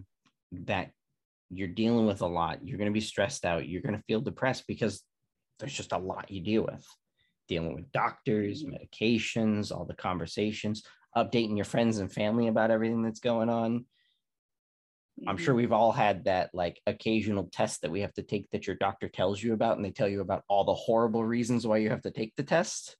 that 0.51 0.91
you're 1.49 1.67
dealing 1.67 2.07
with 2.07 2.21
a 2.21 2.27
lot. 2.27 2.65
You're 2.65 2.77
going 2.77 2.89
to 2.89 2.93
be 2.93 3.01
stressed 3.01 3.45
out. 3.45 3.67
You're 3.67 3.81
going 3.81 3.95
to 3.95 4.03
feel 4.07 4.21
depressed 4.21 4.63
because 4.67 5.03
there's 5.59 5.73
just 5.73 5.91
a 5.91 5.97
lot 5.97 6.31
you 6.31 6.41
deal 6.41 6.63
with. 6.63 6.85
Dealing 7.51 7.75
with 7.75 7.91
doctors, 7.91 8.63
mm-hmm. 8.63 8.75
medications, 8.75 9.73
all 9.73 9.83
the 9.83 9.93
conversations, 9.93 10.83
updating 11.17 11.57
your 11.57 11.65
friends 11.65 11.97
and 11.97 12.09
family 12.09 12.47
about 12.47 12.71
everything 12.71 13.03
that's 13.03 13.19
going 13.19 13.49
on. 13.49 13.83
I'm 15.27 15.35
sure 15.35 15.49
mm-hmm. 15.49 15.57
we've 15.57 15.73
all 15.73 15.91
had 15.91 16.23
that 16.23 16.51
like 16.53 16.79
occasional 16.87 17.49
test 17.51 17.81
that 17.81 17.91
we 17.91 17.99
have 17.99 18.13
to 18.13 18.23
take 18.23 18.49
that 18.51 18.67
your 18.67 18.77
doctor 18.77 19.09
tells 19.09 19.43
you 19.43 19.51
about, 19.51 19.75
and 19.75 19.83
they 19.83 19.91
tell 19.91 20.07
you 20.07 20.21
about 20.21 20.43
all 20.47 20.63
the 20.63 20.73
horrible 20.73 21.25
reasons 21.25 21.67
why 21.67 21.75
you 21.75 21.89
have 21.89 22.03
to 22.03 22.11
take 22.11 22.33
the 22.37 22.43
test, 22.43 22.95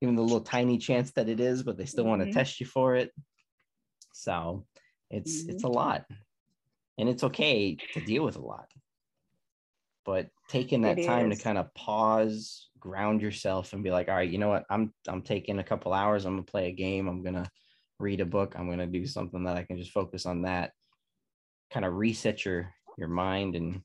even 0.00 0.14
the 0.14 0.22
little 0.22 0.42
tiny 0.42 0.78
chance 0.78 1.10
that 1.14 1.28
it 1.28 1.40
is, 1.40 1.64
but 1.64 1.76
they 1.76 1.84
still 1.84 2.04
mm-hmm. 2.04 2.20
want 2.20 2.22
to 2.22 2.32
test 2.32 2.60
you 2.60 2.66
for 2.66 2.94
it. 2.94 3.10
So 4.14 4.64
it's 5.10 5.42
mm-hmm. 5.42 5.50
it's 5.50 5.64
a 5.64 5.68
lot. 5.68 6.04
And 6.98 7.08
it's 7.08 7.24
okay 7.24 7.76
to 7.94 8.00
deal 8.00 8.24
with 8.24 8.36
a 8.36 8.46
lot. 8.46 8.70
But 10.04 10.28
taking 10.48 10.82
that 10.82 11.00
it 11.00 11.06
time 11.06 11.32
is. 11.32 11.38
to 11.38 11.44
kind 11.44 11.58
of 11.58 11.74
pause, 11.74 12.67
ground 12.80 13.22
yourself, 13.22 13.72
and 13.72 13.84
be 13.84 13.90
like, 13.90 14.08
all 14.08 14.14
right, 14.16 14.30
you 14.30 14.38
know 14.38 14.48
what? 14.48 14.64
I'm 14.70 14.92
I'm 15.06 15.22
taking 15.22 15.58
a 15.58 15.64
couple 15.64 15.92
hours, 15.92 16.24
I'm 16.24 16.34
gonna 16.34 16.42
play 16.42 16.68
a 16.68 16.72
game, 16.72 17.08
I'm 17.08 17.22
gonna 17.22 17.50
read 17.98 18.20
a 18.20 18.26
book, 18.26 18.54
I'm 18.56 18.68
gonna 18.68 18.86
do 18.86 19.06
something 19.06 19.44
that 19.44 19.56
I 19.56 19.64
can 19.64 19.78
just 19.78 19.92
focus 19.92 20.26
on 20.26 20.42
that 20.42 20.72
kind 21.70 21.84
of 21.84 21.94
reset 21.94 22.44
your 22.44 22.72
your 22.96 23.08
mind 23.08 23.54
and 23.56 23.82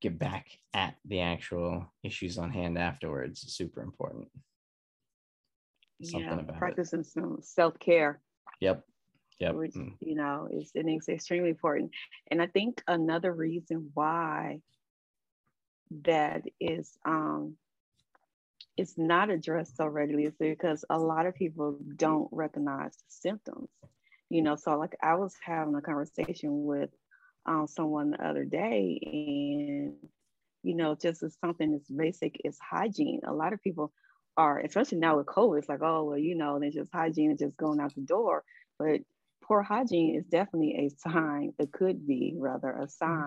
get 0.00 0.18
back 0.18 0.46
at 0.72 0.96
the 1.04 1.20
actual 1.20 1.86
issues 2.02 2.38
on 2.38 2.50
hand 2.50 2.78
afterwards 2.78 3.42
is 3.44 3.54
super 3.54 3.82
important. 3.82 4.28
Something 6.02 6.28
yeah, 6.28 6.40
about 6.40 6.58
practicing 6.58 7.00
it. 7.00 7.06
some 7.06 7.38
self-care. 7.42 8.20
Yep. 8.60 8.82
Yep. 9.40 9.54
Which, 9.54 9.74
mm. 9.74 9.92
you 10.00 10.14
know, 10.14 10.48
is 10.50 10.70
it 10.74 10.86
is 10.88 11.08
extremely 11.08 11.50
important. 11.50 11.90
And 12.30 12.40
I 12.40 12.46
think 12.46 12.82
another 12.88 13.32
reason 13.32 13.90
why 13.94 14.60
that 16.04 16.42
is 16.60 16.96
um 17.04 17.56
it's 18.76 18.96
not 18.96 19.30
addressed 19.30 19.76
so 19.76 19.86
readily 19.86 20.24
is 20.24 20.34
because 20.38 20.84
a 20.90 20.98
lot 20.98 21.26
of 21.26 21.34
people 21.34 21.76
don't 21.96 22.28
recognize 22.32 22.92
the 22.96 23.02
symptoms 23.08 23.68
you 24.30 24.42
know? 24.42 24.56
So 24.56 24.78
like 24.78 24.96
i 25.02 25.14
was 25.14 25.34
having 25.44 25.74
a 25.74 25.82
conversation 25.82 26.64
with 26.64 26.90
um, 27.46 27.66
someone 27.66 28.10
the 28.10 28.26
other 28.26 28.44
day 28.44 28.98
and 29.02 29.94
you 30.62 30.74
know 30.74 30.94
just 30.94 31.22
as 31.22 31.36
something 31.40 31.74
as 31.74 31.82
basic 31.94 32.40
as 32.46 32.58
hygiene. 32.58 33.20
A 33.26 33.32
lot 33.32 33.52
of 33.52 33.62
people 33.62 33.92
are, 34.36 34.60
especially 34.60 34.98
now 34.98 35.16
with 35.16 35.26
COVID, 35.26 35.58
it's 35.58 35.68
like, 35.68 35.82
oh, 35.82 36.04
well, 36.04 36.18
you 36.18 36.34
know, 36.34 36.58
there's 36.58 36.74
just 36.74 36.92
hygiene 36.92 37.32
is 37.32 37.40
just 37.40 37.56
going 37.56 37.80
out 37.80 37.94
the 37.94 38.02
door. 38.02 38.44
But 38.78 39.00
poor 39.42 39.62
hygiene 39.62 40.16
is 40.16 40.24
definitely 40.26 40.76
a 40.86 41.10
sign, 41.10 41.52
it 41.58 41.72
could 41.72 42.06
be 42.06 42.34
rather 42.36 42.70
a 42.70 42.88
sign 42.88 43.26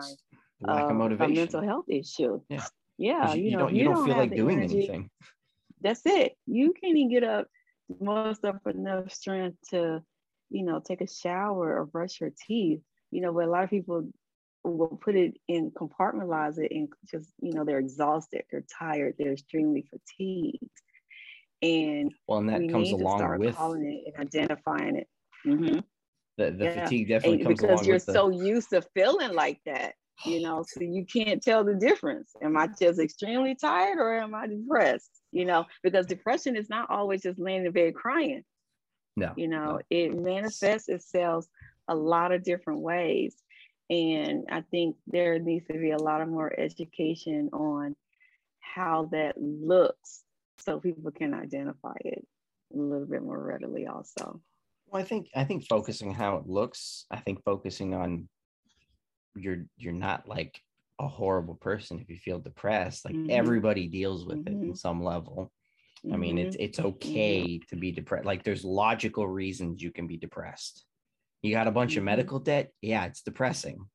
lack 0.62 0.84
of, 0.84 0.92
of 0.92 0.96
motivation, 0.96 1.34
a 1.34 1.40
mental 1.40 1.62
health 1.62 1.86
issue. 1.90 2.42
Yeah. 2.50 2.66
Yeah. 2.98 3.34
You, 3.34 3.44
you, 3.44 3.52
know, 3.52 3.60
don't, 3.60 3.76
you, 3.76 3.80
you 3.80 3.84
don't, 3.86 3.96
don't 3.96 4.06
feel 4.06 4.18
like 4.18 4.36
doing 4.36 4.58
energy, 4.60 4.78
anything. 4.78 5.10
That's 5.82 6.02
it. 6.06 6.34
You 6.46 6.74
can't 6.74 6.96
even 6.96 7.12
get 7.12 7.24
up, 7.24 7.48
most 8.00 8.46
up 8.46 8.62
enough 8.68 9.12
strength 9.12 9.58
to, 9.72 10.02
you 10.50 10.64
know, 10.64 10.80
take 10.80 11.02
a 11.02 11.08
shower 11.08 11.78
or 11.78 11.86
brush 11.86 12.22
your 12.22 12.32
teeth. 12.48 12.82
You 13.12 13.22
know, 13.22 13.34
but 13.34 13.46
a 13.46 13.50
lot 13.50 13.64
of 13.64 13.70
people 13.70 14.08
will 14.64 15.00
put 15.04 15.16
it 15.16 15.36
in 15.48 15.72
compartmentalize 15.72 16.58
it 16.58 16.72
and 16.72 16.90
just 17.10 17.30
you 17.42 17.54
know 17.54 17.66
they're 17.66 17.80
exhausted 17.80 18.44
they're 18.52 18.64
tired 18.80 19.14
they're 19.18 19.34
extremely 19.34 19.86
fatigued 19.90 20.58
and 21.62 22.14
well 22.28 22.40
and 22.40 22.50
that 22.50 22.60
we 22.60 22.70
comes 22.70 22.92
along 22.92 23.40
with 23.40 23.56
calling 23.56 23.86
it 23.86 24.14
and 24.14 24.28
identifying 24.28 24.98
it 24.98 25.08
mm-hmm. 25.46 25.80
the, 26.38 26.52
the 26.52 26.66
yeah. 26.66 26.84
fatigue 26.84 27.10
definitely 27.10 27.38
and 27.38 27.46
comes 27.46 27.60
because 27.60 27.76
along 27.76 27.86
you're 27.86 27.96
with 27.96 28.04
so 28.04 28.30
used 28.30 28.70
to 28.70 28.82
feeling 28.94 29.34
like 29.34 29.60
that 29.66 29.96
you 30.26 30.42
know 30.42 30.64
so 30.68 30.82
you 30.82 31.06
can't 31.06 31.42
tell 31.42 31.64
the 31.64 31.76
difference 31.76 32.32
am 32.42 32.58
i 32.58 32.68
just 32.80 33.00
extremely 33.00 33.56
tired 33.56 33.98
or 33.98 34.18
am 34.18 34.34
i 34.36 34.48
depressed 34.48 35.22
you 35.32 35.46
know 35.46 35.66
because 35.84 36.06
depression 36.06 36.56
is 36.56 36.70
not 36.70 36.90
always 36.90 37.22
just 37.22 37.40
laying 37.40 37.66
in 37.66 37.72
bed 37.72 37.94
crying 37.94 38.44
no 39.16 39.34
you 39.36 39.48
know 39.48 39.78
no. 39.78 39.82
it 39.90 40.16
manifests 40.16 40.90
itself 40.90 41.46
a 41.90 41.96
lot 41.96 42.32
of 42.32 42.44
different 42.44 42.80
ways 42.80 43.44
and 43.90 44.46
I 44.50 44.62
think 44.62 44.96
there 45.08 45.38
needs 45.40 45.68
to 45.68 45.74
be 45.74 45.92
a 45.92 45.98
lot 45.98 46.22
of 46.22 46.30
more 46.30 46.58
education 46.60 47.50
on 47.54 47.96
how 48.60 49.10
that 49.12 49.36
looks 49.38 50.24
so 50.58 50.80
people 50.80 51.12
can 51.12 51.34
identify 51.34 51.96
it 52.00 52.26
a 52.74 52.78
little 52.78 53.06
bit 53.06 53.22
more 53.22 53.42
readily 53.42 53.86
also. 53.86 54.42
Well, 54.88 55.02
I 55.02 55.06
think 55.06 55.28
I 55.36 55.44
think 55.44 55.66
focusing 55.68 56.14
how 56.14 56.38
it 56.38 56.48
looks, 56.48 57.06
I 57.12 57.18
think 57.18 57.44
focusing 57.44 57.94
on 57.94 58.30
you're 59.36 59.66
you're 59.78 59.94
not 59.94 60.28
like 60.28 60.62
a 61.00 61.08
horrible 61.08 61.56
person 61.56 62.00
if 62.00 62.10
you 62.10 62.18
feel 62.18 62.40
depressed. 62.40 63.06
Like 63.06 63.16
mm-hmm. 63.16 63.32
everybody 63.32 63.88
deals 63.88 64.26
with 64.26 64.38
mm-hmm. 64.40 64.48
it 64.48 64.52
in 64.52 64.68
mm-hmm. 64.70 64.76
some 64.76 65.04
level. 65.04 65.52
I 66.12 66.18
mean, 66.18 66.38
it's 66.38 66.58
mm-hmm. 66.58 66.66
it's 66.66 66.80
okay 66.80 67.44
mm-hmm. 67.44 67.70
to 67.70 67.76
be 67.78 67.92
depressed. 67.92 68.26
Like 68.26 68.44
there's 68.44 68.66
logical 68.66 69.28
reasons 69.28 69.82
you 69.82 69.92
can 69.92 70.06
be 70.06 70.18
depressed. 70.18 70.86
You 71.42 71.54
got 71.54 71.68
a 71.68 71.72
bunch 71.72 71.92
mm-hmm. 71.92 72.00
of 72.00 72.06
medical 72.06 72.40
debt. 72.40 72.72
Yeah, 72.82 73.06
it's 73.06 73.22
depressing. 73.22 73.86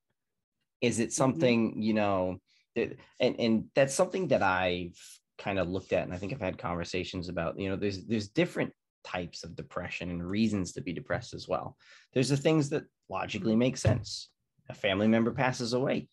Is 0.81 1.01
it 1.01 1.09
mm-hmm. 1.09 1.13
something, 1.13 1.71
mm-hmm. 1.73 1.83
you 1.83 1.95
know, 1.95 2.39
that, 2.77 2.97
and, 3.21 3.39
and 3.39 3.65
that's 3.75 3.95
something 3.95 4.29
that 4.29 4.43
I've 4.43 4.97
kind 5.39 5.59
of 5.59 5.69
looked 5.69 5.93
at. 5.93 6.05
And 6.05 6.15
I 6.15 6.17
think 6.17 6.33
I've 6.33 6.41
had 6.41 6.57
conversations 6.57 7.29
about, 7.29 7.59
you 7.59 7.69
know, 7.69 7.77
there's, 7.77 8.07
there's 8.07 8.29
different 8.29 8.73
types 9.05 9.45
of 9.45 9.55
depression 9.55 10.11
and 10.11 10.27
reasons 10.27 10.73
to 10.73 10.81
be 10.81 10.93
depressed 10.93 11.35
as 11.35 11.47
well. 11.47 11.77
There's 12.13 12.29
the 12.29 12.37
things 12.37 12.71
that 12.71 12.85
logically 13.09 13.57
make 13.57 13.77
sense. 13.77 14.31
A 14.69 14.75
family 14.75 15.09
member 15.09 15.33
passes 15.33 15.73
away. 15.73 16.09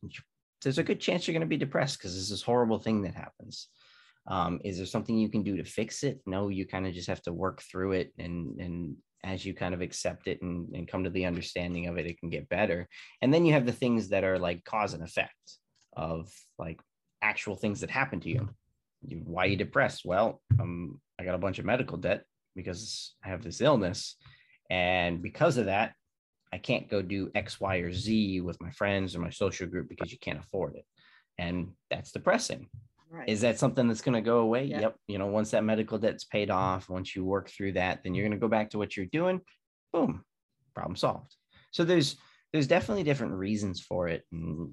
There's 0.62 0.78
a 0.78 0.84
good 0.84 1.00
chance 1.00 1.28
you're 1.28 1.34
going 1.34 1.42
to 1.42 1.48
be 1.48 1.58
depressed 1.58 1.98
because 1.98 2.14
there's 2.14 2.30
this 2.30 2.42
horrible 2.42 2.80
thing 2.80 3.02
that 3.04 3.16
happens. 3.16 3.68
Um, 4.28 4.60
is 4.64 4.78
there 4.78 4.86
something 4.86 5.18
you 5.18 5.30
can 5.30 5.44
do 5.44 5.58
to 5.58 5.64
fix 5.64 6.04
it? 6.04 6.20
No, 6.26 6.48
you 6.50 6.66
kind 6.66 6.88
of 6.88 6.94
just 6.94 7.08
have 7.08 7.22
to 7.24 7.34
work 7.34 7.62
through 7.62 7.92
it 7.92 8.12
and 8.18 8.60
and 8.60 8.96
as 9.26 9.44
you 9.44 9.54
kind 9.54 9.74
of 9.74 9.82
accept 9.82 10.28
it 10.28 10.42
and, 10.42 10.74
and 10.76 10.88
come 10.88 11.04
to 11.04 11.10
the 11.10 11.26
understanding 11.26 11.88
of 11.88 11.98
it, 11.98 12.06
it 12.06 12.20
can 12.20 12.30
get 12.30 12.48
better. 12.48 12.88
And 13.22 13.34
then 13.34 13.44
you 13.44 13.54
have 13.54 13.66
the 13.66 13.72
things 13.72 14.10
that 14.10 14.24
are 14.24 14.38
like 14.38 14.64
cause 14.64 14.94
and 14.94 15.04
effect 15.04 15.58
of 15.98 16.32
like 16.60 16.80
actual 17.22 17.56
things 17.56 17.82
that 17.82 17.90
happen 17.90 18.20
to 18.22 18.30
you. 18.30 18.50
you 19.02 19.22
why 19.26 19.46
are 19.46 19.50
you 19.50 19.56
depressed? 19.56 20.04
Well, 20.06 20.42
um, 20.60 21.02
I 21.20 21.26
got 21.26 21.36
a 21.36 21.40
bunch 21.40 21.58
of 21.58 21.66
medical 21.66 21.98
debt 21.98 22.24
because 22.56 23.16
I 23.24 23.30
have 23.30 23.44
this 23.44 23.62
illness. 23.62 24.16
And 24.70 25.22
because 25.22 25.58
of 25.58 25.66
that, 25.66 25.94
I 26.54 26.58
can't 26.58 26.90
go 26.90 27.02
do 27.02 27.32
X, 27.36 27.60
Y, 27.60 27.78
or 27.78 27.92
Z 27.92 28.42
with 28.42 28.62
my 28.62 28.72
friends 28.72 29.16
or 29.16 29.20
my 29.20 29.30
social 29.30 29.68
group 29.68 29.90
because 29.90 30.12
you 30.12 30.20
can't 30.20 30.40
afford 30.40 30.76
it. 30.76 30.86
And 31.38 31.72
that's 31.90 32.12
depressing. 32.12 32.70
Right. 33.10 33.30
Is 33.30 33.42
that 33.42 33.60
something 33.60 33.88
that's 33.88 34.02
going 34.02 34.16
to 34.16 34.22
go 34.22 34.40
away? 34.40 34.66
Yeah. 34.66 34.82
Yep. 34.82 34.96
You 35.08 35.20
know, 35.20 35.28
once 35.28 35.52
that 35.52 35.64
medical 35.64 35.98
debt's 35.98 36.24
paid 36.24 36.50
off, 36.50 36.90
once 36.90 37.16
you 37.16 37.24
work 37.24 37.50
through 37.50 37.74
that, 37.74 38.04
then 38.04 38.16
you're 38.16 38.26
going 38.26 38.38
to 38.38 38.44
go 38.44 38.48
back 38.48 38.72
to 38.72 38.78
what 38.78 38.96
you're 38.96 39.06
doing. 39.06 39.42
Boom, 39.94 40.24
problem 40.74 40.96
solved. 40.96 41.36
So 41.72 41.84
there's 41.84 42.18
there's 42.52 42.68
definitely 42.68 43.04
different 43.04 43.34
reasons 43.34 43.82
for 43.82 44.08
it. 44.08 44.24
And 44.32 44.72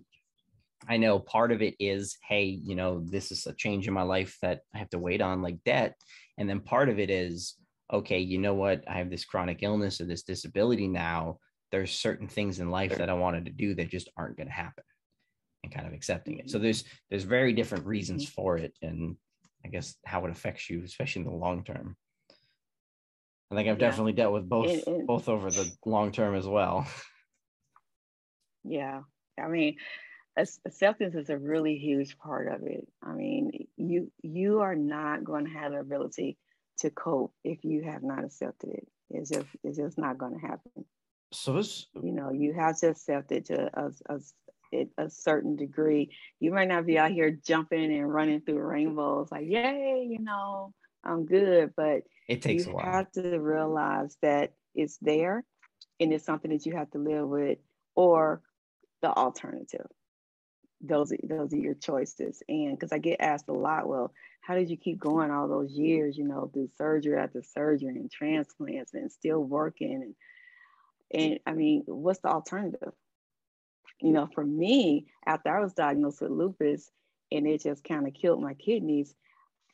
I 0.88 0.96
know 0.96 1.18
part 1.18 1.52
of 1.52 1.62
it 1.62 1.74
is, 1.80 2.16
hey, 2.28 2.44
you 2.44 2.74
know, 2.74 3.04
this 3.04 3.32
is 3.32 3.46
a 3.46 3.54
change 3.54 3.88
in 3.88 3.94
my 3.94 4.02
life 4.02 4.38
that 4.42 4.61
I 4.74 4.78
have 4.78 4.90
to 4.90 4.98
wait 4.98 5.20
on, 5.20 5.42
like 5.42 5.62
debt. 5.64 5.96
And 6.38 6.48
then 6.48 6.61
part 6.61 6.88
of 6.88 6.98
it 6.98 7.11
is, 7.11 7.56
okay, 7.92 8.18
you 8.20 8.38
know 8.38 8.54
what? 8.54 8.85
I 8.88 8.94
have 8.94 9.11
this 9.11 9.24
chronic 9.24 9.58
illness 9.62 10.00
or 10.00 10.04
this 10.04 10.22
disability 10.22 10.88
now. 10.88 11.38
There's 11.72 11.90
certain 11.90 12.28
things 12.28 12.61
in 12.61 12.70
life 12.70 12.96
that 12.98 13.11
I 13.11 13.14
wanted 13.14 13.46
to 13.46 13.50
do 13.50 13.74
that 13.74 13.88
just 13.88 14.11
aren't 14.16 14.37
going 14.37 14.46
to 14.46 14.52
happen 14.52 14.85
and 15.64 15.74
kind 15.74 15.87
of 15.87 15.92
accepting 15.92 16.38
it. 16.38 16.50
So 16.50 16.56
mm-hmm. 16.56 16.64
there's 16.64 16.85
there's 17.11 17.24
very 17.24 17.52
different 17.52 17.87
reasons 17.87 18.24
mm-hmm. 18.24 18.35
for 18.35 18.58
it, 18.58 18.74
and 18.82 19.16
I 19.64 19.68
guess 19.68 19.96
how 20.04 20.24
it 20.26 20.30
affects 20.30 20.68
you, 20.70 20.82
especially 20.85 21.22
in 21.22 21.28
the 21.28 21.35
long 21.35 21.64
term. 21.64 21.96
I 23.50 23.54
think 23.54 23.68
I've 23.68 23.80
yeah. 23.80 23.88
definitely 23.88 24.12
dealt 24.12 24.32
with 24.32 24.48
both 24.48 24.70
it, 24.70 24.85
it, 24.87 25.06
both 25.06 25.28
over 25.28 25.50
the 25.50 25.70
long 25.85 26.12
term 26.12 26.37
as 26.37 26.46
well. 26.46 26.87
Yeah, 28.64 29.00
I 29.42 29.48
mean, 29.48 29.76
acceptance 30.37 31.14
is 31.14 31.30
a 31.30 31.38
really 31.38 31.76
huge 31.78 32.16
part 32.16 32.46
of 32.46 32.62
it. 32.62 32.87
I 33.02 33.12
mean, 33.12 33.66
you 33.76 34.11
you 34.22 34.61
are 34.61 34.76
not 34.76 35.24
going 35.24 35.46
to 35.46 35.50
have 35.50 35.72
the 35.72 35.78
ability 35.78 36.38
to 36.78 36.90
cope 36.90 37.35
if 37.44 37.64
you 37.64 37.82
have 37.85 38.02
not 38.02 38.24
accepted 38.24 38.70
it. 38.70 38.88
It's 39.11 39.30
just 39.30 39.46
it's 39.64 39.78
just 39.78 39.98
not 39.98 40.18
going 40.18 40.35
to 40.35 40.46
happen. 40.46 40.85
So 41.32 41.54
this, 41.54 41.86
you 41.94 42.12
know, 42.12 42.30
you 42.30 42.52
have 42.52 42.78
to 42.80 42.88
accept 42.88 43.32
it 43.32 43.46
to 43.46 43.70
a, 43.74 43.90
a, 44.08 44.86
a 44.98 45.10
certain 45.10 45.56
degree. 45.56 46.14
You 46.40 46.52
might 46.52 46.68
not 46.68 46.86
be 46.86 46.98
out 46.98 47.10
here 47.10 47.30
jumping 47.30 47.92
and 47.92 48.12
running 48.12 48.42
through 48.42 48.60
rainbows 48.60 49.32
like, 49.32 49.46
yay, 49.46 50.06
you 50.08 50.18
know, 50.18 50.74
I'm 51.04 51.24
good. 51.24 51.72
But 51.76 52.02
it 52.28 52.42
takes 52.42 52.66
you 52.66 52.72
a 52.72 52.74
while. 52.74 52.84
have 52.84 53.12
to 53.12 53.38
realize 53.38 54.16
that 54.22 54.52
it's 54.74 54.98
there 55.00 55.44
and 56.00 56.12
it's 56.12 56.24
something 56.24 56.50
that 56.50 56.66
you 56.66 56.76
have 56.76 56.90
to 56.90 56.98
live 56.98 57.28
with, 57.28 57.58
or 57.94 58.42
the 59.00 59.08
alternative. 59.08 59.86
Those 60.80 61.12
are, 61.12 61.18
those 61.22 61.52
are 61.52 61.58
your 61.58 61.74
choices. 61.74 62.42
And 62.48 62.78
because 62.78 62.92
I 62.92 62.98
get 62.98 63.20
asked 63.20 63.48
a 63.48 63.52
lot, 63.52 63.88
well, 63.88 64.12
how 64.40 64.54
did 64.54 64.68
you 64.68 64.76
keep 64.76 64.98
going 64.98 65.30
all 65.30 65.48
those 65.48 65.70
years, 65.72 66.18
you 66.18 66.24
know, 66.24 66.50
through 66.52 66.70
surgery 66.76 67.18
after 67.18 67.42
surgery 67.42 67.90
and 67.90 68.10
transplants 68.10 68.92
and 68.92 69.10
still 69.10 69.40
working? 69.40 69.94
And, 69.94 70.14
and 71.12 71.38
I 71.46 71.53
mean, 71.53 71.85
what's 71.87 72.20
the 72.20 72.29
alternative? 72.29 72.92
you 74.03 74.12
know, 74.12 74.29
for 74.35 74.44
me, 74.44 75.07
after 75.27 75.57
I 75.57 75.61
was 75.61 75.72
diagnosed 75.72 76.20
with 76.20 76.33
lupus 76.33 76.90
and 77.31 77.46
it 77.46 77.62
just 77.62 77.85
kind 77.85 78.07
of 78.07 78.14
killed 78.14 78.42
my 78.42 78.55
kidneys, 78.55 79.14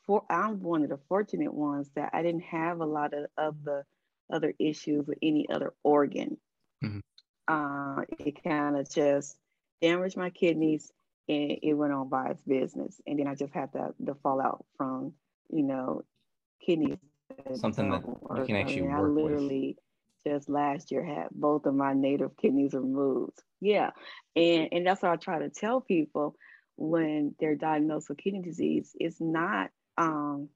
for 0.06 0.22
I'm 0.30 0.62
one 0.62 0.82
of 0.82 0.90
the 0.90 1.00
fortunate 1.08 1.52
ones 1.52 1.90
that 1.96 2.10
I 2.12 2.22
didn't 2.22 2.44
have 2.44 2.80
a 2.80 2.84
lot 2.84 3.14
of, 3.14 3.26
of 3.36 3.56
the 3.64 3.84
other 4.32 4.52
issues 4.58 5.06
with 5.06 5.18
any 5.22 5.48
other 5.50 5.72
organ. 5.82 6.36
Mm-hmm. 6.84 7.00
Uh, 7.48 8.02
it 8.18 8.42
kind 8.44 8.76
of 8.76 8.90
just 8.90 9.36
damaged 9.80 10.16
my 10.16 10.30
kidneys 10.30 10.92
and 11.28 11.58
it 11.62 11.74
went 11.74 11.92
on 11.92 12.08
by 12.08 12.28
its 12.28 12.42
business. 12.42 13.00
And 13.06 13.18
then 13.18 13.26
I 13.26 13.34
just 13.34 13.54
had 13.54 13.72
the, 13.72 13.94
the 13.98 14.14
fallout 14.22 14.64
from, 14.76 15.14
you 15.50 15.62
know, 15.62 16.02
kidneys. 16.64 16.98
Something 17.54 17.90
that 17.90 18.02
you 18.06 18.44
can 18.44 18.56
actually 18.56 18.80
I, 18.80 18.86
mean, 18.86 18.90
work 18.90 19.00
I 19.00 19.22
literally 19.22 19.76
with. 19.76 19.84
Just 20.28 20.48
last 20.48 20.90
year 20.90 21.04
had 21.04 21.28
both 21.32 21.66
of 21.66 21.74
my 21.74 21.92
native 21.92 22.36
kidneys 22.36 22.74
removed. 22.74 23.42
Yeah. 23.60 23.90
And, 24.36 24.68
and 24.72 24.86
that's 24.86 25.02
what 25.02 25.12
I 25.12 25.16
try 25.16 25.38
to 25.40 25.48
tell 25.48 25.80
people 25.80 26.36
when 26.76 27.34
they're 27.40 27.56
diagnosed 27.56 28.08
with 28.08 28.18
kidney 28.18 28.42
disease. 28.42 28.92
It's 28.98 29.20
not, 29.20 29.70
um, 29.96 30.48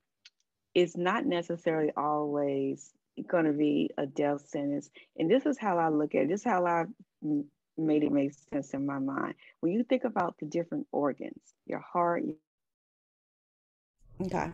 it's 0.75 0.97
not 0.97 1.27
necessarily 1.27 1.93
always 1.97 2.91
going 3.29 3.45
to 3.45 3.53
be 3.53 3.91
a 3.99 4.07
death 4.07 4.49
sentence. 4.49 4.91
And 5.19 5.31
this 5.31 5.47
is 5.47 5.59
how 5.59 5.79
I 5.79 5.89
look 5.89 6.15
at 6.15 6.23
it. 6.23 6.29
This 6.29 6.41
is 6.41 6.47
how 6.47 6.65
I 6.67 6.85
made 7.77 8.03
it 8.03 8.13
make 8.13 8.33
sense 8.53 8.73
in 8.75 8.87
my 8.87 8.99
mind. 8.99 9.35
When 9.61 9.73
you 9.73 9.85
think 9.85 10.05
about 10.05 10.37
the 10.39 10.47
different 10.47 10.87
organs, 10.93 11.41
your 11.67 11.81
heart. 11.81 12.25
Your... 12.25 12.37
Okay. 14.27 14.51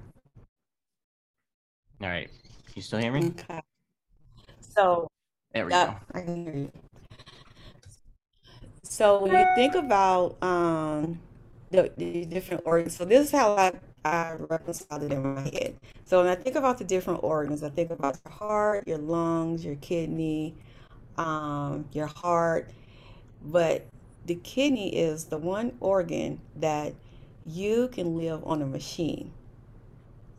All 2.01 2.09
right. 2.09 2.31
You 2.75 2.83
still 2.83 3.01
hear 3.01 3.13
me? 3.13 3.27
Okay. 3.27 3.61
So 4.79 5.09
there 5.53 5.65
we 5.65 5.73
go. 5.73 5.97
I 6.15 6.21
can 6.21 6.45
hear 6.45 6.55
you. 6.55 6.73
So 8.85 9.21
when 9.21 9.33
you 9.33 9.45
think 9.57 9.75
about 9.75 10.41
um, 10.41 11.19
the, 11.73 11.91
the 11.97 12.25
different 12.27 12.63
organs, 12.65 12.97
so 12.97 13.05
this 13.05 13.27
is 13.27 13.33
how 13.33 13.57
I, 13.57 13.73
I 14.05 14.35
reconcile 14.39 15.03
it 15.03 15.11
in 15.11 15.35
my 15.35 15.41
head. 15.41 15.75
So 16.05 16.23
when 16.23 16.29
I 16.29 16.37
think 16.37 16.55
about 16.55 16.79
the 16.79 16.85
different 16.85 17.25
organs, 17.25 17.65
I 17.65 17.71
think 17.71 17.91
about 17.91 18.21
your 18.25 18.33
heart, 18.33 18.87
your 18.87 18.99
lungs, 18.99 19.65
your 19.65 19.75
kidney, 19.77 20.55
um, 21.17 21.85
your 21.93 22.07
heart. 22.07 22.71
But 23.43 23.85
the 24.27 24.37
kidney 24.37 24.95
is 24.95 25.25
the 25.25 25.39
one 25.39 25.77
organ 25.81 26.41
that 26.55 26.95
you 27.45 27.89
can 27.89 28.17
live 28.17 28.47
on 28.47 28.63
a 28.63 28.67
machine. 28.67 29.33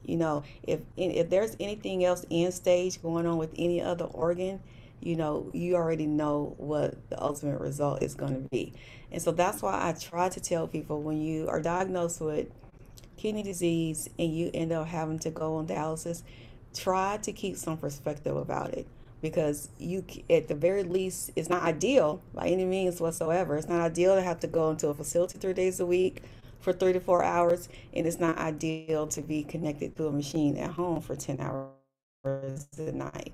You 0.09 0.17
know, 0.17 0.43
if 0.63 0.81
if 0.97 1.29
there's 1.29 1.55
anything 1.59 2.03
else 2.03 2.25
in 2.29 2.51
stage 2.51 3.01
going 3.01 3.25
on 3.25 3.37
with 3.37 3.53
any 3.57 3.81
other 3.81 4.05
organ, 4.05 4.59
you 5.01 5.15
know, 5.15 5.49
you 5.53 5.75
already 5.75 6.07
know 6.07 6.55
what 6.57 7.09
the 7.09 7.21
ultimate 7.21 7.59
result 7.59 8.01
is 8.03 8.15
going 8.15 8.33
to 8.33 8.49
be. 8.49 8.73
And 9.11 9.21
so 9.21 9.31
that's 9.31 9.61
why 9.61 9.87
I 9.87 9.93
try 9.93 10.29
to 10.29 10.39
tell 10.39 10.67
people 10.67 11.01
when 11.01 11.21
you 11.21 11.47
are 11.47 11.61
diagnosed 11.61 12.21
with 12.21 12.47
kidney 13.17 13.43
disease 13.43 14.09
and 14.17 14.35
you 14.35 14.49
end 14.53 14.71
up 14.71 14.87
having 14.87 15.19
to 15.19 15.29
go 15.29 15.55
on 15.55 15.67
dialysis, 15.67 16.23
try 16.73 17.17
to 17.17 17.31
keep 17.31 17.57
some 17.57 17.77
perspective 17.77 18.35
about 18.35 18.73
it 18.73 18.87
because 19.21 19.69
you 19.77 20.03
at 20.29 20.47
the 20.47 20.55
very 20.55 20.83
least 20.83 21.31
it's 21.35 21.49
not 21.49 21.63
ideal 21.63 22.21
by 22.33 22.47
any 22.47 22.63
means 22.63 23.01
whatsoever 23.01 23.57
it's 23.57 23.67
not 23.67 23.81
ideal 23.81 24.15
to 24.15 24.21
have 24.21 24.39
to 24.39 24.47
go 24.47 24.71
into 24.71 24.87
a 24.87 24.93
facility 24.93 25.37
three 25.37 25.51
days 25.53 25.79
a 25.79 25.85
week 25.85 26.21
for 26.59 26.73
three 26.73 26.93
to 26.93 26.99
four 26.99 27.23
hours 27.23 27.69
and 27.93 28.05
it's 28.05 28.19
not 28.19 28.37
ideal 28.37 29.07
to 29.07 29.21
be 29.21 29.43
connected 29.43 29.95
to 29.95 30.07
a 30.07 30.11
machine 30.11 30.57
at 30.57 30.71
home 30.71 31.01
for 31.01 31.15
10 31.15 31.39
hours 31.39 32.67
a 32.77 32.91
night 32.91 33.33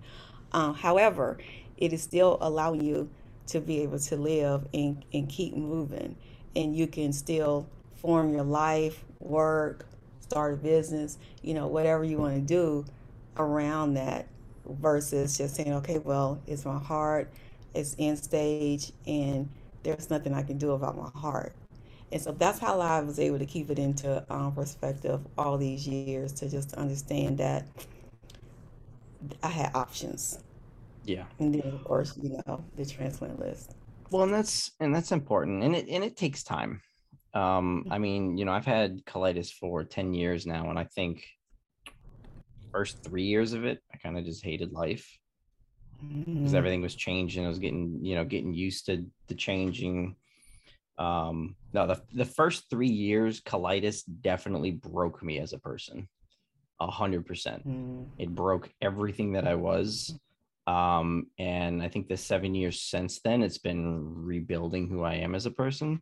um, 0.51 0.73
however 0.73 1.38
it 1.77 1.91
is 1.91 2.01
still 2.01 2.38
allowing 2.41 2.81
you 2.81 3.09
to 3.47 3.59
be 3.59 3.81
able 3.81 3.99
to 3.99 4.15
live 4.15 4.67
and, 4.73 5.03
and 5.13 5.29
keep 5.29 5.55
moving 5.55 6.15
and 6.55 6.75
you 6.75 6.88
can 6.88 7.11
still 7.11 7.67
form 7.95 8.33
your 8.33 8.43
life 8.43 9.03
work 9.19 9.85
start 10.19 10.53
a 10.53 10.57
business 10.57 11.17
you 11.41 11.53
know 11.53 11.67
whatever 11.67 12.03
you 12.03 12.17
want 12.17 12.35
to 12.35 12.41
do 12.41 12.85
around 13.38 13.93
that 13.95 14.27
versus 14.67 15.38
just 15.38 15.55
saying, 15.55 15.73
okay, 15.73 15.99
well, 15.99 16.39
it's 16.47 16.65
my 16.65 16.79
heart, 16.79 17.31
it's 17.73 17.95
end 17.99 18.17
stage, 18.17 18.91
and 19.05 19.49
there's 19.83 20.09
nothing 20.09 20.33
I 20.33 20.43
can 20.43 20.57
do 20.57 20.71
about 20.71 20.97
my 20.97 21.09
heart. 21.19 21.53
And 22.12 22.22
so 22.22 22.32
that's 22.32 22.60
how 22.60 22.80
I 22.80 23.02
was 23.02 23.20
able 23.20 23.39
to 23.39 23.46
keep 23.46 23.70
it 23.70 23.80
into 23.80 24.24
um, 24.30 24.54
perspective 24.54 25.22
all 25.38 25.58
these 25.58 25.88
years 25.88 26.32
to 26.34 26.50
just 26.50 26.74
understand 26.76 27.39
that 27.39 27.65
I 29.41 29.48
had 29.48 29.76
options. 29.76 30.39
Yeah. 31.04 31.26
And 31.39 31.54
then, 31.54 31.72
of 31.74 31.84
course, 31.84 32.18
you 32.22 32.41
know, 32.46 32.63
the 32.76 32.86
transplant 32.86 33.39
list. 33.39 33.76
Well, 34.12 34.24
and 34.24 34.34
that's 34.34 34.72
and 34.80 34.94
that's 34.94 35.12
important, 35.12 35.63
and 35.63 35.76
it 35.76 35.88
and 35.89 36.04
it 36.04 36.15
takes 36.15 36.44
time. 36.44 36.82
Um, 37.34 37.86
I 37.89 37.98
mean, 37.98 38.38
you 38.38 38.46
know, 38.46 38.52
I've 38.52 38.65
had 38.65 39.04
colitis 39.06 39.52
for 39.52 39.84
ten 39.84 40.13
years 40.13 40.46
now, 40.46 40.70
and 40.70 40.78
I 40.78 40.84
think 40.84 41.26
first 42.72 43.04
three 43.04 43.24
years 43.24 43.54
of 43.54 43.65
it, 43.65 43.82
I 43.94 43.98
kind 43.98 44.18
of 44.18 44.26
just 44.26 44.44
hated 44.44 44.74
life 44.74 45.18
because 46.00 46.26
mm-hmm. 46.28 46.56
everything 46.56 46.82
was 46.82 46.96
changing. 46.96 47.46
I 47.46 47.48
was 47.48 47.60
getting, 47.60 48.00
you 48.02 48.15
know, 48.15 48.26
getting 48.26 48.54
used 48.54 48.86
to 48.88 49.06
the 49.28 49.36
changing. 49.36 50.15
Um, 50.97 51.55
no, 51.73 51.88
the 51.88 52.01
the 52.13 52.25
first 52.25 52.69
three 52.69 52.89
years, 52.89 53.41
colitis 53.41 54.03
definitely 54.21 54.71
broke 54.71 55.21
me 55.21 55.39
as 55.39 55.53
a 55.53 55.60
person. 55.60 56.08
A 56.79 56.88
hundred 56.88 57.25
percent. 57.25 57.67
Mm. 57.67 58.08
It 58.17 58.34
broke 58.34 58.69
everything 58.81 59.34
that 59.34 59.47
I 59.47 59.55
was. 59.55 60.17
Um, 60.67 61.27
and 61.38 61.81
I 61.84 61.89
think 61.89 62.08
the 62.08 62.17
seven 62.17 62.55
years 62.55 62.81
since 62.81 63.19
then, 63.19 63.43
it's 63.43 63.60
been 63.60 64.25
rebuilding 64.25 64.89
who 64.89 65.03
I 65.03 65.15
am 65.15 65.36
as 65.36 65.45
a 65.45 65.51
person. 65.51 66.01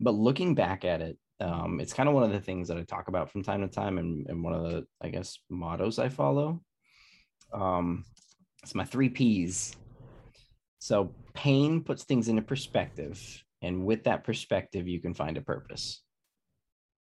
But 0.00 0.14
looking 0.14 0.54
back 0.54 0.84
at 0.84 1.00
it, 1.00 1.18
um, 1.40 1.80
it's 1.80 1.92
kind 1.92 2.08
of 2.08 2.14
one 2.14 2.24
of 2.24 2.32
the 2.32 2.40
things 2.40 2.68
that 2.68 2.78
I 2.78 2.82
talk 2.82 3.08
about 3.08 3.30
from 3.30 3.42
time 3.42 3.60
to 3.62 3.68
time, 3.68 3.98
and, 3.98 4.26
and 4.28 4.42
one 4.42 4.52
of 4.52 4.62
the, 4.64 4.86
I 5.02 5.08
guess, 5.08 5.38
mottos 5.50 5.98
I 5.98 6.08
follow. 6.08 6.60
Um, 7.52 8.04
it's 8.62 8.74
my 8.74 8.84
three 8.84 9.08
P's. 9.08 9.74
So 10.78 11.12
pain 11.34 11.82
puts 11.82 12.04
things 12.04 12.28
into 12.28 12.42
perspective, 12.42 13.44
and 13.62 13.84
with 13.84 14.04
that 14.04 14.24
perspective, 14.24 14.86
you 14.86 15.00
can 15.00 15.14
find 15.14 15.36
a 15.36 15.42
purpose. 15.42 16.02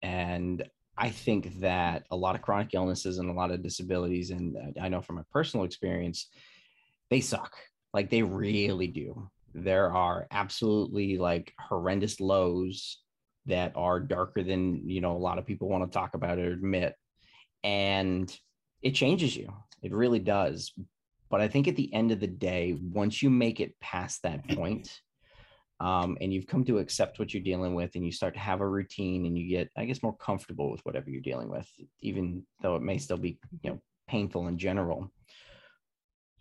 And 0.02 0.64
I 0.98 1.10
think 1.10 1.60
that 1.60 2.06
a 2.12 2.16
lot 2.16 2.36
of 2.36 2.42
chronic 2.42 2.74
illnesses 2.74 3.18
and 3.18 3.30
a 3.30 3.34
lot 3.34 3.52
of 3.52 3.64
disabilities, 3.64 4.32
and 4.32 4.56
I 4.82 4.90
know 4.90 5.02
from 5.02 5.18
my 5.18 5.24
personal 5.32 5.66
experience, 5.66 6.30
they 7.10 7.22
suck. 7.22 7.54
Like 7.94 8.10
they 8.10 8.24
really 8.24 8.88
do. 8.88 9.30
There 9.54 9.92
are 9.94 10.28
absolutely 10.32 11.18
like 11.18 11.54
horrendous 11.60 12.20
lows 12.20 13.00
that 13.46 13.72
are 13.76 14.00
darker 14.00 14.44
than 14.44 14.88
you 14.90 15.02
know 15.02 15.16
a 15.16 15.18
lot 15.18 15.38
of 15.38 15.46
people 15.46 15.70
want 15.70 15.90
to 15.90 15.98
talk 15.98 16.14
about 16.14 16.40
or 16.40 16.52
admit 16.52 16.96
and 17.64 18.36
it 18.82 18.92
changes 18.92 19.36
you 19.36 19.52
it 19.82 19.94
really 19.94 20.20
does 20.20 20.72
but 21.30 21.42
i 21.42 21.48
think 21.48 21.68
at 21.68 21.76
the 21.76 21.94
end 21.94 22.12
of 22.12 22.20
the 22.20 22.28
day 22.28 22.78
once 22.82 23.22
you 23.22 23.30
make 23.30 23.60
it 23.60 23.80
past 23.80 24.24
that 24.24 24.48
point 24.50 25.00
um, 25.80 26.18
and 26.22 26.34
you've 26.34 26.48
come 26.48 26.64
to 26.64 26.78
accept 26.80 27.20
what 27.20 27.34
you're 27.34 27.44
dealing 27.44 27.76
with 27.76 27.96
and 27.96 28.06
you 28.06 28.12
start 28.12 28.34
to 28.34 28.40
have 28.40 28.62
a 28.62 28.68
routine 28.68 29.26
and 29.26 29.38
you 29.38 29.50
get 29.50 29.70
i 29.78 29.86
guess 29.86 30.04
more 30.04 30.16
comfortable 30.18 30.72
with 30.72 30.82
whatever 30.86 31.10
you're 31.10 31.22
dealing 31.22 31.50
with 31.50 31.70
even 32.02 32.44
though 32.62 32.76
it 32.76 32.82
may 32.82 32.98
still 32.98 33.18
be 33.18 33.38
you 33.62 33.72
know 33.72 33.80
painful 34.08 34.48
in 34.48 34.58
general 34.58 35.12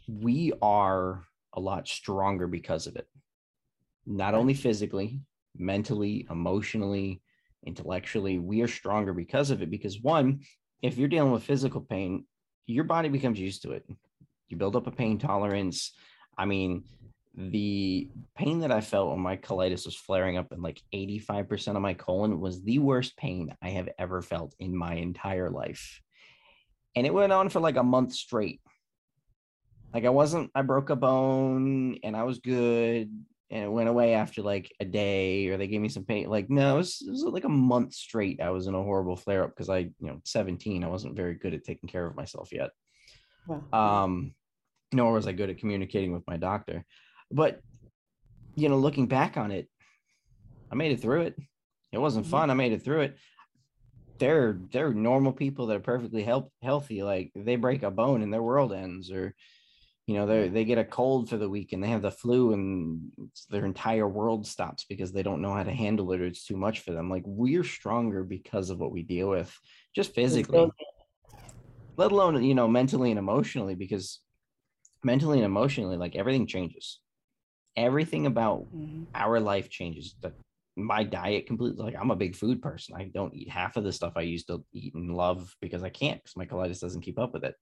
we 0.08 0.52
are 0.60 1.24
a 1.54 1.60
lot 1.60 1.88
stronger 1.88 2.46
because 2.46 2.86
of 2.86 2.96
it 2.96 3.08
not 4.06 4.34
only 4.34 4.54
physically 4.54 5.20
mentally, 5.56 6.26
emotionally, 6.30 7.22
intellectually, 7.64 8.38
we 8.38 8.62
are 8.62 8.68
stronger 8.68 9.12
because 9.12 9.50
of 9.50 9.62
it. 9.62 9.70
Because 9.70 10.00
one, 10.00 10.40
if 10.82 10.98
you're 10.98 11.08
dealing 11.08 11.32
with 11.32 11.42
physical 11.42 11.80
pain, 11.80 12.26
your 12.66 12.84
body 12.84 13.08
becomes 13.08 13.38
used 13.38 13.62
to 13.62 13.72
it. 13.72 13.84
You 14.48 14.56
build 14.56 14.76
up 14.76 14.86
a 14.86 14.90
pain 14.90 15.18
tolerance. 15.18 15.92
I 16.36 16.44
mean, 16.44 16.84
the 17.36 18.08
pain 18.36 18.60
that 18.60 18.70
I 18.70 18.80
felt 18.80 19.10
when 19.10 19.20
my 19.20 19.36
colitis 19.36 19.84
was 19.84 19.96
flaring 19.96 20.36
up 20.36 20.52
in 20.52 20.62
like 20.62 20.80
85% 20.94 21.76
of 21.76 21.82
my 21.82 21.94
colon 21.94 22.40
was 22.40 22.62
the 22.62 22.78
worst 22.78 23.16
pain 23.16 23.54
I 23.60 23.70
have 23.70 23.88
ever 23.98 24.22
felt 24.22 24.54
in 24.60 24.76
my 24.76 24.94
entire 24.94 25.50
life. 25.50 26.00
And 26.94 27.06
it 27.06 27.14
went 27.14 27.32
on 27.32 27.48
for 27.48 27.60
like 27.60 27.76
a 27.76 27.82
month 27.82 28.12
straight. 28.12 28.60
Like 29.92 30.04
I 30.04 30.10
wasn't, 30.10 30.50
I 30.54 30.62
broke 30.62 30.90
a 30.90 30.96
bone 30.96 31.98
and 32.04 32.16
I 32.16 32.22
was 32.22 32.38
good 32.38 33.10
and 33.50 33.64
it 33.64 33.70
went 33.70 33.88
away 33.88 34.14
after 34.14 34.42
like 34.42 34.72
a 34.80 34.84
day 34.84 35.48
or 35.48 35.56
they 35.56 35.66
gave 35.66 35.80
me 35.80 35.88
some 35.88 36.04
pain 36.04 36.28
like 36.28 36.50
no 36.50 36.74
it 36.74 36.78
was, 36.78 37.02
it 37.06 37.10
was 37.10 37.22
like 37.22 37.44
a 37.44 37.48
month 37.48 37.94
straight 37.94 38.40
i 38.40 38.50
was 38.50 38.66
in 38.66 38.74
a 38.74 38.82
horrible 38.82 39.16
flare 39.16 39.44
up 39.44 39.50
because 39.50 39.68
i 39.68 39.78
you 39.78 39.92
know 40.00 40.20
17 40.24 40.82
i 40.82 40.88
wasn't 40.88 41.16
very 41.16 41.34
good 41.34 41.54
at 41.54 41.64
taking 41.64 41.88
care 41.88 42.06
of 42.06 42.16
myself 42.16 42.50
yet 42.52 42.70
um 43.72 44.34
nor 44.92 45.12
was 45.12 45.26
i 45.26 45.32
good 45.32 45.50
at 45.50 45.58
communicating 45.58 46.12
with 46.12 46.26
my 46.26 46.36
doctor 46.36 46.84
but 47.34 47.60
you 48.54 48.70
know 48.70 48.78
looking 48.78 49.06
back 49.06 49.36
on 49.36 49.50
it 49.50 49.68
i 50.72 50.74
made 50.74 50.92
it 50.92 51.00
through 51.00 51.22
it. 51.22 51.36
It 51.92 51.98
wasn't 51.98 52.26
fun. 52.26 52.50
I 52.50 52.54
made 52.54 52.72
it 52.72 52.82
through 52.82 53.02
it. 53.02 53.16
They're 54.18 54.58
they're 54.72 54.92
normal 54.92 55.32
people 55.32 55.66
that 55.66 55.76
are 55.76 55.80
perfectly 55.80 56.24
healthy. 56.62 57.04
Like 57.04 57.30
they 57.36 57.54
break 57.54 57.84
a 57.84 57.90
bone 57.92 58.22
and 58.22 58.32
their 58.32 58.42
world 58.42 58.72
ends 58.72 59.12
or 59.12 59.34
you 60.08 60.14
know 60.16 60.26
they 60.26 60.48
they 60.48 60.64
get 60.64 60.78
a 60.78 60.84
cold 60.84 61.30
for 61.30 61.36
the 61.36 61.48
week 61.48 61.72
and 61.72 61.82
they 61.82 61.88
have 61.88 62.02
the 62.02 62.10
flu 62.10 62.52
and 62.52 63.12
their 63.50 63.64
entire 63.64 64.08
world 64.08 64.48
stops 64.48 64.84
because 64.88 65.12
they 65.12 65.22
don't 65.22 65.42
know 65.42 65.54
how 65.54 65.62
to 65.62 65.70
handle 65.70 66.10
it 66.10 66.20
or 66.20 66.26
it's 66.26 66.44
too 66.44 66.56
much 66.56 66.80
for 66.80 66.90
them. 66.90 67.08
Like 67.08 67.22
we're 67.24 67.62
stronger 67.62 68.24
because 68.24 68.70
of 68.70 68.80
what 68.80 68.90
we 68.90 69.02
deal 69.02 69.30
with 69.30 69.56
just 69.94 70.12
physically. 70.12 70.68
let 71.96 72.10
alone 72.10 72.42
you 72.42 72.56
know 72.56 72.66
mentally 72.66 73.10
and 73.10 73.18
emotionally 73.20 73.76
because 73.76 74.18
mentally 75.04 75.38
and 75.38 75.46
emotionally 75.46 75.96
like 75.96 76.16
everything 76.16 76.48
changes 76.48 76.98
everything 77.76 78.26
about 78.26 78.66
mm-hmm. 78.74 79.04
our 79.14 79.40
life 79.40 79.68
changes. 79.68 80.14
The, 80.20 80.32
my 80.76 81.04
diet 81.04 81.46
completely 81.46 81.84
like 81.84 81.94
i'm 81.96 82.10
a 82.10 82.16
big 82.16 82.34
food 82.34 82.60
person. 82.60 82.96
I 82.96 83.04
don't 83.04 83.34
eat 83.34 83.48
half 83.48 83.76
of 83.76 83.84
the 83.84 83.92
stuff 83.92 84.14
i 84.16 84.22
used 84.22 84.48
to 84.48 84.64
eat 84.72 84.94
and 84.94 85.14
love 85.14 85.54
because 85.60 85.84
i 85.84 85.88
can't 85.88 86.20
because 86.22 86.36
my 86.36 86.46
colitis 86.46 86.80
doesn't 86.80 87.02
keep 87.02 87.18
up 87.18 87.32
with 87.32 87.44
it. 87.44 87.54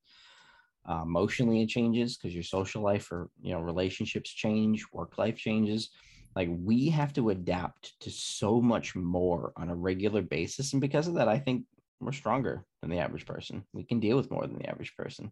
Uh, 0.89 1.03
emotionally 1.03 1.63
it 1.63 1.69
changes 1.69 2.17
because 2.17 2.35
your 2.35 2.43
social 2.43 2.83
life 2.83 3.13
or 3.13 3.29
you 3.43 3.53
know 3.53 3.61
relationships 3.61 4.31
change 4.31 4.85
work 4.93 5.19
life 5.19 5.37
changes. 5.37 5.91
Like 6.35 6.49
we 6.51 6.89
have 6.89 7.13
to 7.15 7.29
adapt 7.29 8.01
to 8.01 8.11
so 8.11 8.63
much 8.63 8.97
more 8.97 9.53
on 9.57 9.69
a 9.69 9.75
regular 9.77 10.23
basis. 10.23 10.73
And 10.73 10.81
because 10.81 11.07
of 11.07 11.15
that 11.15 11.29
i 11.29 11.39
think 11.39 11.65
we're 12.01 12.13
stronger 12.13 12.65
than 12.81 12.91
the 12.91 12.99
average 12.99 13.27
person. 13.27 13.65
We 13.73 13.85
can 13.85 14.01
deal 14.01 14.17
with 14.17 14.31
more 14.31 14.47
than 14.47 14.59
the 14.59 14.69
average 14.69 14.97
person 14.97 15.31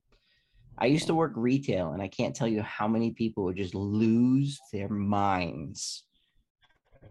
i 0.78 0.86
used 0.86 1.06
to 1.06 1.14
work 1.14 1.32
retail 1.36 1.92
and 1.92 2.02
i 2.02 2.08
can't 2.08 2.34
tell 2.34 2.48
you 2.48 2.62
how 2.62 2.88
many 2.88 3.10
people 3.12 3.44
would 3.44 3.56
just 3.56 3.74
lose 3.74 4.58
their 4.72 4.88
minds 4.88 6.04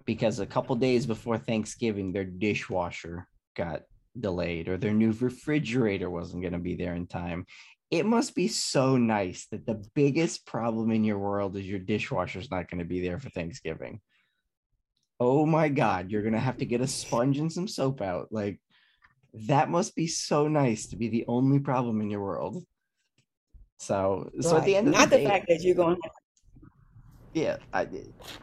because 0.05 0.39
a 0.39 0.45
couple 0.45 0.75
days 0.75 1.05
before 1.05 1.37
thanksgiving 1.37 2.11
their 2.11 2.25
dishwasher 2.25 3.27
got 3.55 3.81
delayed 4.19 4.67
or 4.67 4.77
their 4.77 4.93
new 4.93 5.11
refrigerator 5.19 6.09
wasn't 6.09 6.41
going 6.41 6.53
to 6.53 6.59
be 6.59 6.75
there 6.75 6.95
in 6.95 7.07
time 7.07 7.45
it 7.91 8.05
must 8.05 8.35
be 8.35 8.47
so 8.47 8.97
nice 8.97 9.47
that 9.47 9.65
the 9.65 9.83
biggest 9.95 10.45
problem 10.45 10.91
in 10.91 11.03
your 11.03 11.17
world 11.17 11.55
is 11.55 11.65
your 11.65 11.79
dishwasher's 11.79 12.51
not 12.51 12.69
going 12.69 12.79
to 12.79 12.85
be 12.85 13.01
there 13.01 13.17
for 13.17 13.29
Thanksgiving. 13.29 13.99
Oh 15.19 15.45
my 15.45 15.69
God, 15.69 16.11
you're 16.11 16.21
going 16.21 16.33
to 16.33 16.39
have 16.39 16.57
to 16.57 16.65
get 16.65 16.81
a 16.81 16.87
sponge 16.87 17.39
and 17.39 17.51
some 17.51 17.67
soap 17.67 18.01
out. 18.01 18.27
Like, 18.31 18.59
that 19.33 19.69
must 19.69 19.95
be 19.95 20.07
so 20.07 20.47
nice 20.47 20.87
to 20.87 20.97
be 20.97 21.09
the 21.09 21.25
only 21.27 21.59
problem 21.59 21.99
in 22.01 22.09
your 22.09 22.21
world. 22.21 22.63
So, 23.79 24.29
so 24.41 24.57
at 24.57 24.65
the 24.65 24.75
end 24.75 24.87
of 24.89 24.93
not 24.93 25.09
the, 25.09 25.17
the 25.17 25.23
day, 25.23 25.29
fact 25.29 25.45
that 25.47 25.61
you're 25.61 25.75
going. 25.75 25.97
Yeah, 27.33 27.57
I, 27.73 27.87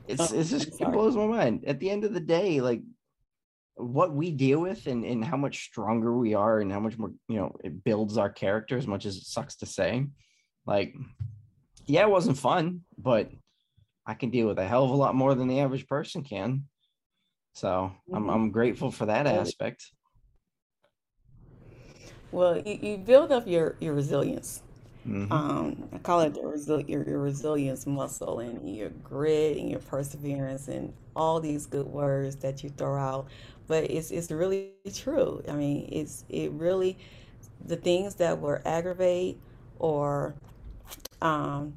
it's 0.09 0.33
oh, 0.33 0.39
it's 0.39 0.51
just 0.51 0.81
it 0.81 0.93
blows 0.93 1.15
my 1.15 1.27
mind. 1.27 1.65
At 1.67 1.79
the 1.79 1.91
end 1.91 2.05
of 2.05 2.15
the 2.15 2.21
day, 2.21 2.61
like 2.61 2.83
what 3.75 4.15
we 4.15 4.31
deal 4.31 4.61
with 4.61 4.87
and, 4.87 5.05
and 5.05 5.23
how 5.23 5.37
much 5.37 5.65
stronger 5.65 6.17
we 6.17 6.33
are 6.33 6.61
and 6.61 6.73
how 6.73 6.81
much 6.81 6.97
more 6.97 7.13
you 7.29 7.37
know 7.37 7.55
it 7.63 7.85
builds 7.85 8.17
our 8.17 8.31
character 8.31 8.79
as 8.79 8.87
much 8.87 9.05
as 9.05 9.17
it 9.17 9.25
sucks 9.25 9.57
to 9.57 9.67
say 9.67 10.07
like 10.67 10.95
yeah 11.87 12.01
it 12.01 12.09
wasn't 12.09 12.39
fun 12.39 12.81
but 12.97 13.31
i 14.07 14.15
can 14.15 14.31
deal 14.31 14.47
with 14.47 14.59
a 14.59 14.67
hell 14.67 14.85
of 14.85 14.91
a 14.91 14.97
lot 14.97 15.15
more 15.15 15.35
than 15.35 15.47
the 15.47 15.61
average 15.61 15.87
person 15.89 16.25
can 16.25 16.65
so 17.53 17.93
i'm, 18.15 18.25
Mhm. 18.25 18.33
I'm 18.33 18.51
grateful 18.51 18.91
for 18.91 19.05
that 19.05 19.27
aspect 19.27 19.85
well, 22.33 22.59
you, 22.59 22.79
you 22.83 22.99
build 22.99 23.31
up 23.33 23.47
your 23.47 23.77
your 23.81 23.95
resilience. 23.95 24.63
Mhm. 25.07 25.31
Um, 25.31 25.89
I 25.93 25.99
call 25.99 26.21
it 26.21 26.35
the 26.35 26.41
resil 26.41 26.89
your, 26.89 27.03
your 27.09 27.19
resilience 27.21 27.87
muscle 27.87 28.41
and 28.41 28.75
your 28.75 28.91
grit 28.91 29.57
and 29.59 29.71
your 29.71 29.81
perseverance 29.81 30.69
and 30.69 30.93
all 31.17 31.41
these 31.41 31.67
good 31.67 31.87
words 31.87 32.37
that 32.37 32.63
you 32.65 32.71
throw 32.71 32.97
out. 32.97 33.29
But 33.69 33.91
it's 33.91 34.11
it's 34.13 34.31
really 34.31 34.65
true. 34.95 35.43
I 35.49 35.53
mean, 35.53 35.89
it's 35.93 36.25
it 36.29 36.51
really 36.53 36.99
the 37.65 37.77
things 37.77 38.17
that 38.17 38.41
will 38.41 38.59
aggravate 38.65 39.39
or 39.79 40.35
um, 41.21 41.75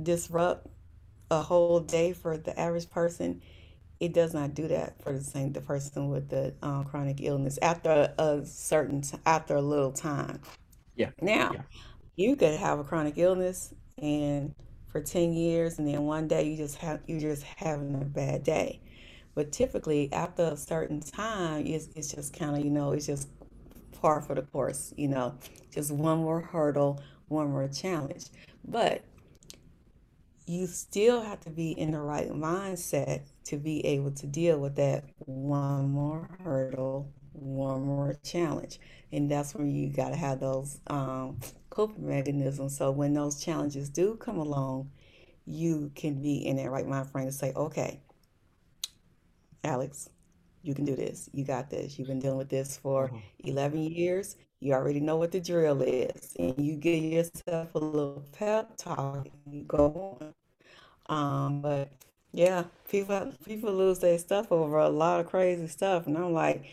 disrupt 0.00 0.66
a 1.30 1.42
whole 1.42 1.72
day 1.80 2.12
for 2.12 2.36
the 2.36 2.58
average 2.58 2.90
person, 2.90 3.40
it 4.00 4.12
does 4.12 4.34
not 4.34 4.54
do 4.54 4.66
that 4.68 5.00
for 5.02 5.12
the 5.12 5.20
same 5.22 5.52
the 5.52 5.60
person 5.60 6.08
with 6.08 6.28
the 6.28 6.54
um, 6.62 6.84
chronic 6.84 7.18
illness 7.20 7.58
after 7.62 8.12
a 8.18 8.44
certain 8.44 9.00
t- 9.02 9.18
after 9.26 9.56
a 9.56 9.62
little 9.62 9.92
time. 9.92 10.40
Yeah 10.96 11.10
Now, 11.20 11.50
yeah 11.54 11.62
you 12.16 12.36
could 12.36 12.58
have 12.58 12.78
a 12.78 12.84
chronic 12.84 13.18
illness 13.18 13.72
and 13.98 14.54
for 14.88 15.00
10 15.00 15.32
years 15.32 15.78
and 15.78 15.88
then 15.88 16.02
one 16.02 16.28
day 16.28 16.42
you 16.44 16.56
just 16.56 16.76
have 16.76 17.00
you 17.06 17.18
just 17.18 17.42
having 17.42 17.94
a 17.94 18.04
bad 18.04 18.44
day. 18.44 18.80
But 19.34 19.52
typically 19.52 20.12
after 20.12 20.42
a 20.44 20.56
certain 20.56 21.00
time 21.00 21.66
it's, 21.66 21.88
it's 21.94 22.12
just 22.12 22.38
kind 22.38 22.56
of, 22.56 22.64
you 22.64 22.70
know, 22.70 22.92
it's 22.92 23.06
just 23.06 23.28
par 23.92 24.20
for 24.20 24.34
the 24.34 24.42
course, 24.42 24.92
you 24.96 25.08
know, 25.08 25.34
just 25.72 25.90
one 25.90 26.18
more 26.18 26.40
hurdle, 26.40 27.00
one 27.28 27.50
more 27.50 27.68
challenge. 27.68 28.26
But 28.64 29.04
you 30.46 30.66
still 30.66 31.22
have 31.22 31.40
to 31.40 31.50
be 31.50 31.72
in 31.72 31.92
the 31.92 32.00
right 32.00 32.30
mindset 32.30 33.22
to 33.44 33.56
be 33.56 33.84
able 33.86 34.10
to 34.10 34.26
deal 34.26 34.58
with 34.58 34.76
that 34.76 35.04
one 35.18 35.88
more 35.90 36.28
hurdle, 36.44 37.10
one 37.34 37.82
more 37.84 38.16
challenge. 38.24 38.80
And 39.12 39.30
that's 39.30 39.54
when 39.54 39.70
you 39.70 39.90
got 39.90 40.10
to 40.10 40.16
have 40.16 40.40
those 40.40 40.80
um, 40.88 41.38
coping 41.70 42.08
mechanisms. 42.08 42.76
So 42.76 42.90
when 42.90 43.14
those 43.14 43.42
challenges 43.44 43.88
do 43.90 44.16
come 44.16 44.38
along, 44.38 44.90
you 45.46 45.92
can 45.94 46.22
be 46.22 46.46
in 46.46 46.56
that 46.58 46.70
right 46.70 46.86
mind 46.86 47.10
frame 47.10 47.26
to 47.26 47.32
say, 47.32 47.52
okay, 47.56 48.00
Alex, 49.64 50.10
you 50.62 50.74
can 50.74 50.84
do 50.84 50.96
this. 50.96 51.30
You 51.32 51.44
got 51.44 51.70
this. 51.70 51.98
You've 51.98 52.08
been 52.08 52.20
dealing 52.20 52.38
with 52.38 52.48
this 52.50 52.76
for 52.78 53.08
Mhm. 53.10 53.22
11 53.40 53.82
years. 53.82 54.36
You 54.60 54.74
already 54.74 55.00
know 55.00 55.16
what 55.16 55.32
the 55.32 55.40
drill 55.40 55.82
is. 55.82 56.34
And 56.38 56.58
you 56.60 56.76
give 56.76 57.02
yourself 57.04 57.74
a 57.74 57.78
little 57.78 58.24
pep 58.32 58.76
talk 58.76 59.28
and 59.46 59.54
you 59.54 59.64
go 59.64 60.18
on. 60.20 60.34
Um, 61.08 61.62
but 61.62 61.90
yeah, 62.32 62.64
people 62.90 63.32
people 63.44 63.72
lose 63.74 64.00
their 64.00 64.18
stuff 64.18 64.52
over 64.52 64.78
a 64.78 64.88
lot 64.90 65.20
of 65.20 65.26
crazy 65.28 65.68
stuff. 65.68 66.06
And 66.06 66.16
I'm 66.18 66.32
like, 66.34 66.64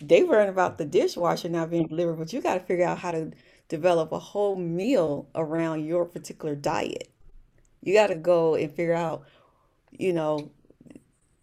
they 0.00 0.22
worrying 0.24 0.48
about 0.48 0.78
the 0.78 0.84
dishwasher 0.84 1.48
not 1.48 1.70
being 1.70 1.86
delivered, 1.88 2.16
but 2.18 2.32
you 2.32 2.40
got 2.40 2.54
to 2.54 2.60
figure 2.60 2.86
out 2.86 2.98
how 2.98 3.10
to 3.12 3.32
develop 3.68 4.12
a 4.12 4.18
whole 4.18 4.56
meal 4.56 5.28
around 5.34 5.84
your 5.84 6.04
particular 6.04 6.54
diet. 6.54 7.08
You 7.82 7.94
got 7.94 8.08
to 8.08 8.14
go 8.16 8.54
and 8.54 8.72
figure 8.72 8.94
out, 8.94 9.24
you 9.92 10.12
know, 10.12 10.50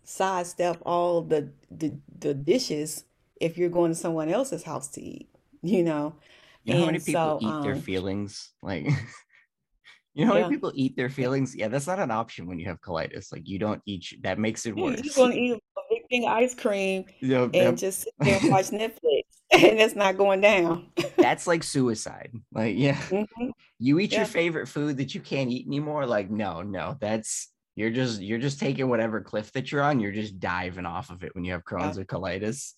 sidestep 0.03 0.81
all 0.86 1.21
the, 1.21 1.49
the 1.71 1.93
the 2.19 2.34
dishes 2.34 3.05
if 3.41 3.58
you're 3.58 3.69
going 3.69 3.91
to 3.91 3.95
someone 3.95 4.29
else's 4.29 4.63
house 4.63 4.88
to 4.89 5.01
eat, 5.01 5.29
you 5.62 5.84
know. 5.84 6.15
you 6.63 6.73
know 6.73 6.79
how 6.79 6.86
many 6.86 6.99
people 6.99 7.31
so, 7.31 7.39
eat 7.39 7.62
their 7.62 7.75
um, 7.75 7.81
feelings? 7.81 8.53
Like 8.62 8.86
you 10.13 10.25
know 10.25 10.27
how 10.27 10.34
many 10.34 10.45
people 10.45 10.71
eat 10.75 10.95
their 10.95 11.10
feelings? 11.10 11.55
Yeah 11.55 11.67
that's 11.67 11.88
not 11.88 11.99
an 11.99 12.12
option 12.12 12.47
when 12.47 12.60
you 12.60 12.67
have 12.67 12.81
colitis. 12.81 13.31
Like 13.31 13.47
you 13.47 13.60
don't 13.60 13.81
eat 13.86 14.05
that 14.23 14.39
makes 14.39 14.65
it 14.65 14.75
Yeah, 14.75 14.84
worse. 14.84 15.17
want 15.17 15.34
to 15.34 15.39
eat 15.39 15.63
a 16.05 16.07
big 16.09 16.21
thing 16.21 16.27
of 16.27 16.37
ice 16.37 16.55
cream 16.55 17.05
yep, 17.19 17.43
and 17.43 17.53
yep. 17.53 17.75
just 17.75 18.01
sit 18.01 18.13
there 18.19 18.39
and 18.41 18.51
watch 18.51 18.65
Netflix, 18.71 19.23
and 19.51 19.79
it's 19.79 19.95
not 19.95 20.17
going 20.17 20.41
down. 20.41 20.87
that's 21.17 21.47
like 21.47 21.63
suicide. 21.63 22.31
Like 22.51 22.77
yeah. 22.77 22.95
Hmm 22.95 23.51
you 23.79 23.99
eat 23.99 24.13
your 24.13 24.25
favorite 24.25 24.67
food 24.67 24.97
that 24.97 25.13
you 25.13 25.21
can't 25.21 25.51
eat 25.51 25.67
anymore? 25.67 26.05
Like 26.05 26.29
no 26.29 26.61
no. 26.61 26.97
That's 26.99 27.51
you're 27.75 27.91
just 27.91 28.21
you're 28.21 28.39
just 28.39 28.59
taking 28.59 28.89
whatever 28.89 29.21
cliff 29.21 29.51
that 29.53 29.71
you're 29.71 29.83
on. 29.83 29.99
You're 29.99 30.11
just 30.11 30.39
diving 30.39 30.85
off 30.85 31.09
of 31.09 31.23
it 31.23 31.35
when 31.35 31.43
you 31.43 31.51
have 31.51 31.63
yeah, 31.69 31.77
crohn's 31.77 31.97
or 31.97 32.05
colitis. 32.05 32.73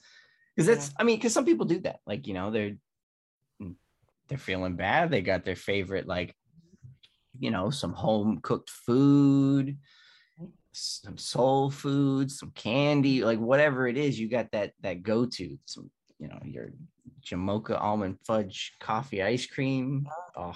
Because 0.56 0.68
yeah. 0.68 0.74
that's 0.74 0.92
i 0.98 1.04
mean 1.04 1.18
because 1.18 1.34
some 1.34 1.46
people 1.46 1.66
do 1.66 1.80
that. 1.82 2.00
Like 2.06 2.28
you 2.28 2.34
know 2.34 2.52
they're 2.52 2.76
they're 4.28 4.38
feeling 4.38 4.76
bad. 4.76 5.12
They 5.12 5.22
got 5.22 5.46
their 5.46 5.56
favorite 5.56 6.08
like 6.08 6.36
you 7.40 7.52
know 7.52 7.70
some 7.70 7.94
home 7.94 8.40
cooked 8.42 8.70
food 8.70 9.78
some 10.78 11.18
soul 11.18 11.70
food 11.72 12.32
some 12.32 12.52
candy 12.52 13.24
like 13.24 13.40
whatever 13.40 13.88
it 13.88 13.98
is 13.98 14.20
you 14.20 14.30
got 14.30 14.52
that 14.52 14.72
that 14.82 15.02
go-to 15.04 15.58
some 15.66 15.90
you 16.20 16.28
know 16.28 16.40
your 16.44 16.70
jamocha 17.22 17.80
almond 17.82 18.18
fudge 18.26 18.74
coffee 18.80 19.22
ice 19.24 19.46
cream. 19.46 20.08
Oh 20.36 20.56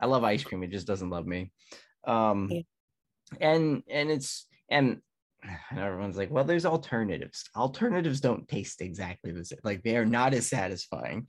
i 0.00 0.06
love 0.06 0.24
ice 0.24 0.44
cream 0.44 0.62
it 0.62 0.70
just 0.70 0.86
doesn't 0.86 1.10
love 1.10 1.26
me. 1.26 1.50
Um 2.06 2.50
and 3.40 3.82
and 3.90 4.10
it's 4.10 4.46
and 4.70 5.00
and 5.70 5.78
everyone's 5.80 6.16
like 6.16 6.30
well 6.30 6.44
there's 6.44 6.66
alternatives. 6.66 7.44
Alternatives 7.56 8.20
don't 8.20 8.48
taste 8.48 8.80
exactly 8.80 9.32
the 9.32 9.44
same 9.44 9.58
like 9.64 9.82
they 9.82 9.96
are 9.96 10.06
not 10.06 10.34
as 10.34 10.46
satisfying. 10.48 11.28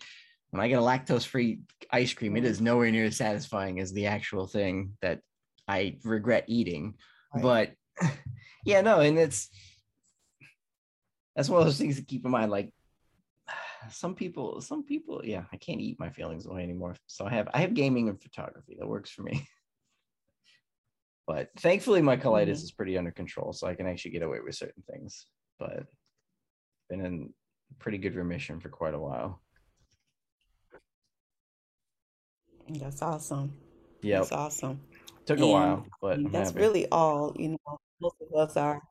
When 0.51 0.61
i 0.61 0.67
get 0.67 0.79
a 0.79 0.81
lactose 0.81 1.25
free 1.25 1.59
ice 1.91 2.13
cream 2.13 2.37
it 2.37 2.43
Mhm. 2.43 2.61
nowhere 2.61 2.91
near 2.91 3.05
as 3.05 3.17
satisfying 3.17 3.79
as 3.79 3.91
the 3.91 4.05
actual 4.07 4.47
thing 4.47 4.97
that 5.01 5.19
i 5.67 5.97
regret 6.03 6.45
eating. 6.47 6.93
Right. 7.33 7.43
but 7.43 7.71
yeah 8.65 8.81
no 8.81 8.99
and 8.99 9.17
it's 9.17 9.49
that's 11.35 11.49
one 11.49 11.59
of 11.59 11.65
those 11.65 11.77
things 11.77 11.95
to 11.97 12.01
keep 12.03 12.25
in 12.25 12.31
mind 12.31 12.51
like 12.51 12.71
some 13.91 14.15
people 14.15 14.61
some 14.61 14.83
people 14.83 15.21
yeah 15.23 15.43
i 15.53 15.57
can't 15.57 15.79
eat 15.81 15.99
my 15.99 16.09
feelings 16.09 16.45
away 16.45 16.63
anymore. 16.63 16.95
So 17.07 17.25
i 17.25 17.29
have 17.29 17.47
i 17.53 17.59
have 17.61 17.73
gaming 17.73 18.09
and 18.09 18.21
photography. 18.21 18.75
That 18.79 18.87
works 18.87 19.09
for 19.11 19.23
me. 19.23 19.47
But 21.27 21.49
thankfully 21.59 22.01
my 22.01 22.15
colitis 22.15 22.59
Mhm. 22.61 22.63
is 22.63 22.71
pretty 22.71 22.97
under 22.97 23.11
control 23.11 23.51
so 23.51 23.67
i 23.67 23.75
can 23.75 23.85
actually 23.85 24.11
get 24.11 24.21
away 24.23 24.39
with 24.39 24.55
certain 24.55 24.81
things. 24.89 25.27
But 25.59 25.83
been 26.89 27.05
in 27.05 27.33
pretty 27.79 27.97
good 27.97 28.15
remission 28.15 28.61
for 28.61 28.69
quite 28.69 28.93
a 28.93 28.99
while. 28.99 29.41
That's 32.69 33.01
awesome. 33.01 33.53
Yeah, 34.01 34.19
That's 34.19 34.31
awesome. 34.31 34.79
took 35.25 35.39
a 35.39 35.47
while 35.47 35.85
but 36.01 36.15
i'm 36.17 36.31
that's 36.31 36.51
happy. 36.51 36.61
really 36.61 36.87
all, 36.89 37.35
you 37.37 37.49
know, 37.49 37.77
most 37.99 38.15
of 38.21 38.33
us 38.35 38.57
are 38.57 38.81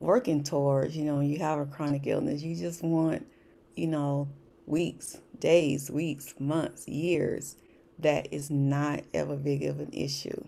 working 0.00 0.42
towards, 0.42 0.96
you 0.96 1.04
know, 1.04 1.16
when 1.16 1.26
you 1.28 1.38
have 1.38 1.58
a 1.58 1.66
chronic 1.66 2.06
illness, 2.06 2.42
you 2.42 2.54
just 2.56 2.82
want, 2.82 3.26
you 3.74 3.86
know, 3.86 4.28
weeks, 4.66 5.18
days, 5.38 5.90
weeks, 5.90 6.34
months, 6.38 6.86
years 6.88 7.56
that 7.98 8.32
is 8.32 8.50
not 8.50 9.02
ever 9.14 9.36
big 9.36 9.64
of 9.64 9.80
an 9.80 9.90
issue, 9.92 10.44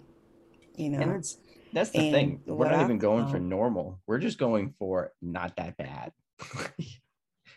you 0.76 0.90
know. 0.90 1.12
it's 1.12 1.38
that's 1.72 1.90
the 1.90 2.02
And 2.02 2.12
thing 2.12 2.42
we're 2.46 2.66
not 2.66 2.74
I've 2.74 2.80
even 2.80 2.98
going 2.98 3.26
for 3.26 3.38
normal. 3.38 4.00
We're 4.06 4.18
just 4.18 4.38
going 4.38 4.74
for 4.78 5.12
not 5.22 5.56
that 5.56 5.76
bad. 5.76 6.12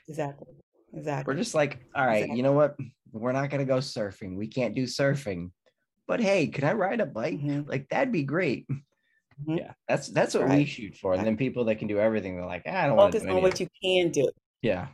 Exactly, 0.07 0.55
Exactly. 0.93 1.33
we're 1.33 1.37
just 1.37 1.53
like 1.53 1.79
all 1.95 2.05
right 2.05 2.29
you 2.29 2.43
know 2.43 2.53
what? 2.53 2.77
We're 3.11 3.31
not 3.31 3.49
going 3.49 3.59
to 3.59 3.65
go 3.65 3.77
surfing. 3.79 4.35
We 4.37 4.47
can't 4.47 4.75
do 4.75 4.83
surfing. 4.83 5.51
But 6.07 6.19
hey 6.19 6.47
can 6.47 6.63
i 6.63 6.73
ride 6.73 7.01
a 7.01 7.05
bike? 7.05 7.39
Hmm 7.39 7.61
like 7.67 7.89
that'd 7.89 8.11
be 8.11 8.23
great 8.23 8.67
yeah 9.47 9.73
that's 9.87 10.07
that's 10.09 10.33
what 10.33 10.47
we 10.47 10.65
shoot 10.65 10.95
for 10.95 11.13
and 11.13 11.25
then 11.25 11.37
people 11.37 11.65
that 11.65 11.75
can 11.75 11.87
do 11.87 11.99
everything 11.99 12.35
they're 12.35 12.45
like 12.45 12.63
"Ah, 12.67 12.83
i 12.83 12.87
don't 12.87 12.95
want 12.97 13.11
to 13.11 13.19
Focus 13.19 13.35
on 13.35 13.41
what 13.41 13.59
you 13.59 13.67
can 13.83 14.11
do. 14.11 14.29
yeah 14.61 14.87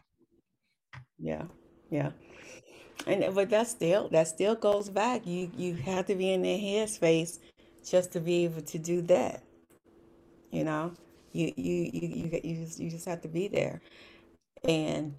Yeah, 1.20 1.44
yeah. 1.90 2.12
And 3.08 3.34
but 3.34 3.50
that 3.50 3.68
still 3.68 4.10
that 4.10 4.28
still 4.28 4.56
goes 4.56 4.90
back. 4.90 5.26
You 5.26 5.50
you 5.56 5.74
have 5.76 6.06
to 6.08 6.16
be 6.16 6.32
in 6.34 6.42
their 6.42 6.58
headspace 6.58 7.40
just 7.88 8.12
to 8.14 8.20
be 8.20 8.46
able 8.46 8.62
to 8.62 8.78
do 8.80 9.02
that. 9.04 9.43
You 10.52 10.64
know, 10.64 10.93
you 11.32 11.54
you 11.56 11.89
you 11.93 12.08
you 12.08 12.39
you 12.43 12.56
just 12.66 12.80
you 12.80 12.89
just 12.89 13.06
have 13.06 13.22
to 13.22 13.28
be 13.28 13.48
there. 13.48 13.82
And 14.68 15.14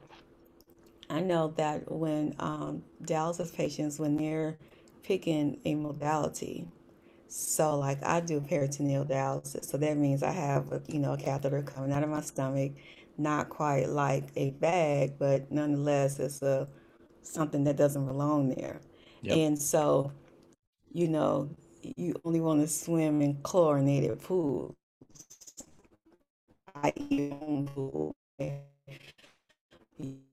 I 1.09 1.21
know 1.21 1.53
that 1.57 1.91
when 1.91 2.35
um, 2.39 2.83
dialysis 3.05 3.55
patients 3.55 3.99
when 3.99 4.17
they're 4.17 4.59
picking 5.03 5.61
a 5.65 5.75
modality, 5.75 6.67
so 7.29 7.79
like 7.79 8.05
I 8.05 8.21
do 8.21 8.41
peritoneal 8.41 9.05
dialysis, 9.05 9.67
so 9.67 9.77
that 9.79 9.97
means 9.97 10.23
I 10.23 10.33
have 10.33 10.73
a, 10.73 10.83
you 10.89 10.99
know 11.01 11.15
a 11.15 11.19
catheter 11.19 11.63
coming 11.63 11.93
out 11.93 12.03
of 12.03 12.11
my 12.11 12.21
stomach, 12.23 12.73
not 13.19 13.49
quite 13.51 13.89
like 13.89 14.25
a 14.37 14.51
bag, 14.53 15.15
but 15.19 15.51
nonetheless 15.51 16.19
it's 16.21 16.43
a 16.43 16.69
something 17.23 17.65
that 17.65 17.77
doesn't 17.77 18.07
belong 18.07 18.51
there. 18.51 18.81
yep 19.23 19.41
And 19.41 19.59
so, 19.59 20.13
you 20.93 21.09
know, 21.09 21.51
you 21.97 22.15
only 22.25 22.41
want 22.41 22.61
to 22.63 22.69
swim 22.69 23.23
in 23.23 23.37
chlorinated 23.43 24.23
pools. 24.23 24.75
home. 27.75 28.13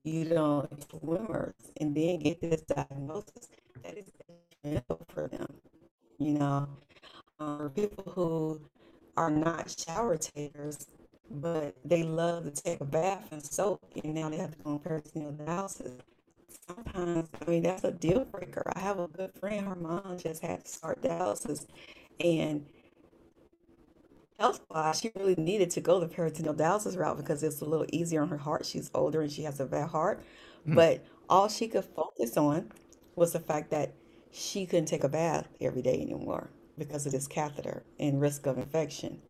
You 0.04 0.24
don't 0.26 0.68
swimmers 0.90 1.54
and 1.80 1.96
then 1.96 2.18
get 2.20 2.40
this 2.40 2.62
diagnosis. 2.62 3.48
That 3.82 3.96
is 3.96 4.12
detrimental 4.62 5.00
for 5.08 5.28
them. 5.28 5.48
You 6.18 6.34
know, 6.34 6.68
um, 7.40 7.58
for 7.58 7.70
people 7.70 8.12
who 8.14 8.60
are 9.16 9.30
not 9.30 9.74
shower 9.86 10.16
takers, 10.16 10.86
but 11.30 11.74
they 11.84 12.02
love 12.02 12.44
to 12.44 12.50
take 12.62 12.80
a 12.80 12.84
bath 12.84 13.28
and 13.32 13.44
soap, 13.44 13.80
and 14.02 14.14
now 14.14 14.28
they 14.28 14.36
have 14.36 14.52
to 14.52 14.58
go 14.62 14.70
on 14.72 14.78
peritoneal 14.78 15.32
dialysis. 15.32 15.92
Sometimes, 16.66 17.28
I 17.40 17.50
mean, 17.50 17.62
that's 17.62 17.84
a 17.84 17.92
deal 17.92 18.24
breaker. 18.24 18.62
I 18.74 18.80
have 18.80 18.98
a 18.98 19.08
good 19.08 19.32
friend, 19.40 19.66
her 19.66 19.74
mom 19.74 20.18
just 20.18 20.42
had 20.42 20.64
to 20.64 20.70
start 20.70 21.02
dialysis, 21.02 21.66
and 22.20 22.64
health 24.38 24.60
wise, 24.70 25.00
she 25.00 25.10
really 25.16 25.34
needed 25.36 25.70
to 25.70 25.80
go 25.80 26.00
the 26.00 26.08
peritoneal 26.08 26.54
dialysis 26.54 26.96
route 26.96 27.16
because 27.16 27.42
it's 27.42 27.60
a 27.60 27.64
little 27.64 27.86
easier 27.92 28.22
on 28.22 28.28
her 28.28 28.38
heart. 28.38 28.66
She's 28.66 28.90
older 28.94 29.22
and 29.22 29.30
she 29.30 29.42
has 29.42 29.60
a 29.60 29.66
bad 29.66 29.88
heart. 29.90 30.22
Mm. 30.66 30.74
But 30.74 31.04
all 31.28 31.48
she 31.48 31.68
could 31.68 31.84
focus 31.84 32.36
on 32.36 32.70
was 33.16 33.32
the 33.32 33.40
fact 33.40 33.70
that 33.70 33.94
she 34.34 34.66
couldn't 34.66 34.86
take 34.86 35.04
a 35.04 35.08
bath 35.08 35.46
every 35.60 35.80
day 35.80 36.00
anymore 36.00 36.50
because 36.76 37.06
of 37.06 37.12
this 37.12 37.28
catheter 37.28 37.84
and 38.00 38.20
risk 38.20 38.46
of 38.46 38.58
infection. 38.58 39.22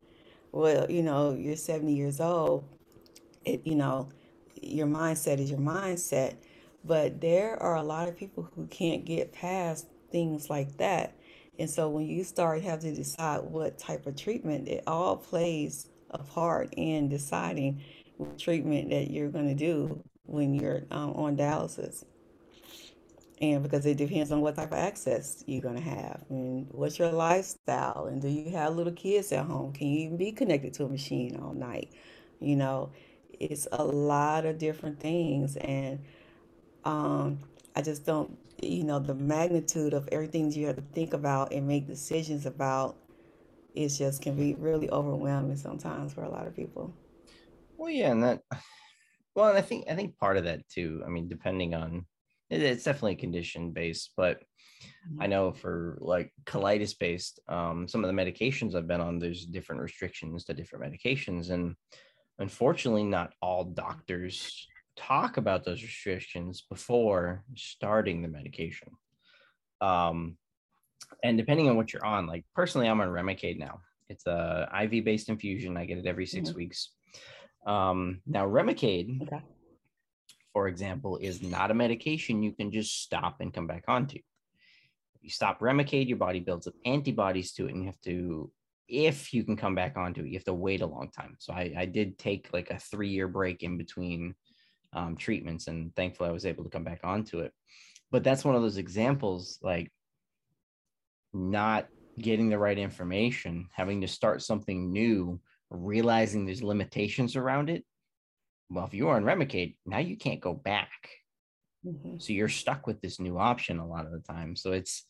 Well, 0.50 0.90
you 0.90 1.02
know, 1.02 1.34
you're 1.34 1.56
70 1.56 1.94
years 1.94 2.20
old, 2.20 2.64
it, 3.44 3.66
you 3.66 3.74
know, 3.74 4.08
your 4.62 4.86
mindset 4.86 5.40
is 5.40 5.50
your 5.50 5.60
mindset. 5.60 6.36
But 6.86 7.20
there 7.20 7.62
are 7.62 7.76
a 7.76 7.82
lot 7.82 8.08
of 8.08 8.16
people 8.16 8.48
who 8.54 8.66
can't 8.68 9.04
get 9.04 9.32
past 9.32 9.86
things 10.10 10.48
like 10.48 10.76
that. 10.78 11.14
And 11.58 11.68
so 11.68 11.88
when 11.88 12.06
you 12.06 12.24
start 12.24 12.62
having 12.62 12.94
to 12.94 12.96
decide 12.96 13.42
what 13.42 13.78
type 13.78 14.06
of 14.06 14.16
treatment, 14.16 14.68
it 14.68 14.84
all 14.86 15.16
plays 15.16 15.88
a 16.10 16.18
part 16.18 16.72
in 16.76 17.10
deciding 17.10 17.82
what 18.16 18.38
treatment 18.38 18.88
that 18.90 19.10
you're 19.10 19.30
going 19.30 19.48
to 19.48 19.54
do 19.54 20.02
when 20.24 20.54
you're 20.54 20.84
um, 20.90 21.10
on 21.12 21.36
dialysis 21.36 22.04
and 23.40 23.62
because 23.62 23.84
it 23.86 23.96
depends 23.96 24.30
on 24.30 24.40
what 24.40 24.56
type 24.56 24.72
of 24.72 24.78
access 24.78 25.42
you're 25.46 25.62
going 25.62 25.74
to 25.76 25.80
have 25.82 26.22
and 26.30 26.68
what's 26.70 26.98
your 26.98 27.10
lifestyle 27.10 28.06
and 28.06 28.22
do 28.22 28.28
you 28.28 28.50
have 28.50 28.76
little 28.76 28.92
kids 28.92 29.32
at 29.32 29.44
home? 29.44 29.72
Can 29.72 29.88
you 29.88 29.98
even 30.06 30.16
be 30.16 30.32
connected 30.32 30.74
to 30.74 30.84
a 30.84 30.88
machine 30.88 31.38
all 31.42 31.52
night? 31.52 31.92
You 32.40 32.56
know 32.56 32.90
it's 33.40 33.66
a 33.72 33.84
lot 33.84 34.46
of 34.46 34.58
different 34.58 35.00
things 35.00 35.56
and 35.56 35.98
um, 36.84 37.38
i 37.76 37.82
just 37.82 38.04
don't 38.06 38.36
you 38.62 38.84
know 38.84 38.98
the 38.98 39.14
magnitude 39.14 39.92
of 39.92 40.08
everything 40.12 40.50
you 40.52 40.66
have 40.66 40.76
to 40.76 40.82
think 40.92 41.12
about 41.12 41.52
and 41.52 41.66
make 41.66 41.86
decisions 41.86 42.46
about 42.46 42.96
is 43.74 43.98
just 43.98 44.22
can 44.22 44.36
be 44.36 44.54
really 44.54 44.88
overwhelming 44.90 45.56
sometimes 45.56 46.14
for 46.14 46.22
a 46.22 46.28
lot 46.28 46.46
of 46.46 46.54
people. 46.54 46.94
Well 47.76 47.90
yeah 47.90 48.12
and 48.12 48.22
that 48.22 48.40
well 49.34 49.48
and 49.48 49.58
i 49.58 49.62
think 49.62 49.86
i 49.90 49.94
think 49.96 50.16
part 50.16 50.36
of 50.36 50.44
that 50.44 50.66
too 50.68 51.02
i 51.04 51.08
mean 51.08 51.28
depending 51.28 51.74
on 51.74 52.06
it's 52.62 52.84
definitely 52.84 53.16
condition 53.16 53.70
based, 53.70 54.12
but 54.16 54.42
I 55.18 55.24
mm-hmm. 55.24 55.30
know 55.30 55.52
for 55.52 55.98
like 56.00 56.32
colitis 56.44 56.98
based, 56.98 57.40
um, 57.48 57.86
some 57.88 58.04
of 58.04 58.14
the 58.14 58.22
medications 58.22 58.74
I've 58.74 58.88
been 58.88 59.00
on, 59.00 59.18
there's 59.18 59.46
different 59.46 59.82
restrictions 59.82 60.44
to 60.44 60.54
different 60.54 60.84
medications. 60.84 61.50
And 61.50 61.74
unfortunately, 62.38 63.04
not 63.04 63.32
all 63.42 63.64
doctors 63.64 64.66
talk 64.96 65.36
about 65.36 65.64
those 65.64 65.82
restrictions 65.82 66.64
before 66.68 67.44
starting 67.56 68.22
the 68.22 68.28
medication. 68.28 68.88
Um, 69.80 70.36
and 71.22 71.36
depending 71.36 71.68
on 71.68 71.76
what 71.76 71.92
you're 71.92 72.04
on, 72.04 72.26
like 72.26 72.44
personally, 72.54 72.88
I'm 72.88 73.00
on 73.00 73.08
Remicade 73.08 73.58
now. 73.58 73.80
It's 74.08 74.26
a 74.26 74.68
IV 74.84 75.04
based 75.04 75.28
infusion. 75.28 75.76
I 75.76 75.86
get 75.86 75.98
it 75.98 76.06
every 76.06 76.26
6 76.26 76.48
mm-hmm. 76.48 76.58
weeks. 76.58 76.90
Um, 77.66 78.20
now 78.26 78.46
Remicade 78.46 79.22
okay 79.22 79.42
for 80.54 80.68
example, 80.68 81.18
is 81.18 81.42
not 81.42 81.72
a 81.72 81.74
medication 81.74 82.42
you 82.42 82.52
can 82.52 82.70
just 82.70 83.02
stop 83.02 83.40
and 83.40 83.52
come 83.52 83.66
back 83.66 83.84
onto. 83.88 84.18
If 85.16 85.22
you 85.22 85.30
stop 85.30 85.60
Remicade, 85.60 86.08
your 86.08 86.16
body 86.16 86.38
builds 86.38 86.68
up 86.68 86.74
antibodies 86.86 87.52
to 87.54 87.66
it, 87.66 87.74
and 87.74 87.82
you 87.82 87.86
have 87.86 88.00
to, 88.02 88.50
if 88.88 89.34
you 89.34 89.42
can 89.42 89.56
come 89.56 89.74
back 89.74 89.96
onto 89.96 90.22
it, 90.22 90.28
you 90.28 90.34
have 90.34 90.44
to 90.44 90.54
wait 90.54 90.80
a 90.80 90.86
long 90.86 91.10
time. 91.10 91.34
So 91.40 91.52
I, 91.52 91.74
I 91.76 91.86
did 91.86 92.18
take 92.18 92.48
like 92.52 92.70
a 92.70 92.78
three 92.78 93.08
year 93.08 93.26
break 93.26 93.64
in 93.64 93.76
between 93.76 94.36
um, 94.92 95.16
treatments, 95.16 95.66
and 95.66 95.94
thankfully 95.96 96.30
I 96.30 96.32
was 96.32 96.46
able 96.46 96.62
to 96.62 96.70
come 96.70 96.84
back 96.84 97.00
onto 97.02 97.40
it. 97.40 97.52
But 98.12 98.22
that's 98.22 98.44
one 98.44 98.54
of 98.54 98.62
those 98.62 98.78
examples, 98.78 99.58
like 99.60 99.90
not 101.32 101.88
getting 102.16 102.48
the 102.48 102.58
right 102.58 102.78
information, 102.78 103.66
having 103.72 104.02
to 104.02 104.06
start 104.06 104.40
something 104.40 104.92
new, 104.92 105.40
realizing 105.68 106.46
there's 106.46 106.62
limitations 106.62 107.34
around 107.34 107.70
it, 107.70 107.84
well, 108.74 108.86
if 108.86 108.94
you 108.94 109.08
are 109.08 109.16
on 109.16 109.24
Remicade, 109.24 109.76
now 109.86 109.98
you 109.98 110.16
can't 110.16 110.40
go 110.40 110.52
back. 110.52 111.08
Mm-hmm. 111.86 112.18
So 112.18 112.32
you're 112.32 112.48
stuck 112.48 112.86
with 112.86 113.00
this 113.00 113.20
new 113.20 113.38
option 113.38 113.78
a 113.78 113.86
lot 113.86 114.06
of 114.06 114.12
the 114.12 114.20
time. 114.20 114.56
So 114.56 114.72
it's 114.72 115.04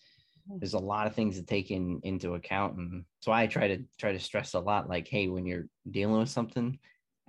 mm. 0.51 0.61
there's 0.61 0.75
a 0.75 0.79
lot 0.79 1.07
of 1.07 1.15
things 1.15 1.37
to 1.37 1.45
take 1.45 1.71
in 1.71 2.01
into 2.03 2.35
account. 2.35 2.77
And 2.77 3.05
so 3.21 3.33
I 3.33 3.47
try 3.47 3.69
to 3.69 3.79
try 3.99 4.13
to 4.13 4.21
stress 4.21 4.55
a 4.55 4.61
lot 4.61 4.89
like, 4.89 5.09
hey, 5.09 5.29
when 5.29 5.47
you're 5.47 5.67
dealing 5.91 6.19
with 6.19 6.29
something, 6.29 6.79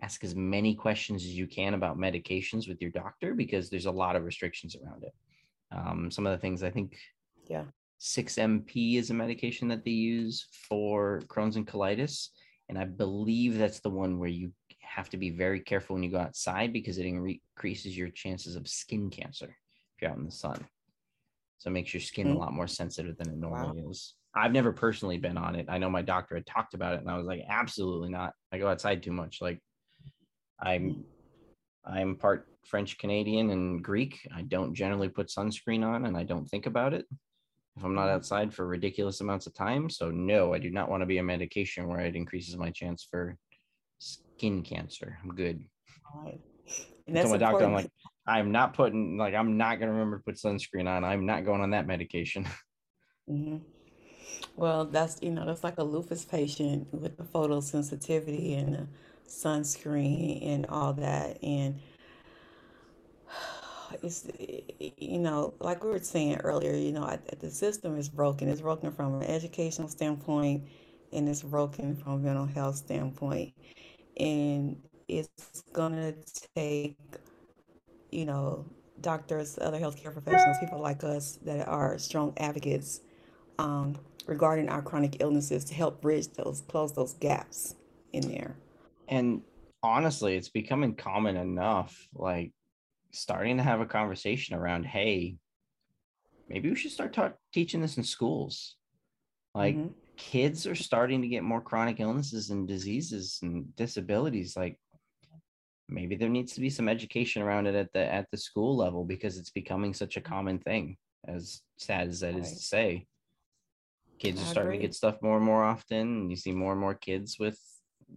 ask 0.02 0.24
as 0.24 0.36
many 0.36 0.76
questions 0.76 1.24
as 1.24 1.32
you 1.32 1.48
can 1.48 1.74
about 1.74 1.98
medications 1.98 2.68
with 2.68 2.82
your 2.82 2.92
doctor 2.92 3.34
because 3.34 3.70
there's 3.70 3.86
a 3.86 3.92
lot 3.92 4.16
of 4.16 4.24
restrictions 4.24 4.76
around 4.76 5.04
it. 5.04 5.14
Um, 5.72 6.12
some 6.12 6.26
of 6.26 6.32
the 6.32 6.42
things 6.42 6.64
I 6.64 6.70
think 6.70 6.98
yeah 7.48 7.66
6MP 8.02 8.98
is 8.98 9.10
a 9.10 9.14
medication 9.14 9.68
that 9.70 9.86
they 9.86 9.92
use 9.92 10.48
for 10.68 11.22
Crohn's 11.28 11.56
and 11.56 11.68
colitis. 11.68 12.30
And 12.68 12.78
I 12.78 12.86
believe 12.86 13.58
that's 13.58 13.80
the 13.80 13.90
one 13.90 14.20
where 14.20 14.30
you 14.30 14.52
have 14.96 15.10
to 15.10 15.18
be 15.18 15.30
very 15.30 15.60
careful 15.60 15.96
when 15.96 16.04
you 16.04 16.10
go 16.10 16.20
outside 16.20 16.72
because 16.72 16.98
it 16.98 17.06
increases 17.06 17.98
your 17.98 18.08
chances 18.10 18.56
of 18.56 18.66
skin 18.66 19.10
cancer 19.10 19.48
if 19.48 20.02
you're 20.02 20.10
out 20.10 20.18
in 20.18 20.24
the 20.24 20.32
sun. 20.32 20.66
So 21.58 21.70
it 21.70 21.74
makes 21.74 21.94
your 21.94 22.00
skin 22.00 22.28
mm-hmm. 22.28 22.38
a 22.38 22.40
lot 22.40 22.54
more 22.54 22.68
sensitive 22.68 23.18
than 23.18 23.28
it 23.28 23.38
normally 23.38 23.82
wow. 23.82 23.90
is. 23.90 24.14
I've 24.34 24.54
never 24.54 24.72
personally 24.72 25.18
been 25.18 25.38
on 25.38 25.56
it. 25.56 25.66
I 25.68 25.80
know 25.80 25.90
my 25.90 26.02
doctor 26.02 26.36
had 26.36 26.46
talked 26.46 26.74
about 26.74 26.94
it 26.94 27.02
and 27.02 27.10
I 27.10 27.18
was 27.18 27.28
like, 27.28 27.42
absolutely 27.50 28.10
not. 28.10 28.34
I 28.54 28.58
go 28.58 28.70
outside 28.70 29.04
too 29.04 29.12
much. 29.12 29.40
Like 29.42 29.60
I'm 30.62 31.04
I'm 31.86 32.16
part 32.16 32.48
French 32.66 32.98
Canadian 32.98 33.50
and 33.50 33.84
Greek. 33.84 34.26
I 34.34 34.44
don't 34.44 34.74
generally 34.74 35.10
put 35.10 35.28
sunscreen 35.28 35.86
on 35.86 36.06
and 36.06 36.16
I 36.16 36.24
don't 36.24 36.46
think 36.46 36.68
about 36.68 36.94
it 36.94 37.06
if 37.76 37.84
I'm 37.84 37.96
not 37.96 38.04
mm-hmm. 38.04 38.16
outside 38.16 38.54
for 38.54 38.66
ridiculous 38.66 39.20
amounts 39.20 39.46
of 39.46 39.54
time. 39.54 39.90
So 39.90 40.10
no, 40.10 40.54
I 40.54 40.60
do 40.60 40.70
not 40.70 40.90
want 40.90 41.02
to 41.02 41.08
be 41.08 41.18
a 41.18 41.24
medication 41.24 41.90
where 41.90 42.00
it 42.00 42.16
increases 42.16 42.56
my 42.56 42.72
chance 42.72 43.06
for 43.10 43.38
skin 44.38 44.64
cancer. 44.64 45.18
I'm 45.24 45.36
good. 45.36 45.64
Right. 46.16 46.40
And 47.08 47.16
that's 47.16 47.28
so 47.28 47.34
my 47.34 47.38
doctor, 47.38 47.66
I'm 47.66 47.74
like, 47.74 47.90
I'm 48.28 48.52
not 48.52 48.74
putting 48.74 49.18
like 49.18 49.34
I'm 49.36 49.58
not 49.58 49.80
gonna 49.80 49.92
remember 49.92 50.18
to 50.18 50.24
put 50.24 50.36
sunscreen 50.36 50.88
on. 50.88 51.04
I'm 51.04 51.26
not 51.26 51.46
going 51.46 51.62
on 51.62 51.72
that 51.72 51.88
medication. 51.88 52.48
Mm-hmm. 53.28 53.58
Well, 54.56 54.86
that's 54.86 55.20
you 55.24 55.32
know 55.32 55.48
that's 55.48 55.64
like 55.64 55.80
a 55.80 55.84
lupus 55.84 56.24
patient 56.24 56.88
with 56.92 57.18
the 57.18 57.24
photosensitivity 57.24 58.60
and 58.60 58.76
the 58.76 58.88
sunscreen 59.28 60.46
and 60.46 60.68
all 60.68 60.94
that, 60.94 61.40
and 61.42 61.80
it's 64.04 64.28
you 64.38 65.18
know 65.18 65.56
like 65.60 65.84
we 65.84 65.90
were 65.90 65.98
saying 65.98 66.36
earlier, 66.36 66.76
you 66.76 66.92
know 66.92 67.18
the 67.40 67.50
system 67.50 67.98
is 67.98 68.10
broken. 68.10 68.48
It's 68.48 68.62
broken 68.62 68.92
from 68.92 69.16
an 69.16 69.24
educational 69.24 69.88
standpoint, 69.88 70.66
and 71.12 71.28
it's 71.28 71.42
broken 71.42 71.96
from 71.96 72.12
a 72.12 72.18
mental 72.20 72.46
health 72.46 72.76
standpoint 72.76 73.56
and 74.18 74.78
it's 75.08 75.64
gonna 75.74 76.14
take 76.56 76.98
you 78.12 78.26
know 78.26 78.66
doctors 79.02 79.58
other 79.62 79.80
healthcare 79.80 80.14
professionals 80.14 80.58
people 80.60 80.80
like 80.80 81.04
us 81.04 81.38
that 81.44 81.68
are 81.68 81.98
strong 81.98 82.34
advocates 82.38 83.02
um, 83.60 83.96
regarding 84.26 84.70
our 84.70 84.82
chronic 84.82 85.18
illnesses 85.20 85.66
to 85.66 85.74
help 85.74 86.02
bridge 86.02 86.28
those 86.34 86.62
close 86.68 86.94
those 86.94 87.14
gaps 87.14 87.76
in 88.14 88.28
there. 88.28 88.56
And 89.08 89.42
honestly 89.84 90.36
it's 90.36 90.50
becoming 90.50 90.96
common 90.96 91.38
enough 91.38 92.08
like 92.16 92.52
starting 93.12 93.58
to 93.58 93.64
have 93.64 93.82
a 93.82 93.86
conversation 93.86 94.56
around 94.56 94.84
hey 94.84 95.36
maybe 96.50 96.70
we 96.70 96.76
should 96.76 96.92
start 96.92 97.14
ta- 97.14 97.34
teaching 97.54 97.82
this 97.82 97.98
in 97.98 98.04
schools. 98.04 98.78
Like 99.54 99.76
mm-hmm 99.76 100.05
kids 100.18 100.68
are 100.68 100.76
starting 100.76 101.22
to 101.22 101.28
get 101.28 101.44
more 101.44 101.62
chronic 101.62 102.00
illnesses 102.00 102.50
and 102.50 102.68
diseases 102.68 103.40
and 103.42 103.76
disabilities 103.76 104.56
like 104.56 104.78
maybe 105.88 106.16
there 106.16 106.30
needs 106.30 106.54
to 106.54 106.62
be 106.62 106.70
some 106.70 106.90
education 106.90 107.42
around 107.42 107.68
it 107.68 107.76
at 107.76 107.92
the 107.94 108.14
at 108.14 108.30
the 108.32 108.38
school 108.38 108.76
level 108.76 109.04
because 109.04 109.38
it's 109.38 109.52
becoming 109.52 109.94
such 109.94 110.18
a 110.18 110.20
mm-hmm. 110.20 110.34
common 110.34 110.60
thing 110.60 110.98
as 111.28 111.62
sad 111.78 112.08
as 112.08 112.20
that 112.20 112.34
right. 112.34 112.44
is 112.44 112.52
to 112.52 112.60
say. 112.60 113.06
Kids 114.18 114.42
are 114.42 114.46
starting 114.46 114.80
to 114.80 114.88
get 114.88 114.96
stuff 114.96 115.22
more 115.22 115.36
and 115.36 115.46
more 115.46 115.64
often 115.64 116.00
and 116.00 116.30
you 116.30 116.38
see 116.38 116.54
more 116.54 116.72
and 116.72 116.80
more 116.80 116.96
kids 116.96 117.38
with 117.38 117.60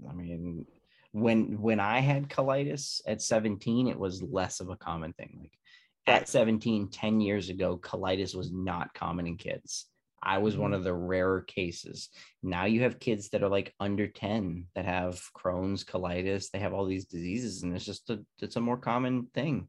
i 0.08 0.12
mean 0.12 0.64
when 1.12 1.60
when 1.60 1.80
i 1.80 1.98
had 1.98 2.28
colitis 2.28 3.00
at 3.06 3.20
17 3.20 3.88
it 3.88 3.98
was 3.98 4.22
less 4.22 4.60
of 4.60 4.68
a 4.68 4.76
common 4.76 5.12
thing. 5.14 5.38
Like 5.40 5.58
at 6.06 6.28
17 6.28 6.88
10 6.90 7.20
years 7.20 7.50
ago 7.50 7.76
colitis 7.78 8.34
was 8.34 8.52
not 8.52 8.94
common 8.94 9.26
in 9.26 9.36
kids 9.36 9.86
I 10.22 10.38
was 10.38 10.56
one 10.56 10.72
Mhm. 10.72 10.76
of 10.76 10.84
the 10.84 10.94
rarer 10.94 11.42
cases. 11.42 12.08
Now 12.42 12.64
you 12.64 12.82
have 12.82 12.98
kids 12.98 13.28
that 13.30 13.42
are 13.42 13.48
like 13.48 13.74
under 13.78 14.06
10 14.08 14.66
that 14.74 14.84
have 14.84 15.20
Crohn's, 15.36 15.84
colitis, 15.84 16.50
they 16.50 16.58
have 16.58 16.72
all 16.74 16.86
these 16.86 17.06
diseases, 17.06 17.62
and 17.62 17.74
it's 17.74 17.84
just 17.84 18.10
a 18.10 18.24
it's 18.40 18.56
a 18.56 18.60
more 18.60 18.78
common 18.78 19.26
thing. 19.34 19.68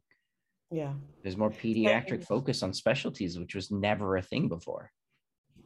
Yeah. 0.72 0.94
There's 1.24 1.38
more 1.38 1.50
pediatric 1.52 2.24
focus 2.26 2.62
on 2.64 2.74
specialties, 2.74 3.38
which 3.40 3.56
was 3.56 3.72
never 3.72 4.18
a 4.18 4.22
thing 4.22 4.48
before. 4.50 4.92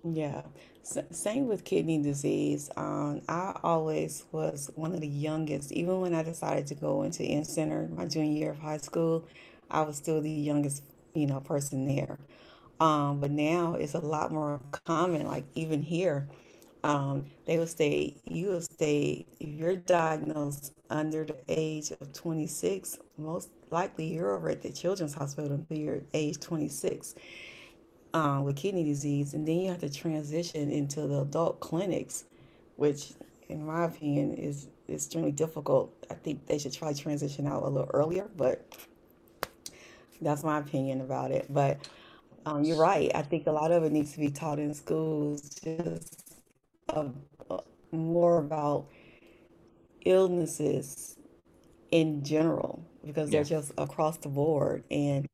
Yeah. 0.05 0.43
S- 0.81 0.97
same 1.11 1.47
with 1.47 1.63
kidney 1.63 2.01
disease. 2.01 2.69
Um, 2.75 3.21
I 3.29 3.57
always 3.63 4.25
was 4.31 4.69
one 4.75 4.93
of 4.93 5.01
the 5.01 5.07
youngest, 5.07 5.71
even 5.71 6.01
when 6.01 6.13
I 6.13 6.23
decided 6.23 6.67
to 6.67 6.75
go 6.75 7.03
into 7.03 7.23
in 7.23 7.45
center 7.45 7.87
my 7.89 8.05
junior 8.05 8.37
year 8.37 8.51
of 8.51 8.59
high 8.59 8.77
school, 8.77 9.25
I 9.69 9.81
was 9.81 9.97
still 9.97 10.21
the 10.21 10.29
youngest, 10.29 10.83
you 11.13 11.25
know, 11.27 11.39
person 11.39 11.85
there. 11.85 12.19
Um, 12.79 13.19
but 13.19 13.31
now 13.31 13.75
it's 13.75 13.93
a 13.93 13.99
lot 13.99 14.31
more 14.31 14.59
common, 14.85 15.27
like 15.27 15.45
even 15.55 15.81
here. 15.81 16.27
Um, 16.83 17.27
they 17.45 17.57
will 17.57 17.67
say 17.67 18.17
you 18.25 18.49
will 18.49 18.61
stay 18.61 19.25
if 19.39 19.49
you're 19.49 19.77
diagnosed 19.77 20.73
under 20.89 21.23
the 21.23 21.37
age 21.47 21.91
of 21.91 22.11
26, 22.11 22.99
most 23.17 23.49
likely 23.71 24.05
you're 24.07 24.35
over 24.35 24.49
at 24.49 24.61
the 24.61 24.71
Children's 24.71 25.13
Hospital 25.13 25.53
until 25.53 25.77
you're 25.77 26.01
age 26.13 26.39
26 26.39 27.15
um, 28.13 28.43
with 28.43 28.55
kidney 28.55 28.83
disease, 28.83 29.33
and 29.33 29.47
then 29.47 29.57
you 29.59 29.69
have 29.69 29.79
to 29.79 29.89
transition 29.89 30.71
into 30.71 31.07
the 31.07 31.21
adult 31.21 31.59
clinics, 31.59 32.25
which, 32.75 33.13
in 33.49 33.65
my 33.65 33.85
opinion, 33.85 34.33
is 34.35 34.67
extremely 34.89 35.31
difficult. 35.31 35.91
I 36.11 36.15
think 36.15 36.45
they 36.45 36.57
should 36.57 36.73
try 36.73 36.93
to 36.93 36.99
transition 36.99 37.47
out 37.47 37.63
a 37.63 37.69
little 37.69 37.89
earlier, 37.93 38.29
but 38.37 38.65
that's 40.21 40.43
my 40.43 40.59
opinion 40.59 41.01
about 41.01 41.31
it. 41.31 41.47
But 41.49 41.79
um, 42.45 42.63
you're 42.63 42.77
right. 42.77 43.11
I 43.15 43.21
think 43.21 43.47
a 43.47 43.51
lot 43.51 43.71
of 43.71 43.83
it 43.83 43.91
needs 43.91 44.13
to 44.13 44.19
be 44.19 44.29
taught 44.29 44.59
in 44.59 44.73
schools, 44.73 45.49
just 45.63 46.35
uh, 46.89 47.09
uh, 47.49 47.57
more 47.91 48.39
about 48.39 48.87
illnesses 50.05 51.15
in 51.91 52.23
general, 52.23 52.83
because 53.05 53.29
they're 53.29 53.43
just 53.43 53.71
across 53.77 54.17
the 54.17 54.29
board. 54.29 54.83
And 54.91 55.27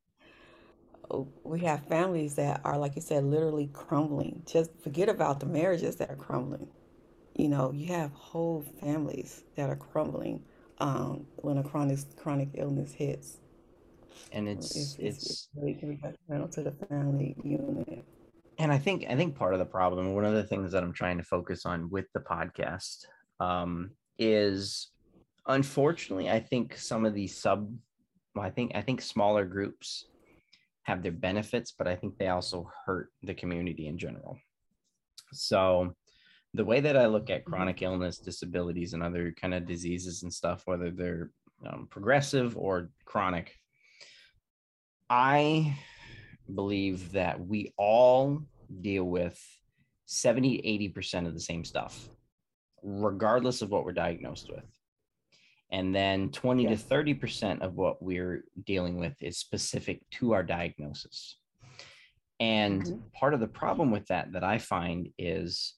we 1.43 1.59
have 1.61 1.85
families 1.87 2.35
that 2.35 2.61
are, 2.63 2.77
like 2.77 2.95
you 2.95 3.01
said, 3.01 3.23
literally 3.23 3.69
crumbling. 3.73 4.43
Just 4.45 4.71
forget 4.83 5.09
about 5.09 5.39
the 5.39 5.45
marriages 5.45 5.95
that 5.97 6.09
are 6.09 6.15
crumbling. 6.15 6.67
You 7.35 7.49
know, 7.49 7.71
you 7.71 7.87
have 7.87 8.11
whole 8.11 8.63
families 8.81 9.43
that 9.55 9.69
are 9.69 9.75
crumbling 9.75 10.43
um, 10.79 11.25
when 11.37 11.57
a 11.57 11.63
chronic 11.63 11.99
chronic 12.17 12.49
illness 12.53 12.93
hits. 12.93 13.37
And 14.31 14.47
it's 14.47 14.75
It's, 14.75 14.97
it's, 14.99 15.23
it's 15.23 15.23
it's 15.23 15.49
really 15.55 15.73
detrimental 15.73 16.49
to 16.49 16.63
the 16.63 16.71
family 16.87 17.35
unit. 17.43 18.05
and 18.57 18.71
I 18.71 18.77
think 18.77 19.05
I 19.09 19.15
think 19.15 19.35
part 19.35 19.53
of 19.53 19.59
the 19.59 19.65
problem, 19.65 20.13
one 20.13 20.25
of 20.25 20.33
the 20.33 20.43
things 20.43 20.71
that 20.71 20.83
I'm 20.83 20.93
trying 20.93 21.17
to 21.17 21.23
focus 21.23 21.65
on 21.65 21.89
with 21.89 22.05
the 22.13 22.19
podcast, 22.19 23.05
um, 23.39 23.91
is 24.17 24.91
unfortunately, 25.47 26.29
I 26.29 26.39
think 26.39 26.77
some 26.77 27.05
of 27.05 27.13
these 27.13 27.39
sub, 27.39 27.73
well, 28.35 28.45
I 28.45 28.49
think 28.49 28.73
I 28.75 28.81
think 28.81 29.01
smaller 29.01 29.45
groups 29.45 30.09
have 30.83 31.03
their 31.03 31.11
benefits, 31.13 31.71
but 31.77 31.87
I 31.87 31.95
think 31.95 32.17
they 32.17 32.27
also 32.27 32.69
hurt 32.85 33.09
the 33.23 33.33
community 33.33 33.87
in 33.87 33.97
general. 33.97 34.37
So 35.31 35.95
the 36.53 36.65
way 36.65 36.79
that 36.81 36.97
I 36.97 37.05
look 37.05 37.29
at 37.29 37.45
hmm 37.45 37.45
chronic 37.45 37.81
illness, 37.81 38.19
disabilities, 38.19 38.93
and 38.93 39.03
other 39.03 39.33
kind 39.39 39.53
of 39.53 39.67
diseases 39.67 40.23
and 40.23 40.33
stuff, 40.33 40.63
whether 40.65 40.91
they're 40.91 41.31
um, 41.65 41.87
progressive 41.89 42.57
or 42.57 42.89
chronic, 43.05 43.55
I 45.09 45.77
believe 46.53 47.13
that 47.13 47.39
we 47.45 47.73
all 47.77 48.41
deal 48.81 49.03
with 49.03 49.39
70 50.05 50.61
80% 50.95 51.27
of 51.27 51.33
the 51.33 51.39
same 51.39 51.63
stuff, 51.63 52.09
regardless 52.83 53.61
of 53.61 53.69
what 53.69 53.85
we're 53.85 53.93
diagnosed 53.93 54.49
with. 54.49 54.65
And 55.71 55.93
then 55.93 56.31
20 56.31 56.67
to 56.67 56.75
30% 56.75 57.61
of 57.61 57.75
what 57.75 58.01
we're 58.01 58.43
dealing 58.65 58.97
with 58.97 59.21
is 59.21 59.37
specific 59.37 60.01
to 60.11 60.33
our 60.33 60.43
diagnosis. 60.43 61.37
And 62.39 62.83
hmm 62.83 62.93
part 63.13 63.33
of 63.33 63.39
the 63.41 63.47
problem 63.47 63.91
with 63.91 64.07
that, 64.07 64.31
that 64.31 64.43
I 64.45 64.59
find, 64.59 65.09
is 65.17 65.75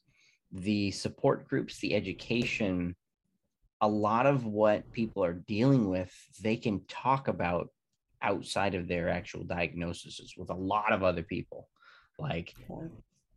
the 0.51 0.91
support 0.91 1.47
groups, 1.47 1.79
the 1.79 1.95
education, 1.95 2.95
a 3.81 3.87
lot 3.87 4.27
of 4.27 4.45
what 4.45 4.91
people 4.91 5.23
are 5.23 5.33
dealing 5.33 5.89
with, 5.89 6.13
they 6.41 6.55
can 6.55 6.85
talk 6.87 7.27
about 7.27 7.69
outside 8.21 8.75
of 8.75 8.87
their 8.87 9.09
actual 9.09 9.43
diagnoses 9.43 10.33
with 10.37 10.49
a 10.49 10.55
lot 10.55 10.91
of 10.91 11.03
other 11.03 11.23
people. 11.23 11.67
Like, 12.19 12.53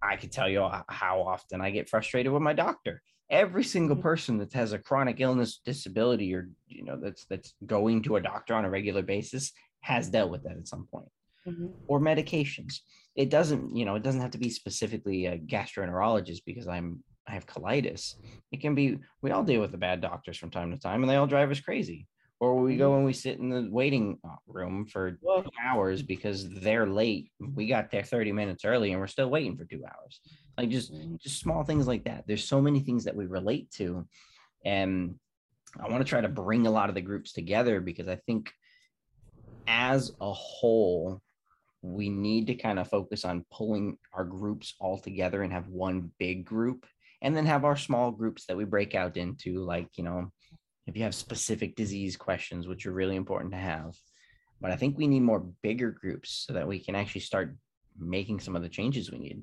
I 0.02 0.16
could 0.16 0.32
tell 0.32 0.48
you 0.48 0.68
how 0.88 1.22
often 1.22 1.60
I 1.60 1.70
get 1.70 1.88
frustrated 1.88 2.32
with 2.32 2.42
my 2.42 2.52
doctor. 2.52 3.02
Every 3.30 3.64
single 3.64 3.96
hmm 3.96 4.02
person 4.02 4.38
that 4.38 4.52
has 4.52 4.72
a 4.72 4.78
chronic 4.78 5.20
illness, 5.20 5.60
disability, 5.64 6.34
or 6.34 6.50
you 6.66 6.84
know 6.84 6.98
that's 7.00 7.24
that's 7.24 7.54
going 7.64 8.02
to 8.02 8.16
a 8.16 8.20
doctor 8.20 8.54
on 8.54 8.66
a 8.66 8.70
regular 8.70 9.02
basis 9.02 9.52
has 9.80 10.10
dealt 10.10 10.30
with 10.30 10.42
that 10.44 10.56
at 10.56 10.68
some 10.68 10.86
point 10.92 11.08
hmm 11.44 11.66
or 11.86 12.00
medications. 12.00 12.80
It 13.16 13.30
doesn't, 13.30 13.76
you 13.76 13.84
know, 13.84 13.94
it 13.94 14.02
doesn't 14.02 14.20
have 14.20 14.32
to 14.32 14.38
be 14.38 14.50
specifically 14.50 15.26
a 15.26 15.38
gastroenterologist 15.38 16.40
because 16.44 16.66
I'm 16.68 17.02
I 17.26 17.32
have 17.32 17.46
colitis. 17.46 18.14
It 18.52 18.60
can 18.60 18.74
be 18.74 18.98
we 19.22 19.30
all 19.30 19.44
deal 19.44 19.60
with 19.60 19.72
the 19.72 19.78
bad 19.78 20.00
doctors 20.00 20.36
from 20.36 20.50
time 20.50 20.70
to 20.72 20.78
time 20.78 21.02
and 21.02 21.10
they 21.10 21.16
all 21.16 21.26
drive 21.26 21.50
us 21.50 21.60
crazy. 21.60 22.06
Or 22.40 22.56
we 22.56 22.76
go 22.76 22.96
and 22.96 23.04
we 23.04 23.12
sit 23.12 23.38
in 23.38 23.48
the 23.48 23.68
waiting 23.70 24.18
uh, 24.24 24.36
room 24.46 24.86
for 24.86 25.18
Well, 25.20 25.42
two 25.42 25.50
hours 25.62 26.02
because 26.02 26.48
they're 26.50 26.86
late. 26.86 27.30
We 27.40 27.66
got 27.66 27.90
there 27.90 28.02
30 28.02 28.32
minutes 28.32 28.64
early 28.64 28.92
and 28.92 29.00
we're 29.00 29.06
still 29.06 29.30
waiting 29.30 29.56
for 29.56 29.64
two 29.64 29.84
hours. 29.84 30.20
Like 30.58 30.68
just 30.68 30.92
mhm, 30.92 31.18
just 31.22 31.40
small 31.40 31.64
things 31.64 31.86
like 31.86 32.04
that. 32.04 32.24
There's 32.26 32.46
so 32.46 32.60
many 32.60 32.80
things 32.80 33.04
that 33.04 33.16
we 33.16 33.26
relate 33.26 33.70
to. 33.72 34.06
And 34.64 35.18
I 35.80 35.88
want 35.88 36.04
to 36.04 36.08
try 36.08 36.20
to 36.20 36.28
bring 36.28 36.66
a 36.66 36.70
lot 36.70 36.88
of 36.88 36.94
the 36.94 37.00
groups 37.00 37.32
together 37.32 37.80
because 37.80 38.08
I 38.08 38.16
think 38.16 38.52
as 39.66 40.12
a 40.20 40.32
whole, 40.32 41.20
we 41.82 42.08
need 42.08 42.46
to 42.48 42.54
kind 42.54 42.78
of 42.78 42.88
focus 42.88 43.24
on 43.24 43.44
pulling 43.50 43.98
our 44.12 44.24
groups 44.24 44.74
all 44.80 44.98
together 44.98 45.42
and 45.42 45.52
have 45.52 45.68
one 45.68 46.10
big 46.18 46.44
group 46.44 46.86
and 47.22 47.36
then 47.36 47.46
have 47.46 47.64
our 47.64 47.76
small 47.76 48.10
groups 48.10 48.46
that 48.46 48.56
we 48.56 48.64
break 48.64 48.94
out 48.94 49.16
into 49.16 49.60
like 49.60 49.88
you 49.96 50.04
know 50.04 50.30
if 50.86 50.96
you 50.96 51.02
have 51.02 51.14
specific 51.14 51.76
disease 51.76 52.16
questions 52.16 52.66
which 52.66 52.86
are 52.86 52.92
really 52.92 53.16
important 53.16 53.52
to 53.52 53.58
have 53.58 53.94
but 54.60 54.70
i 54.70 54.76
think 54.76 54.96
we 54.96 55.06
need 55.06 55.20
more 55.20 55.40
bigger 55.62 55.90
groups 55.90 56.44
so 56.46 56.52
that 56.52 56.66
we 56.66 56.78
can 56.78 56.94
actually 56.94 57.20
start 57.20 57.56
making 57.98 58.40
some 58.40 58.56
of 58.56 58.62
the 58.62 58.68
changes 58.68 59.10
we 59.10 59.18
need 59.18 59.42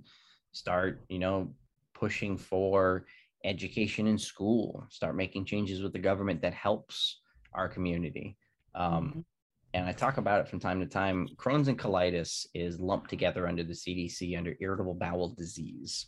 start 0.51 1.03
you 1.09 1.19
know 1.19 1.53
pushing 1.93 2.37
for 2.37 3.05
education 3.43 4.07
in 4.07 4.17
school 4.17 4.85
start 4.89 5.15
making 5.15 5.45
changes 5.45 5.81
with 5.81 5.93
the 5.93 5.99
government 5.99 6.41
that 6.41 6.53
helps 6.53 7.21
our 7.53 7.67
community 7.67 8.37
um, 8.73 9.13
mhm, 9.15 9.23
and 9.73 9.87
I 9.87 9.93
talk 9.93 10.17
about 10.17 10.41
it 10.41 10.47
from 10.47 10.59
time 10.59 10.79
to 10.81 10.85
time. 10.85 11.27
Crohn's 11.37 11.67
and 11.67 11.79
colitis 11.79 12.45
is 12.53 12.79
lumped 12.79 13.09
together 13.09 13.47
under 13.47 13.63
the 13.63 13.73
CDC 13.73 14.37
under 14.37 14.55
irritable 14.59 14.93
bowel 14.93 15.29
disease. 15.29 16.07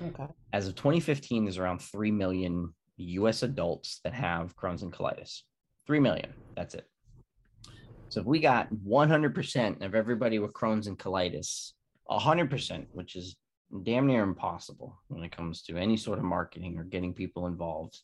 Okay. 0.00 0.26
As 0.52 0.68
of 0.68 0.76
2015, 0.76 1.44
there's 1.44 1.58
around 1.58 1.80
3 1.80 2.10
million 2.10 2.72
US 3.02 3.42
adults 3.42 4.00
that 4.04 4.14
have 4.14 4.56
Crohn's 4.56 4.82
and 4.82 4.92
colitis. 4.92 5.42
3 5.86 6.00
million. 6.00 6.32
That's 6.56 6.74
it. 6.74 6.86
So 8.08 8.20
if 8.20 8.26
we 8.26 8.40
got 8.40 8.68
100% 8.72 9.84
of 9.84 9.94
everybody 9.94 10.38
with 10.38 10.52
Crohn's 10.52 10.86
and 10.86 10.98
colitis, 10.98 11.72
100%, 12.10 12.86
which 12.92 13.14
is 13.16 13.36
damn 13.84 14.06
near 14.06 14.22
impossible 14.22 15.00
when 15.08 15.22
it 15.22 15.30
comes 15.30 15.62
to 15.62 15.76
any 15.76 15.96
sort 15.96 16.18
of 16.18 16.24
marketing 16.24 16.76
or 16.76 16.84
getting 16.84 17.14
people 17.14 17.46
involved, 17.46 17.98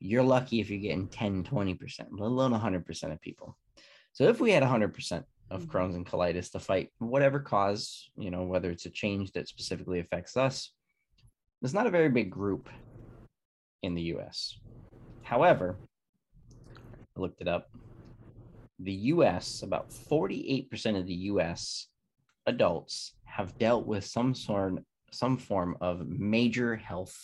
you're 0.00 0.22
lucky 0.22 0.60
if 0.60 0.70
you're 0.70 0.80
getting 0.80 1.08
10, 1.08 1.44
20%, 1.44 1.78
let 2.12 2.26
alone 2.26 2.52
100% 2.52 3.12
of 3.12 3.20
people. 3.20 3.56
So 4.12 4.24
if 4.24 4.40
we 4.40 4.52
had 4.52 4.62
100% 4.62 5.24
of 5.50 5.62
mhm, 5.62 5.66
Crohn's 5.66 5.96
and 5.96 6.06
colitis 6.06 6.50
to 6.52 6.58
fight 6.58 6.88
whatever 6.98 7.40
cause, 7.40 8.10
you 8.16 8.30
know, 8.30 8.44
whether 8.44 8.70
it's 8.70 8.86
a 8.86 8.90
change 8.90 9.32
that 9.32 9.48
specifically 9.48 10.00
affects 10.00 10.36
us, 10.36 10.72
it's 11.62 11.74
not 11.74 11.86
a 11.86 11.90
very 11.90 12.08
big 12.08 12.30
group 12.30 12.68
in 13.84 13.94
the 13.94 14.02
US. 14.16 14.58
However, 15.22 15.78
I 17.16 17.20
looked 17.20 17.40
it 17.40 17.48
up. 17.48 17.68
The 18.80 18.92
US, 19.14 19.62
about 19.62 19.90
48% 19.90 20.98
of 20.98 21.06
the 21.06 21.14
US 21.32 21.88
adults 22.46 23.14
have 23.24 23.56
dealt 23.58 23.86
with 23.86 24.04
some 24.04 24.34
sort 24.34 24.74
some 25.12 25.38
form 25.38 25.76
of 25.80 26.08
major 26.08 26.76
health 26.76 27.16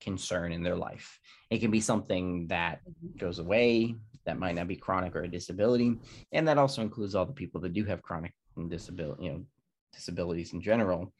concern 0.00 0.52
in 0.52 0.62
their 0.62 0.76
life. 0.76 1.20
It 1.50 1.58
can 1.58 1.70
be 1.70 1.80
something 1.80 2.46
that 2.48 2.80
mhm, 2.88 3.18
goes 3.18 3.38
away, 3.38 3.94
that 4.24 4.38
might 4.38 4.54
not 4.54 4.68
be 4.68 4.76
chronic 4.76 5.14
or 5.14 5.22
a 5.24 5.28
disability, 5.28 5.98
and 6.32 6.48
that 6.48 6.58
also 6.58 6.82
includes 6.82 7.14
all 7.14 7.26
the 7.26 7.32
people 7.32 7.60
that 7.62 7.74
do 7.74 7.84
have 7.84 8.02
chronic 8.02 8.32
and 8.56 8.70
disability, 8.70 9.24
you 9.24 9.32
know, 9.32 9.44
disabilities 9.92 10.52
in 10.54 10.62
general. 10.62 11.12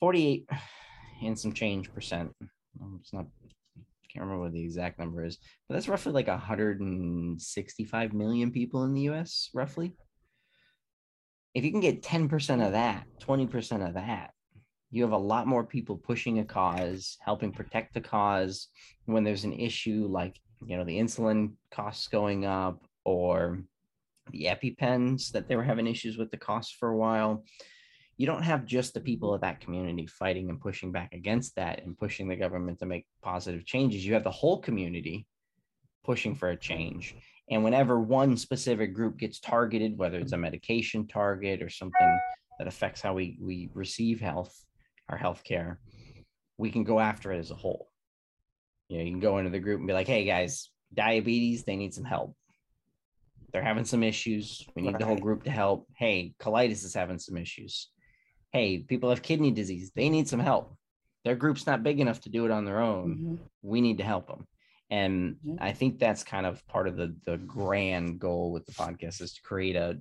48 0.00 0.48
and 1.24 1.38
some 1.38 1.52
change 1.52 1.92
percent. 1.92 2.32
um, 2.80 2.98
It's 3.00 3.12
not 3.12 3.26
can't 4.12 4.24
remember 4.24 4.44
what 4.44 4.52
the 4.52 4.64
exact 4.64 4.98
number 4.98 5.24
is, 5.24 5.38
but 5.68 5.74
that's 5.74 5.88
roughly 5.88 6.12
like 6.12 6.28
165 6.28 8.12
million 8.12 8.50
people 8.50 8.84
in 8.84 8.94
the 8.94 9.08
US, 9.10 9.50
roughly. 9.54 9.94
If 11.54 11.64
you 11.64 11.70
can 11.70 11.80
get 11.80 12.02
10% 12.02 12.66
of 12.66 12.72
that, 12.72 13.06
20% 13.20 13.86
of 13.86 13.94
that, 13.94 14.30
you 14.90 15.02
have 15.02 15.12
a 15.12 15.18
lot 15.18 15.46
more 15.46 15.64
people 15.64 15.96
pushing 15.96 16.38
a 16.38 16.44
cause, 16.44 17.16
helping 17.20 17.52
protect 17.52 17.94
the 17.94 18.00
cause 18.00 18.68
when 19.06 19.24
there's 19.24 19.44
an 19.44 19.54
issue 19.54 20.06
like, 20.08 20.38
you 20.66 20.76
know, 20.76 20.84
the 20.84 20.98
insulin 20.98 21.52
costs 21.70 22.08
going 22.08 22.44
up 22.44 22.84
or 23.04 23.62
the 24.30 24.44
EpiPens 24.44 25.30
that 25.32 25.48
they 25.48 25.56
were 25.56 25.62
having 25.62 25.86
issues 25.86 26.16
with 26.16 26.30
the 26.30 26.36
cost 26.36 26.76
for 26.76 26.90
a 26.90 26.96
while. 26.96 27.44
You 28.22 28.28
don't 28.28 28.44
have 28.44 28.66
just 28.66 28.94
the 28.94 29.00
people 29.00 29.30
mm-hmm. 29.30 29.34
of 29.34 29.40
that 29.40 29.58
community 29.58 30.06
fighting 30.06 30.48
and 30.48 30.60
pushing 30.60 30.92
back 30.92 31.12
against 31.12 31.56
that 31.56 31.82
and 31.82 31.98
pushing 31.98 32.28
the 32.28 32.36
government 32.36 32.78
to 32.78 32.86
make 32.86 33.04
positive 33.20 33.66
changes. 33.66 34.06
You 34.06 34.14
have 34.14 34.22
the 34.22 34.30
whole 34.30 34.60
community 34.60 35.26
pushing 36.04 36.36
for 36.36 36.50
a 36.50 36.56
change. 36.56 37.16
And 37.50 37.64
whenever 37.64 37.98
one 37.98 38.36
specific 38.36 38.94
group 38.94 39.18
gets 39.18 39.40
targeted, 39.40 39.98
whether 39.98 40.20
it's 40.20 40.30
a 40.30 40.36
mm-hmm. 40.36 40.42
medication 40.42 41.08
target 41.08 41.62
or 41.62 41.68
something 41.68 42.20
that 42.60 42.68
affects 42.68 43.00
how 43.00 43.12
we, 43.12 43.36
we 43.40 43.70
receive 43.74 44.20
health, 44.20 44.56
our 45.08 45.18
health 45.18 45.42
care, 45.42 45.80
we 46.58 46.70
can 46.70 46.84
go 46.84 47.00
after 47.00 47.32
it 47.32 47.40
as 47.40 47.50
a 47.50 47.56
whole. 47.56 47.90
You 48.88 48.98
know, 48.98 49.04
you 49.04 49.10
can 49.10 49.18
go 49.18 49.38
into 49.38 49.50
the 49.50 49.58
group 49.58 49.80
and 49.80 49.88
be 49.88 49.94
like, 49.94 50.06
hey 50.06 50.24
guys, 50.24 50.70
diabetes, 50.94 51.64
they 51.64 51.74
need 51.74 51.92
some 51.92 52.04
help. 52.04 52.36
They're 53.52 53.64
having 53.64 53.84
some 53.84 54.04
issues. 54.04 54.64
We 54.76 54.82
need 54.82 54.92
right. 54.92 55.00
the 55.00 55.06
whole 55.06 55.18
group 55.18 55.42
to 55.42 55.50
help. 55.50 55.88
Hey, 55.96 56.34
colitis 56.38 56.84
is 56.84 56.94
having 56.94 57.18
some 57.18 57.36
issues. 57.36 57.88
Hey, 58.52 58.78
people 58.78 59.10
have 59.10 59.22
kidney 59.22 59.50
disease. 59.50 59.92
They 59.94 60.08
need 60.08 60.28
some 60.28 60.40
help. 60.40 60.76
Their 61.24 61.36
group's 61.36 61.66
not 61.66 61.82
big 61.82 62.00
enough 62.00 62.20
to 62.22 62.28
do 62.28 62.44
it 62.44 62.50
on 62.50 62.64
their 62.64 62.80
own. 62.80 63.16
Mm-hmm. 63.16 63.34
We 63.62 63.80
need 63.80 63.98
to 63.98 64.04
help 64.04 64.26
them 64.26 64.46
and 64.92 65.36
mm-hmm. 65.44 65.56
i 65.58 65.72
think 65.72 65.98
that's 65.98 66.22
kind 66.22 66.46
of 66.46 66.64
part 66.68 66.86
of 66.86 66.96
the 66.96 67.16
the 67.24 67.38
grand 67.38 68.20
goal 68.20 68.52
with 68.52 68.64
the 68.66 68.72
podcast 68.72 69.20
is 69.20 69.32
to 69.32 69.42
create 69.42 69.74
a 69.74 69.98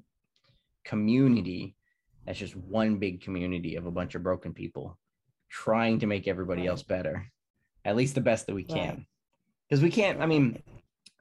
community 0.83 1.75
that's 2.25 2.37
just 2.37 2.55
one 2.55 2.97
big 2.97 3.21
community 3.21 3.77
of 3.77 3.85
a 3.87 3.91
bunch 3.91 4.13
of 4.13 4.21
broken 4.21 4.53
people 4.53 4.99
trying 5.49 5.99
to 5.99 6.05
make 6.05 6.27
everybody 6.27 6.61
right. 6.61 6.69
else 6.69 6.83
better 6.83 7.25
at 7.85 7.95
least 7.95 8.13
the 8.15 8.21
best 8.21 8.45
that 8.45 8.53
we 8.53 8.63
can 8.63 9.05
because 9.67 9.81
right. 9.81 9.87
we 9.87 9.91
can't 9.91 10.21
i 10.21 10.25
mean 10.25 10.61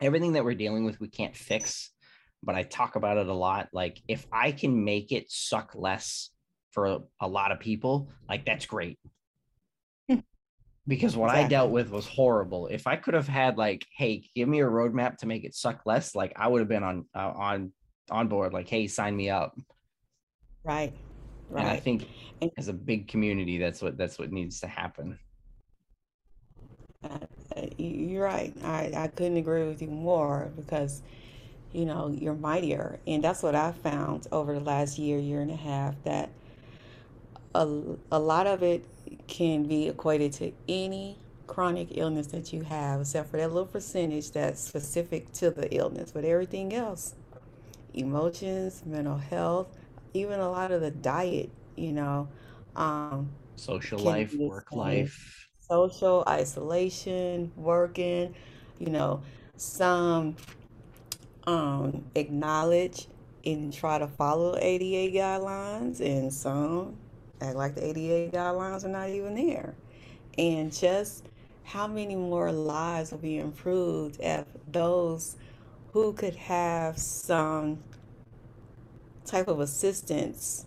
everything 0.00 0.32
that 0.32 0.44
we're 0.44 0.54
dealing 0.54 0.84
with 0.84 1.00
we 1.00 1.08
can't 1.08 1.36
fix 1.36 1.92
but 2.42 2.56
i 2.56 2.64
talk 2.64 2.96
about 2.96 3.18
it 3.18 3.28
a 3.28 3.32
lot 3.32 3.68
like 3.72 4.02
if 4.08 4.26
i 4.32 4.50
can 4.50 4.84
make 4.84 5.12
it 5.12 5.30
suck 5.30 5.72
less 5.76 6.30
for 6.70 6.86
a, 6.86 6.98
a 7.20 7.28
lot 7.28 7.52
of 7.52 7.60
people 7.60 8.08
like 8.28 8.44
that's 8.44 8.66
great 8.66 8.98
because 10.90 11.16
what 11.16 11.26
exactly. 11.26 11.44
I 11.44 11.48
dealt 11.48 11.70
with 11.70 11.90
was 11.90 12.06
horrible. 12.06 12.66
If 12.66 12.88
I 12.88 12.96
could 12.96 13.14
have 13.14 13.28
had 13.28 13.56
like, 13.56 13.86
hey, 13.96 14.24
give 14.34 14.48
me 14.48 14.60
a 14.60 14.66
roadmap 14.66 15.18
to 15.18 15.26
make 15.26 15.44
it 15.44 15.54
suck 15.54 15.82
less, 15.86 16.16
like 16.16 16.32
I 16.36 16.48
would 16.48 16.58
have 16.58 16.68
been 16.68 16.82
on 16.82 17.04
uh, 17.14 17.32
on 17.36 17.72
on 18.10 18.26
board. 18.26 18.52
Like, 18.52 18.68
hey, 18.68 18.88
sign 18.88 19.16
me 19.16 19.30
up. 19.30 19.56
Right. 20.64 20.92
Right. 21.48 21.62
And 21.62 21.70
I 21.70 21.76
think 21.76 22.08
as 22.56 22.66
a 22.66 22.72
big 22.72 23.06
community, 23.06 23.56
that's 23.56 23.80
what 23.80 23.96
that's 23.96 24.18
what 24.18 24.32
needs 24.32 24.60
to 24.60 24.66
happen. 24.66 25.16
Uh, 27.04 27.18
you're 27.78 28.24
right. 28.24 28.52
I 28.64 28.90
I 28.94 29.08
couldn't 29.08 29.36
agree 29.36 29.66
with 29.68 29.80
you 29.80 29.88
more 29.88 30.50
because 30.56 31.02
you 31.72 31.84
know 31.84 32.08
you're 32.08 32.34
mightier, 32.34 32.98
and 33.06 33.22
that's 33.22 33.44
what 33.44 33.54
I 33.54 33.70
found 33.70 34.26
over 34.32 34.54
the 34.54 34.60
last 34.60 34.98
year, 34.98 35.20
year 35.20 35.40
and 35.40 35.52
a 35.52 35.56
half 35.56 35.94
that 36.02 36.30
a, 37.54 37.66
a 38.12 38.18
lot 38.18 38.46
of 38.46 38.62
it 38.62 38.84
can 39.26 39.64
be 39.64 39.88
equated 39.88 40.32
to 40.34 40.52
any 40.68 41.18
chronic 41.46 41.88
illness 41.98 42.28
that 42.28 42.52
you 42.52 42.62
have, 42.62 43.00
except 43.00 43.30
for 43.30 43.36
that 43.36 43.48
little 43.48 43.66
percentage 43.66 44.30
that's 44.30 44.60
specific 44.60 45.32
to 45.32 45.50
the 45.50 45.72
illness. 45.74 46.12
But 46.12 46.24
everything 46.24 46.72
else, 46.74 47.14
emotions, 47.92 48.82
mental 48.86 49.18
health, 49.18 49.76
even 50.14 50.38
a 50.40 50.50
lot 50.50 50.70
of 50.70 50.80
the 50.80 50.90
diet, 50.90 51.50
you 51.76 51.92
know, 51.92 52.28
um, 52.76 53.30
social 53.56 53.98
life, 53.98 54.34
work 54.34 54.72
life, 54.72 55.48
social 55.58 56.24
isolation, 56.28 57.50
working, 57.56 58.34
you 58.78 58.90
know, 58.90 59.22
some 59.56 60.36
um, 61.46 62.04
acknowledge 62.14 63.08
and 63.44 63.72
try 63.72 63.98
to 63.98 64.06
follow 64.06 64.56
ADA 64.56 65.16
guidelines, 65.16 66.00
and 66.00 66.32
some 66.32 66.96
act 67.40 67.56
like 67.56 67.74
the 67.74 67.84
ADA 67.84 68.36
guidelines 68.36 68.84
are 68.84 68.88
not 68.88 69.08
even 69.08 69.34
there. 69.34 69.74
And 70.38 70.72
just 70.72 71.28
how 71.64 71.86
many 71.86 72.16
more 72.16 72.52
lives 72.52 73.10
will 73.10 73.18
be 73.18 73.38
improved 73.38 74.18
if 74.20 74.44
those 74.70 75.36
who 75.92 76.12
could 76.12 76.34
have 76.36 76.98
some 76.98 77.78
type 79.24 79.48
of 79.48 79.60
assistance 79.60 80.66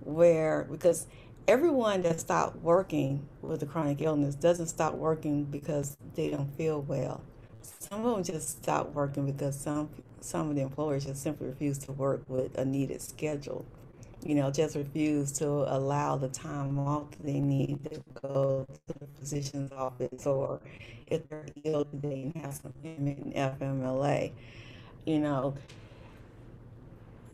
where, 0.00 0.66
because 0.70 1.06
everyone 1.46 2.02
that 2.02 2.20
stopped 2.20 2.56
working 2.62 3.26
with 3.40 3.62
a 3.62 3.66
chronic 3.66 4.00
illness 4.00 4.34
doesn't 4.34 4.66
stop 4.66 4.94
working 4.94 5.44
because 5.44 5.96
they 6.14 6.30
don't 6.30 6.54
feel 6.56 6.82
well. 6.82 7.22
Some 7.62 8.04
of 8.04 8.14
them 8.14 8.24
just 8.24 8.62
stop 8.62 8.92
working 8.92 9.26
because 9.26 9.58
some 9.58 9.88
some 10.20 10.50
of 10.50 10.56
the 10.56 10.62
employers 10.62 11.06
just 11.06 11.22
simply 11.22 11.46
refuse 11.46 11.78
to 11.78 11.92
work 11.92 12.22
with 12.28 12.58
a 12.58 12.64
needed 12.64 13.00
schedule 13.00 13.64
you 14.24 14.34
know, 14.34 14.50
just 14.50 14.76
refuse 14.76 15.32
to 15.32 15.46
allow 15.46 16.16
the 16.16 16.28
time 16.28 16.78
off 16.78 17.10
that 17.10 17.24
they 17.24 17.40
need 17.40 17.78
to 17.84 18.02
go 18.20 18.66
to 18.88 18.94
the 18.98 19.06
physician's 19.18 19.72
office 19.72 20.26
or 20.26 20.60
if 21.06 21.28
they're 21.28 21.46
ill 21.64 21.86
they 21.92 22.32
have 22.42 22.54
some 22.54 22.74
in 22.82 23.32
FMLA. 23.36 24.32
You 25.04 25.20
know, 25.20 25.54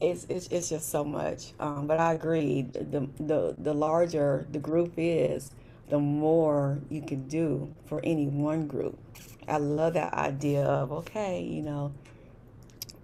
it's, 0.01 0.26
it's, 0.28 0.47
it's 0.49 0.68
just 0.68 0.91
so 0.91 1.05
much. 1.05 1.53
Um, 1.59 1.87
but 1.87 1.99
I 1.99 2.12
agree, 2.12 2.62
the, 2.62 3.09
the, 3.18 3.55
the 3.59 3.74
larger 3.74 4.47
the 4.53 4.59
group 4.59 4.93
is, 4.97 5.51
the 5.89 5.99
more 5.99 6.78
you 6.91 7.03
can 7.03 7.26
do 7.28 7.72
for 7.87 8.01
any 8.05 8.26
one 8.26 8.66
group. 8.66 8.99
I 9.49 9.59
love 9.59 9.95
that 9.95 10.14
idea 10.14 10.64
of, 10.64 10.93
okay, 10.93 11.43
you 11.43 11.62
know, 11.62 11.93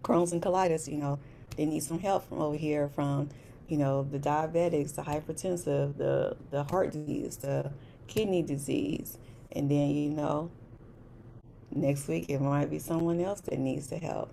Crohn's 0.02 0.32
and 0.32 0.42
colitis, 0.42 0.90
you 0.90 0.96
know, 0.96 1.18
they 1.56 1.66
need 1.66 1.82
some 1.82 1.98
help 1.98 2.28
from 2.28 2.40
over 2.40 2.56
here 2.56 2.88
from 2.88 3.28
you 3.70 3.76
know, 3.76 4.02
the 4.02 4.18
diabetics, 4.18 4.94
the 4.94 5.02
hypertensive, 5.02 5.96
the, 5.96 6.36
the 6.50 6.64
heart 6.64 6.92
disease, 6.92 7.36
the 7.36 7.70
kidney 8.08 8.42
disease. 8.42 9.18
And 9.52 9.70
then, 9.70 9.90
you 9.90 10.10
know, 10.10 10.50
next 11.70 12.08
week 12.08 12.28
it 12.28 12.40
might 12.40 12.70
be 12.70 12.78
someone 12.78 13.20
else 13.20 13.40
that 13.42 13.58
needs 13.58 13.86
to 13.88 13.98
help. 13.98 14.32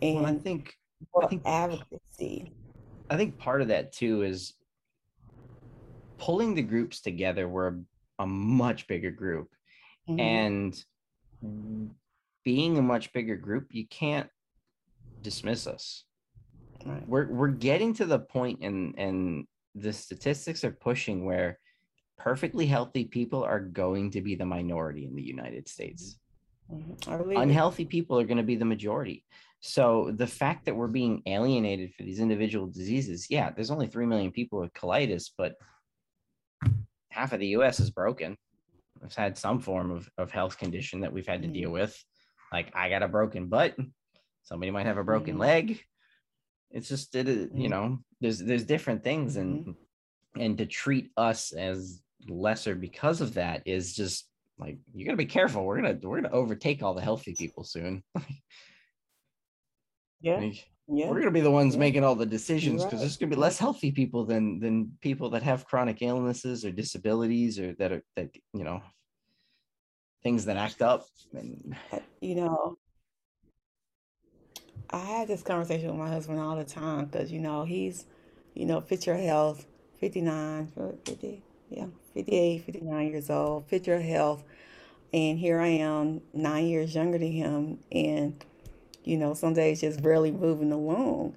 And 0.00 0.16
well, 0.16 0.26
I 0.26 0.34
think, 0.34 0.76
I 1.22 1.26
think 1.26 1.42
advocacy. 1.44 2.52
I 3.10 3.16
think 3.16 3.38
part 3.38 3.60
of 3.60 3.68
that 3.68 3.92
too 3.92 4.22
is 4.22 4.54
pulling 6.18 6.54
the 6.54 6.62
groups 6.62 7.00
together. 7.00 7.48
We're 7.48 7.76
a, 8.18 8.26
much 8.26 8.86
bigger 8.86 9.10
group. 9.10 9.50
Mm-hmm. 10.08 10.20
And 10.20 10.84
being 12.44 12.78
a 12.78 12.82
much 12.82 13.12
bigger 13.12 13.36
group, 13.36 13.68
you 13.72 13.86
can't 13.86 14.30
dismiss 15.20 15.66
us. 15.66 16.04
Right. 16.84 17.08
We're 17.08 17.28
we're 17.28 17.48
getting 17.48 17.94
to 17.94 18.04
the 18.04 18.18
point 18.18 18.60
and 18.62 18.94
and 18.98 19.46
the 19.74 19.92
statistics 19.92 20.64
are 20.64 20.70
pushing 20.70 21.24
where 21.24 21.58
perfectly 22.18 22.66
healthy 22.66 23.04
people 23.04 23.42
are 23.42 23.60
going 23.60 24.10
to 24.12 24.20
be 24.20 24.34
the 24.34 24.46
minority 24.46 25.04
in 25.04 25.14
the 25.14 25.22
United 25.22 25.68
States. 25.68 26.18
Mm-hmm. 26.72 27.36
Unhealthy 27.36 27.84
people 27.84 28.18
are 28.18 28.24
going 28.24 28.38
to 28.38 28.42
be 28.42 28.56
the 28.56 28.64
majority. 28.64 29.24
So 29.60 30.12
the 30.14 30.26
fact 30.26 30.66
that 30.66 30.76
we're 30.76 30.86
being 30.88 31.22
alienated 31.26 31.94
for 31.94 32.02
these 32.02 32.20
individual 32.20 32.66
diseases, 32.66 33.26
yeah, 33.30 33.50
there's 33.50 33.70
only 33.70 33.86
3 33.86 34.06
million 34.06 34.30
people 34.30 34.60
with 34.60 34.72
colitis, 34.72 35.30
but 35.36 35.56
half 37.10 37.32
of 37.32 37.40
the 37.40 37.48
US 37.48 37.80
is 37.80 37.90
broken. 37.90 38.36
It's 39.02 39.16
had 39.16 39.36
some 39.36 39.60
form 39.60 39.90
of, 39.90 40.08
of 40.16 40.30
health 40.30 40.58
condition 40.58 41.00
that 41.00 41.12
we've 41.12 41.26
had 41.26 41.42
to 41.42 41.48
mm-hmm. 41.48 41.54
deal 41.54 41.70
with. 41.70 42.02
Like 42.52 42.72
I 42.74 42.88
got 42.88 43.02
a 43.02 43.08
broken 43.08 43.48
butt. 43.48 43.74
Somebody 44.44 44.70
might 44.70 44.86
have 44.86 44.98
a 44.98 45.04
broken 45.04 45.32
mm-hmm. 45.32 45.40
leg 45.40 45.84
it's 46.74 46.88
just 46.88 47.14
it 47.14 47.26
you 47.26 47.34
mm-hmm. 47.46 47.68
know 47.68 47.98
there's 48.20 48.40
there's 48.40 48.64
different 48.64 49.02
things 49.02 49.36
and 49.36 49.64
mm-hmm. 49.64 50.40
and 50.40 50.58
to 50.58 50.66
treat 50.66 51.10
us 51.16 51.52
as 51.52 52.02
lesser 52.28 52.74
because 52.74 53.20
of 53.20 53.34
that 53.34 53.62
is 53.64 53.94
just 53.94 54.28
like 54.58 54.78
you 54.92 55.06
gotta 55.06 55.16
be 55.16 55.24
careful 55.24 55.64
we're 55.64 55.80
gonna 55.80 55.96
we're 56.02 56.20
gonna 56.20 56.34
overtake 56.34 56.82
all 56.82 56.94
the 56.94 57.00
healthy 57.00 57.34
people 57.38 57.64
soon 57.64 58.02
yeah 60.20 60.36
like, 60.36 60.66
yeah. 60.88 61.08
we're 61.08 61.20
gonna 61.20 61.30
be 61.30 61.40
the 61.40 61.50
ones 61.50 61.74
yeah. 61.74 61.80
making 61.80 62.04
all 62.04 62.14
the 62.16 62.26
decisions 62.26 62.82
because 62.82 62.94
right. 62.94 63.00
there's 63.00 63.16
gonna 63.16 63.30
be 63.30 63.36
less 63.36 63.58
healthy 63.58 63.92
people 63.92 64.24
than 64.24 64.58
than 64.58 64.90
people 65.00 65.30
that 65.30 65.42
have 65.42 65.66
chronic 65.66 66.02
illnesses 66.02 66.64
or 66.64 66.72
disabilities 66.72 67.58
or 67.58 67.72
that 67.74 67.92
are 67.92 68.02
that 68.16 68.30
you 68.52 68.64
know 68.64 68.82
things 70.24 70.44
that 70.44 70.56
act 70.56 70.82
up 70.82 71.06
and 71.34 71.76
you 72.20 72.34
know 72.34 72.76
I 74.94 74.98
had 75.00 75.28
this 75.28 75.42
conversation 75.42 75.88
with 75.88 75.98
my 75.98 76.10
husband 76.10 76.40
all 76.40 76.56
the 76.56 76.64
time 76.64 77.06
because, 77.06 77.32
you 77.32 77.40
know, 77.40 77.64
he's, 77.64 78.06
you 78.54 78.66
know, 78.66 78.80
fit 78.82 79.06
your 79.06 79.16
health, 79.16 79.66
59, 80.00 80.72
uh, 80.80 80.88
50, 81.06 81.42
yeah, 81.70 81.86
58, 82.14 82.64
59 82.66 83.08
years 83.08 83.30
old, 83.30 83.68
fit 83.68 83.88
your 83.88 84.00
health. 84.00 84.44
And 85.14 85.38
here 85.38 85.60
I 85.60 85.68
am, 85.68 86.22
nine 86.34 86.66
years 86.66 86.94
younger 86.94 87.18
than 87.18 87.32
him. 87.32 87.80
And, 87.92 88.44
you 89.04 89.18
know, 89.18 89.34
some 89.34 89.54
days 89.54 89.82
just 89.82 90.02
barely 90.02 90.32
moving 90.32 90.72
along. 90.72 91.36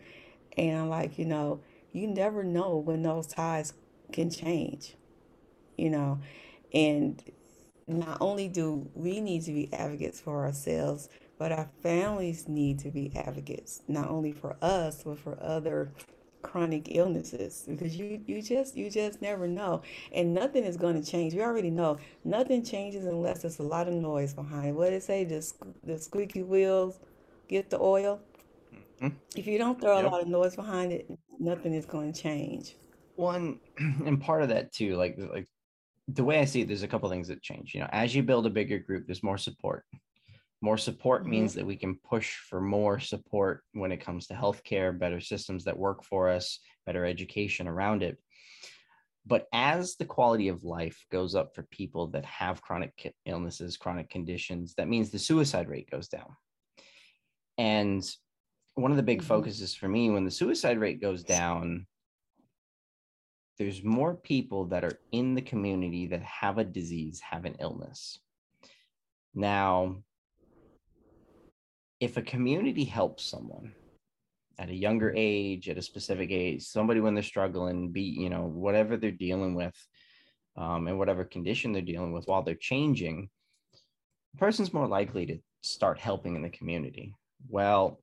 And 0.57 0.77
I'm 0.79 0.89
like, 0.89 1.19
you 1.19 1.25
know, 1.25 1.61
you 1.93 2.07
never 2.07 2.43
know 2.43 2.77
when 2.77 3.03
those 3.03 3.27
ties 3.27 3.73
can 4.13 4.31
change. 4.31 4.95
you 5.77 5.89
know, 5.89 6.19
and 6.73 7.23
not 7.87 8.17
only 8.21 8.47
do 8.49 8.89
we 8.95 9.21
need 9.21 9.43
to 9.45 9.53
be 9.53 9.73
advocates 9.73 10.21
for 10.21 10.45
ourselves, 10.45 11.09
but 11.37 11.51
our 11.51 11.69
families 11.81 12.47
need 12.47 12.79
to 12.79 12.89
be 12.89 13.11
advocates, 13.15 13.81
not 13.87 14.09
only 14.09 14.31
for 14.31 14.55
us, 14.61 15.03
but 15.03 15.19
for 15.19 15.37
other 15.41 15.91
chronic 16.41 16.95
illnesses. 16.95 17.65
Because 17.67 17.95
you 17.95 18.21
you 18.25 18.41
just 18.41 18.75
you 18.75 18.89
just 18.89 19.21
never 19.21 19.47
know. 19.47 19.81
And 20.11 20.33
nothing 20.33 20.63
is 20.63 20.77
going 20.77 21.01
to 21.01 21.09
change. 21.09 21.33
We 21.33 21.41
already 21.41 21.69
know. 21.69 21.97
Nothing 22.23 22.63
changes 22.63 23.05
unless 23.05 23.41
there's 23.41 23.59
a 23.59 23.63
lot 23.63 23.87
of 23.87 23.93
noise 23.93 24.33
behind 24.33 24.67
it. 24.67 24.71
What 24.73 24.85
did 24.89 24.95
it 24.95 25.03
say 25.03 25.23
the, 25.23 25.51
the 25.83 25.99
squeaky 25.99 26.43
wheels 26.43 26.99
get 27.47 27.69
the 27.69 27.79
oil? 27.79 28.21
Mm-hmm. 29.01 29.15
if 29.35 29.45
you 29.45 29.59
don't 29.59 29.79
throw 29.79 30.01
a 30.01 30.09
lot 30.09 30.21
of 30.23 30.27
noise 30.27 30.55
behind 30.55 30.91
it 30.91 31.07
nothing 31.39 31.71
is 31.71 31.85
going 31.85 32.11
to 32.11 32.19
change 32.19 32.75
one 33.15 33.59
and 33.77 34.19
part 34.19 34.41
of 34.41 34.49
that 34.49 34.73
too 34.73 34.95
like 34.95 35.15
like 35.31 35.47
the 36.07 36.23
way 36.23 36.39
i 36.39 36.45
see 36.45 36.61
it 36.61 36.67
there's 36.67 36.81
a 36.81 36.87
couple 36.87 37.07
things 37.07 37.27
that 37.27 37.43
change. 37.43 37.75
You 37.75 37.81
know 37.81 37.89
as 37.91 38.15
you 38.15 38.23
build 38.23 38.47
a 38.47 38.49
bigger 38.49 38.79
group 38.79 39.05
there's 39.05 39.21
more 39.21 39.37
support 39.37 39.85
more 40.61 40.77
support 40.77 41.21
mm-hmm. 41.21 41.31
means 41.31 41.53
that 41.53 41.65
we 41.65 41.75
can 41.75 41.95
push 41.95 42.35
for 42.49 42.59
more 42.59 42.99
support 42.99 43.63
when 43.73 43.91
it 43.91 44.03
comes 44.03 44.27
to 44.27 44.33
healthcare, 44.33 44.97
better 44.97 45.19
systems 45.19 45.63
that 45.65 45.77
work 45.77 46.03
for 46.03 46.29
us, 46.29 46.59
better 46.85 47.05
education 47.05 47.67
around 47.67 48.03
it. 48.03 48.17
But 49.25 49.47
as 49.51 49.97
the 49.97 50.05
quality 50.05 50.47
of 50.47 50.63
life 50.63 51.05
goes 51.11 51.35
up 51.35 51.53
for 51.53 51.63
people 51.63 52.07
that 52.07 52.25
have 52.25 52.61
chronic 52.61 53.13
illnesses, 53.25 53.75
chronic 53.75 54.09
conditions, 54.09 54.73
that 54.77 54.87
means 54.87 55.09
the 55.09 55.19
suicide 55.19 55.67
rate 55.67 55.91
goes 55.91 56.07
down. 56.07 56.35
And 57.57 58.09
one 58.75 58.91
of 58.91 58.97
the 58.97 59.03
big 59.03 59.19
mm-hmm. 59.19 59.27
focuses 59.27 59.75
for 59.75 59.87
me 59.87 60.09
when 60.09 60.23
the 60.23 60.31
suicide 60.31 60.79
rate 60.79 61.01
goes 61.01 61.23
down, 61.23 61.87
there's 63.57 63.83
more 63.83 64.15
people 64.15 64.65
that 64.67 64.83
are 64.83 64.99
in 65.11 65.35
the 65.35 65.41
community 65.41 66.07
that 66.07 66.21
have 66.21 66.57
a 66.57 66.63
disease, 66.63 67.19
have 67.19 67.45
an 67.45 67.55
illness. 67.59 68.19
Now, 69.33 69.97
if 71.99 72.17
a 72.17 72.21
community 72.21 72.83
helps 72.83 73.25
someone 73.25 73.73
at 74.59 74.69
a 74.69 74.75
younger 74.75 75.13
age, 75.15 75.69
at 75.69 75.77
a 75.77 75.81
specific 75.81 76.31
age, 76.31 76.63
somebody 76.63 76.99
when 76.99 77.13
they're 77.13 77.23
struggling, 77.23 77.91
be 77.91 78.01
you 78.01 78.29
know 78.29 78.43
whatever 78.43 78.97
they're 78.97 79.11
dealing 79.11 79.55
with, 79.55 79.75
um, 80.55 80.87
and 80.87 80.97
whatever 80.97 81.23
condition 81.23 81.71
they're 81.71 81.81
dealing 81.81 82.13
with 82.13 82.25
while 82.25 82.43
they're 82.43 82.55
changing, 82.55 83.29
the 84.33 84.39
person's 84.39 84.73
more 84.73 84.87
likely 84.87 85.25
to 85.25 85.37
start 85.61 85.99
helping 85.99 86.35
in 86.35 86.41
the 86.41 86.49
community. 86.49 87.13
Well, 87.49 87.99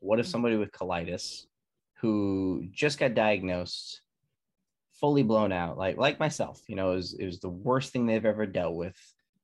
what 0.00 0.20
if 0.20 0.26
somebody 0.26 0.56
with 0.56 0.72
colitis 0.72 1.44
who 2.00 2.66
just 2.72 2.98
got 2.98 3.14
diagnosed, 3.14 4.02
fully 5.00 5.22
blown 5.22 5.52
out, 5.52 5.78
like 5.78 5.96
like 5.96 6.20
myself, 6.20 6.60
you 6.68 6.76
know, 6.76 6.92
it 6.92 6.96
was, 6.96 7.14
it 7.14 7.26
was 7.26 7.40
the 7.40 7.48
worst 7.48 7.92
thing 7.92 8.06
they've 8.06 8.24
ever 8.24 8.46
dealt 8.46 8.74
with, 8.74 8.96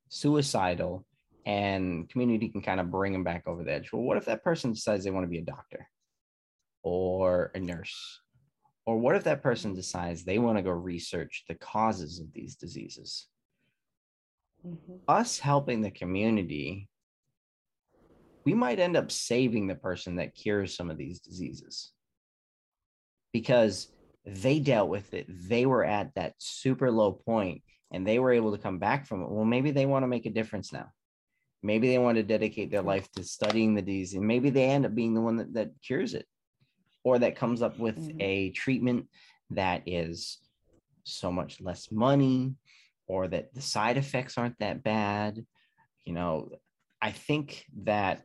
suicidal, 0.09 1.05
and 1.45 2.09
community 2.09 2.49
can 2.49 2.61
kind 2.61 2.79
of 2.79 2.91
bring 2.91 3.13
them 3.13 3.23
back 3.23 3.43
over 3.47 3.63
the 3.63 3.71
edge. 3.71 3.91
Well, 3.91 4.03
what 4.03 4.17
if 4.17 4.25
that 4.25 4.43
person 4.43 4.71
decides 4.71 5.03
they 5.03 5.11
want 5.11 5.25
to 5.25 5.29
be 5.29 5.39
a 5.39 5.43
doctor 5.45 5.87
or 6.83 7.51
a 7.53 7.59
nurse? 7.59 8.19
Or 8.85 8.97
what 8.97 9.15
if 9.15 9.23
that 9.25 9.43
person 9.43 9.73
decides 9.73 10.23
they 10.23 10.39
want 10.39 10.57
to 10.57 10.63
go 10.63 10.71
research 10.71 11.45
the 11.47 11.55
causes 11.55 12.19
of 12.19 12.31
these 12.33 12.55
diseases? 12.55 13.27
Mm-hmm. 14.65 14.95
Us 15.07 15.39
helping 15.39 15.81
the 15.81 15.91
community, 15.91 16.89
we 18.45 18.53
might 18.53 18.79
end 18.79 18.97
up 18.97 19.11
saving 19.11 19.67
the 19.67 19.75
person 19.75 20.17
that 20.17 20.35
cures 20.35 20.75
some 20.75 20.89
of 20.89 20.97
these 20.97 21.19
diseases 21.19 21.91
because 23.31 23.87
they 24.25 24.59
dealt 24.59 24.89
with 24.89 25.13
it. 25.13 25.25
They 25.29 25.65
were 25.65 25.83
at 25.83 26.13
that 26.15 26.33
super 26.37 26.91
low 26.91 27.11
point 27.13 27.61
and 27.91 28.05
they 28.05 28.19
were 28.19 28.31
able 28.31 28.51
to 28.51 28.61
come 28.61 28.79
back 28.79 29.07
from 29.07 29.21
it. 29.21 29.29
Well, 29.29 29.45
maybe 29.45 29.71
they 29.71 29.85
want 29.85 30.03
to 30.03 30.07
make 30.07 30.25
a 30.25 30.29
difference 30.29 30.71
now 30.73 30.87
maybe 31.63 31.87
they 31.87 31.97
want 31.97 32.17
to 32.17 32.23
dedicate 32.23 32.71
their 32.71 32.81
life 32.81 33.11
to 33.13 33.23
studying 33.23 33.73
the 33.73 33.81
disease 33.81 34.13
and 34.13 34.27
maybe 34.27 34.49
they 34.49 34.65
end 34.65 34.85
up 34.85 34.93
being 34.93 35.13
the 35.13 35.21
one 35.21 35.37
that, 35.37 35.53
that 35.53 35.71
cures 35.85 36.13
it. 36.13 36.27
Or 37.03 37.19
that 37.19 37.35
comes 37.35 37.61
up 37.61 37.79
with 37.79 37.97
mm-hmm. 37.97 38.21
a 38.21 38.49
treatment 38.51 39.07
that 39.49 39.83
is 39.85 40.39
so 41.03 41.31
much 41.31 41.59
less 41.59 41.91
money 41.91 42.55
or 43.07 43.27
that 43.27 43.53
the 43.53 43.61
side 43.61 43.97
effects 43.97 44.37
aren't 44.37 44.57
that 44.59 44.83
bad. 44.83 45.45
You 46.05 46.13
know 46.13 46.49
i 47.01 47.11
think 47.11 47.65
that 47.83 48.23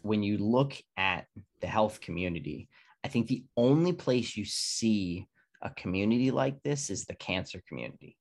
when 0.00 0.22
you 0.22 0.38
look 0.38 0.74
at 0.96 1.26
the 1.60 1.66
health 1.66 2.00
community 2.00 2.68
i 3.04 3.08
think 3.08 3.26
the 3.26 3.44
only 3.56 3.92
place 3.92 4.36
you 4.36 4.44
see 4.46 5.26
a 5.62 5.70
community 5.70 6.30
like 6.30 6.62
this 6.62 6.90
is 6.90 7.04
the 7.04 7.14
cancer 7.14 7.62
community. 7.68 8.16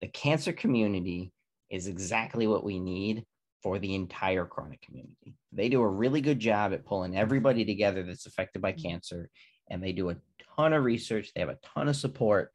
The 0.00 0.08
cancer 0.08 0.52
community 0.52 1.32
is 1.70 1.86
exactly 1.86 2.46
what 2.46 2.64
we 2.64 2.80
need 2.80 3.24
for 3.66 3.80
the 3.80 3.96
entire 3.96 4.44
chronic 4.44 4.80
community. 4.80 5.34
They 5.50 5.68
do 5.68 5.82
a 5.82 5.88
really 5.88 6.20
good 6.20 6.38
job 6.38 6.72
at 6.72 6.86
pulling 6.86 7.16
everybody 7.16 7.64
together 7.64 8.04
that's 8.04 8.26
affected 8.26 8.62
by 8.62 8.70
cancer, 8.70 9.28
and 9.68 9.82
they 9.82 9.90
do 9.90 10.10
a 10.10 10.16
ton 10.54 10.72
of 10.72 10.84
research. 10.84 11.32
They 11.34 11.40
have 11.40 11.48
a 11.48 11.58
ton 11.74 11.88
of 11.88 11.96
support 11.96 12.52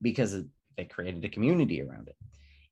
because 0.00 0.44
they 0.76 0.84
created 0.84 1.24
a 1.24 1.28
community 1.28 1.82
around 1.82 2.06
it. 2.06 2.14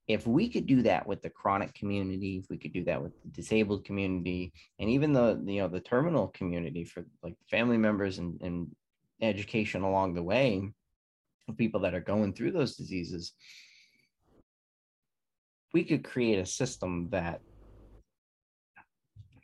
If 0.07 0.25
we 0.25 0.49
could 0.49 0.69
do 0.69 0.83
that 0.83 1.05
with 1.05 1.21
the 1.21 1.31
chronic 1.31 1.75
community, 1.75 2.37
if 2.37 2.49
we 2.49 2.59
could 2.59 2.73
do 2.73 2.85
that 2.85 3.03
with 3.03 3.11
the 3.25 3.29
disabled 3.31 3.85
community, 3.85 4.53
and 4.79 4.89
even 4.89 5.13
the 5.13 5.43
you 5.45 5.61
know 5.61 5.67
the 5.67 5.81
terminal 5.81 6.29
community 6.29 6.85
for 6.85 7.05
like 7.25 7.35
family 7.51 7.77
members 7.77 8.19
and, 8.19 8.41
and 8.41 8.69
education 9.21 9.83
along 9.83 10.15
the 10.15 10.23
way 10.23 10.63
of 11.49 11.57
people 11.57 11.81
that 11.81 11.95
are 11.95 12.01
going 12.01 12.35
through 12.35 12.53
those 12.53 12.77
diseases, 12.77 13.33
we 15.75 15.83
could 15.83 16.05
create 16.05 16.39
a 16.39 16.47
system 16.47 17.09
that 17.11 17.41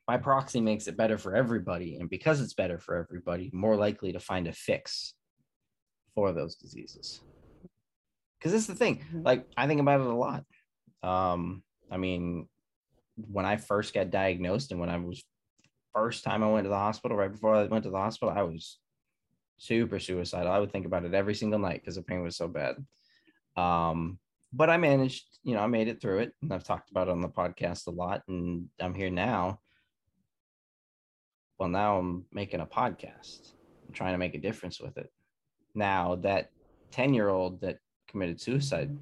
by 0.06 0.16
proxy 0.16 0.60
makes 0.60 0.86
it 0.86 0.96
better 0.96 1.18
for 1.18 1.34
everybody. 1.34 1.96
And 1.96 2.08
because 2.08 2.40
it's 2.40 2.54
better 2.54 2.78
for 2.78 2.96
everybody, 2.96 3.50
more 3.52 3.76
likely 3.76 4.12
to 4.12 4.20
find 4.20 4.46
a 4.46 4.52
fix 4.52 5.14
for 6.14 6.32
those 6.32 6.54
diseases. 6.54 7.20
Because 8.38 8.52
this 8.52 8.62
is 8.62 8.68
the 8.68 8.74
thing, 8.74 8.98
mm-hmm. 8.98 9.22
like 9.22 9.46
I 9.56 9.66
think 9.66 9.80
about 9.80 10.00
it 10.00 10.06
a 10.06 10.14
lot. 10.14 10.44
Um, 11.02 11.62
I 11.90 11.96
mean, 11.96 12.48
when 13.16 13.44
I 13.44 13.56
first 13.56 13.94
got 13.94 14.10
diagnosed 14.10 14.70
and 14.70 14.80
when 14.80 14.90
I 14.90 14.98
was 14.98 15.22
first 15.92 16.22
time 16.22 16.44
I 16.44 16.50
went 16.50 16.64
to 16.64 16.70
the 16.70 16.76
hospital, 16.76 17.16
right 17.16 17.32
before 17.32 17.54
I 17.54 17.64
went 17.64 17.84
to 17.84 17.90
the 17.90 17.96
hospital, 17.96 18.32
I 18.36 18.42
was 18.42 18.78
super 19.58 19.98
suicidal. 19.98 20.52
I 20.52 20.58
would 20.58 20.70
think 20.70 20.86
about 20.86 21.04
it 21.04 21.14
every 21.14 21.34
single 21.34 21.58
night 21.58 21.80
because 21.80 21.96
the 21.96 22.02
pain 22.02 22.22
was 22.22 22.36
so 22.36 22.46
bad. 22.46 22.76
Um, 23.56 24.18
but 24.52 24.70
I 24.70 24.76
managed, 24.76 25.24
you 25.42 25.54
know, 25.54 25.60
I 25.60 25.66
made 25.66 25.88
it 25.88 26.00
through 26.00 26.20
it. 26.20 26.32
And 26.42 26.52
I've 26.52 26.64
talked 26.64 26.90
about 26.90 27.08
it 27.08 27.12
on 27.12 27.22
the 27.22 27.28
podcast 27.28 27.86
a 27.86 27.90
lot. 27.90 28.22
And 28.28 28.68
I'm 28.80 28.94
here 28.94 29.10
now 29.10 29.60
well 31.58 31.68
now 31.68 31.98
i'm 31.98 32.24
making 32.32 32.60
a 32.60 32.66
podcast. 32.66 33.52
I'm 33.86 33.94
trying 33.94 34.14
to 34.14 34.18
make 34.18 34.34
a 34.34 34.40
difference 34.40 34.80
with 34.80 34.98
it. 34.98 35.10
Now 35.74 36.16
that 36.16 36.50
10 36.90 37.14
year 37.14 37.28
old 37.28 37.60
that 37.60 37.78
committed 38.08 38.40
suicide 38.40 38.96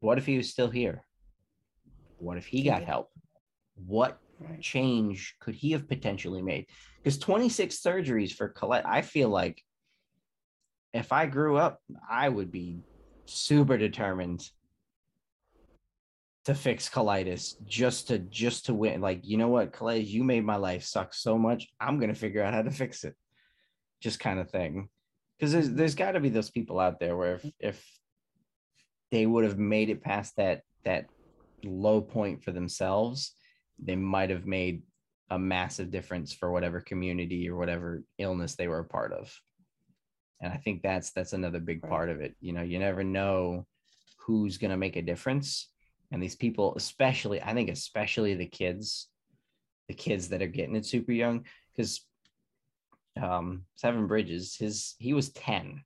what 0.00 0.18
if 0.18 0.26
he 0.26 0.36
was 0.36 0.50
still 0.50 0.70
here? 0.70 1.04
What 2.18 2.36
if 2.36 2.46
he 2.46 2.62
got 2.62 2.84
help? 2.84 3.10
What 3.74 4.18
change 4.60 5.34
could 5.40 5.54
he 5.54 5.72
have 5.72 5.88
potentially 5.88 6.42
made? 6.42 6.66
Because 7.02 7.18
26 7.18 7.78
surgeries 7.78 8.32
for 8.32 8.48
colette 8.48 8.84
i 8.84 9.00
feel 9.00 9.28
like 9.28 9.62
if 10.92 11.12
i 11.12 11.24
grew 11.26 11.56
up 11.56 11.80
i 12.10 12.28
would 12.28 12.50
be 12.50 12.80
super 13.26 13.78
determined 13.78 14.42
to 16.46 16.54
fix 16.54 16.88
colitis 16.88 17.54
just 17.66 18.06
to 18.06 18.20
just 18.20 18.66
to 18.66 18.72
win 18.72 19.00
like 19.00 19.20
you 19.24 19.36
know 19.36 19.48
what 19.48 19.72
colitis 19.72 20.06
you 20.06 20.22
made 20.22 20.44
my 20.44 20.54
life 20.54 20.84
suck 20.84 21.12
so 21.12 21.36
much 21.36 21.66
i'm 21.80 21.98
gonna 21.98 22.14
figure 22.14 22.40
out 22.40 22.54
how 22.54 22.62
to 22.62 22.70
fix 22.70 23.02
it. 23.04 23.14
Just 24.00 24.20
kind 24.20 24.38
of 24.38 24.48
thing. 24.50 24.88
Because 25.38 25.52
there's 25.52 25.70
there's 25.70 25.94
got 25.96 26.12
to 26.12 26.20
be 26.20 26.28
those 26.28 26.50
people 26.50 26.78
out 26.78 27.00
there 27.00 27.16
where 27.16 27.34
if 27.34 27.50
if 27.58 27.98
they 29.10 29.26
would 29.26 29.44
have 29.44 29.58
made 29.58 29.90
it 29.90 30.02
past 30.02 30.36
that 30.36 30.62
that 30.84 31.06
low 31.64 32.00
point 32.00 32.44
for 32.44 32.52
themselves 32.52 33.32
they 33.82 33.96
might 33.96 34.30
have 34.30 34.46
made 34.46 34.82
a 35.30 35.38
massive 35.38 35.90
difference 35.90 36.32
for 36.32 36.52
whatever 36.52 36.80
community 36.80 37.48
or 37.48 37.56
whatever 37.56 38.02
illness 38.18 38.54
they 38.54 38.68
were 38.68 38.78
a 38.78 38.84
part 38.84 39.12
of. 39.12 39.34
And 40.40 40.52
i 40.52 40.56
think 40.58 40.82
that's 40.82 41.10
that's 41.10 41.32
another 41.32 41.58
big 41.58 41.82
part 41.82 42.08
of 42.08 42.20
it. 42.20 42.36
You 42.40 42.52
know 42.52 42.62
you 42.62 42.78
never 42.78 43.02
know 43.02 43.66
who's 44.18 44.58
going 44.58 44.70
to 44.70 44.76
make 44.76 44.96
a 44.96 45.02
difference 45.02 45.68
and 46.12 46.22
these 46.22 46.36
people 46.36 46.74
especially 46.76 47.42
i 47.42 47.52
think 47.52 47.70
especially 47.70 48.34
the 48.34 48.46
kids 48.46 49.08
the 49.88 49.94
kids 49.94 50.28
that 50.28 50.42
are 50.42 50.46
getting 50.46 50.76
it 50.76 50.86
super 50.86 51.12
young 51.12 51.44
because 51.74 52.04
um 53.22 53.64
seven 53.76 54.06
bridges 54.06 54.56
his 54.56 54.94
he 54.98 55.14
was 55.14 55.30
10 55.30 55.82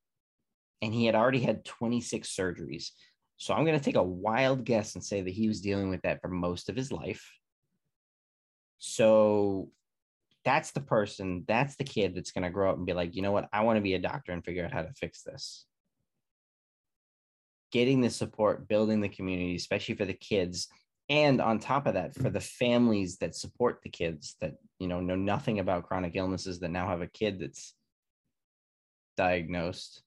and 0.82 0.94
he 0.94 1.04
had 1.04 1.14
already 1.14 1.40
had 1.40 1.64
26 1.64 2.28
surgeries. 2.28 2.90
So 3.36 3.54
i'm 3.54 3.64
going 3.64 3.78
to 3.78 3.84
take 3.84 3.96
a 3.96 4.02
wild 4.02 4.64
guess 4.64 4.94
and 4.94 5.04
say 5.04 5.20
that 5.20 5.30
he 5.30 5.48
was 5.48 5.60
dealing 5.60 5.90
with 5.90 6.02
that 6.02 6.20
for 6.20 6.28
most 6.28 6.68
of 6.68 6.76
his 6.76 6.92
life. 6.92 7.30
So 8.78 9.70
that's 10.44 10.70
the 10.70 10.80
person 10.80 11.44
that's 11.46 11.76
the 11.76 11.84
kid 11.84 12.14
that's 12.14 12.32
going 12.32 12.44
to 12.44 12.50
grow 12.50 12.70
up 12.70 12.76
and 12.76 12.86
be 12.86 12.92
like 12.92 13.14
you 13.14 13.22
know 13.22 13.32
what? 13.32 13.48
I 13.52 13.62
want 13.62 13.76
to 13.76 13.82
be 13.82 13.94
a 13.94 13.98
doctor 13.98 14.32
and 14.32 14.44
figure 14.44 14.64
out 14.64 14.72
how 14.72 14.82
to 14.82 14.92
fix 14.94 15.22
this 15.22 15.66
getting 17.72 18.00
the 18.00 18.10
support, 18.10 18.68
building 18.68 19.00
the 19.00 19.08
community, 19.08 19.56
especially 19.56 19.94
for 19.94 20.04
the 20.04 20.14
kids. 20.14 20.68
And 21.08 21.40
on 21.40 21.58
top 21.58 21.86
of 21.86 21.94
that, 21.94 22.14
for 22.14 22.30
the 22.30 22.40
families 22.40 23.18
that 23.18 23.34
support 23.34 23.80
the 23.82 23.90
kids 23.90 24.36
that, 24.40 24.54
you 24.78 24.86
know, 24.86 25.00
know 25.00 25.16
nothing 25.16 25.58
about 25.58 25.84
chronic 25.84 26.12
illnesses 26.14 26.60
that 26.60 26.70
now 26.70 26.88
have 26.88 27.02
a 27.02 27.08
kid 27.08 27.40
that's 27.40 27.74
diagnosed. 29.16 30.02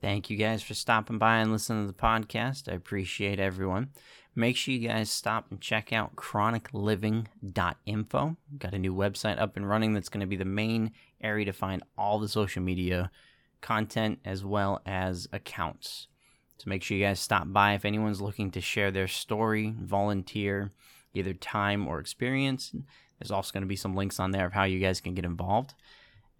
Thank 0.00 0.30
you 0.30 0.38
guys 0.38 0.62
for 0.62 0.72
stopping 0.72 1.18
by 1.18 1.36
and 1.38 1.52
listening 1.52 1.86
to 1.86 1.92
the 1.92 1.98
podcast. 1.98 2.72
I 2.72 2.74
appreciate 2.74 3.38
everyone. 3.38 3.90
Make 4.34 4.56
sure 4.56 4.72
you 4.72 4.88
guys 4.88 5.10
stop 5.10 5.50
and 5.50 5.60
check 5.60 5.92
out 5.92 6.16
chronicliving.info. 6.16 8.36
Got 8.58 8.74
a 8.74 8.78
new 8.78 8.94
website 8.94 9.38
up 9.38 9.58
and 9.58 9.68
running 9.68 9.92
that's 9.92 10.08
going 10.08 10.22
to 10.22 10.26
be 10.26 10.36
the 10.36 10.46
main 10.46 10.92
area 11.20 11.44
to 11.44 11.52
find 11.52 11.82
all 11.98 12.18
the 12.18 12.28
social 12.28 12.62
media 12.62 13.10
content 13.60 14.18
as 14.24 14.44
well 14.44 14.80
as 14.86 15.28
accounts. 15.32 16.08
So 16.58 16.68
make 16.68 16.82
sure 16.82 16.96
you 16.96 17.04
guys 17.04 17.20
stop 17.20 17.52
by 17.52 17.74
if 17.74 17.84
anyone's 17.84 18.20
looking 18.20 18.50
to 18.50 18.60
share 18.60 18.90
their 18.90 19.08
story, 19.08 19.74
volunteer, 19.80 20.70
either 21.14 21.32
time 21.32 21.88
or 21.88 22.00
experience. 22.00 22.74
There's 23.18 23.30
also 23.30 23.52
going 23.52 23.62
to 23.62 23.68
be 23.68 23.76
some 23.76 23.94
links 23.94 24.20
on 24.20 24.30
there 24.30 24.46
of 24.46 24.52
how 24.52 24.64
you 24.64 24.78
guys 24.78 25.00
can 25.00 25.14
get 25.14 25.24
involved. 25.24 25.74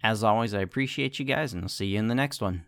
As 0.02 0.22
always, 0.24 0.54
I 0.54 0.60
appreciate 0.60 1.18
you 1.18 1.24
guys 1.24 1.52
and 1.52 1.62
I'll 1.62 1.68
see 1.68 1.86
you 1.86 1.98
in 1.98 2.08
the 2.08 2.14
next 2.14 2.40
one. 2.40 2.64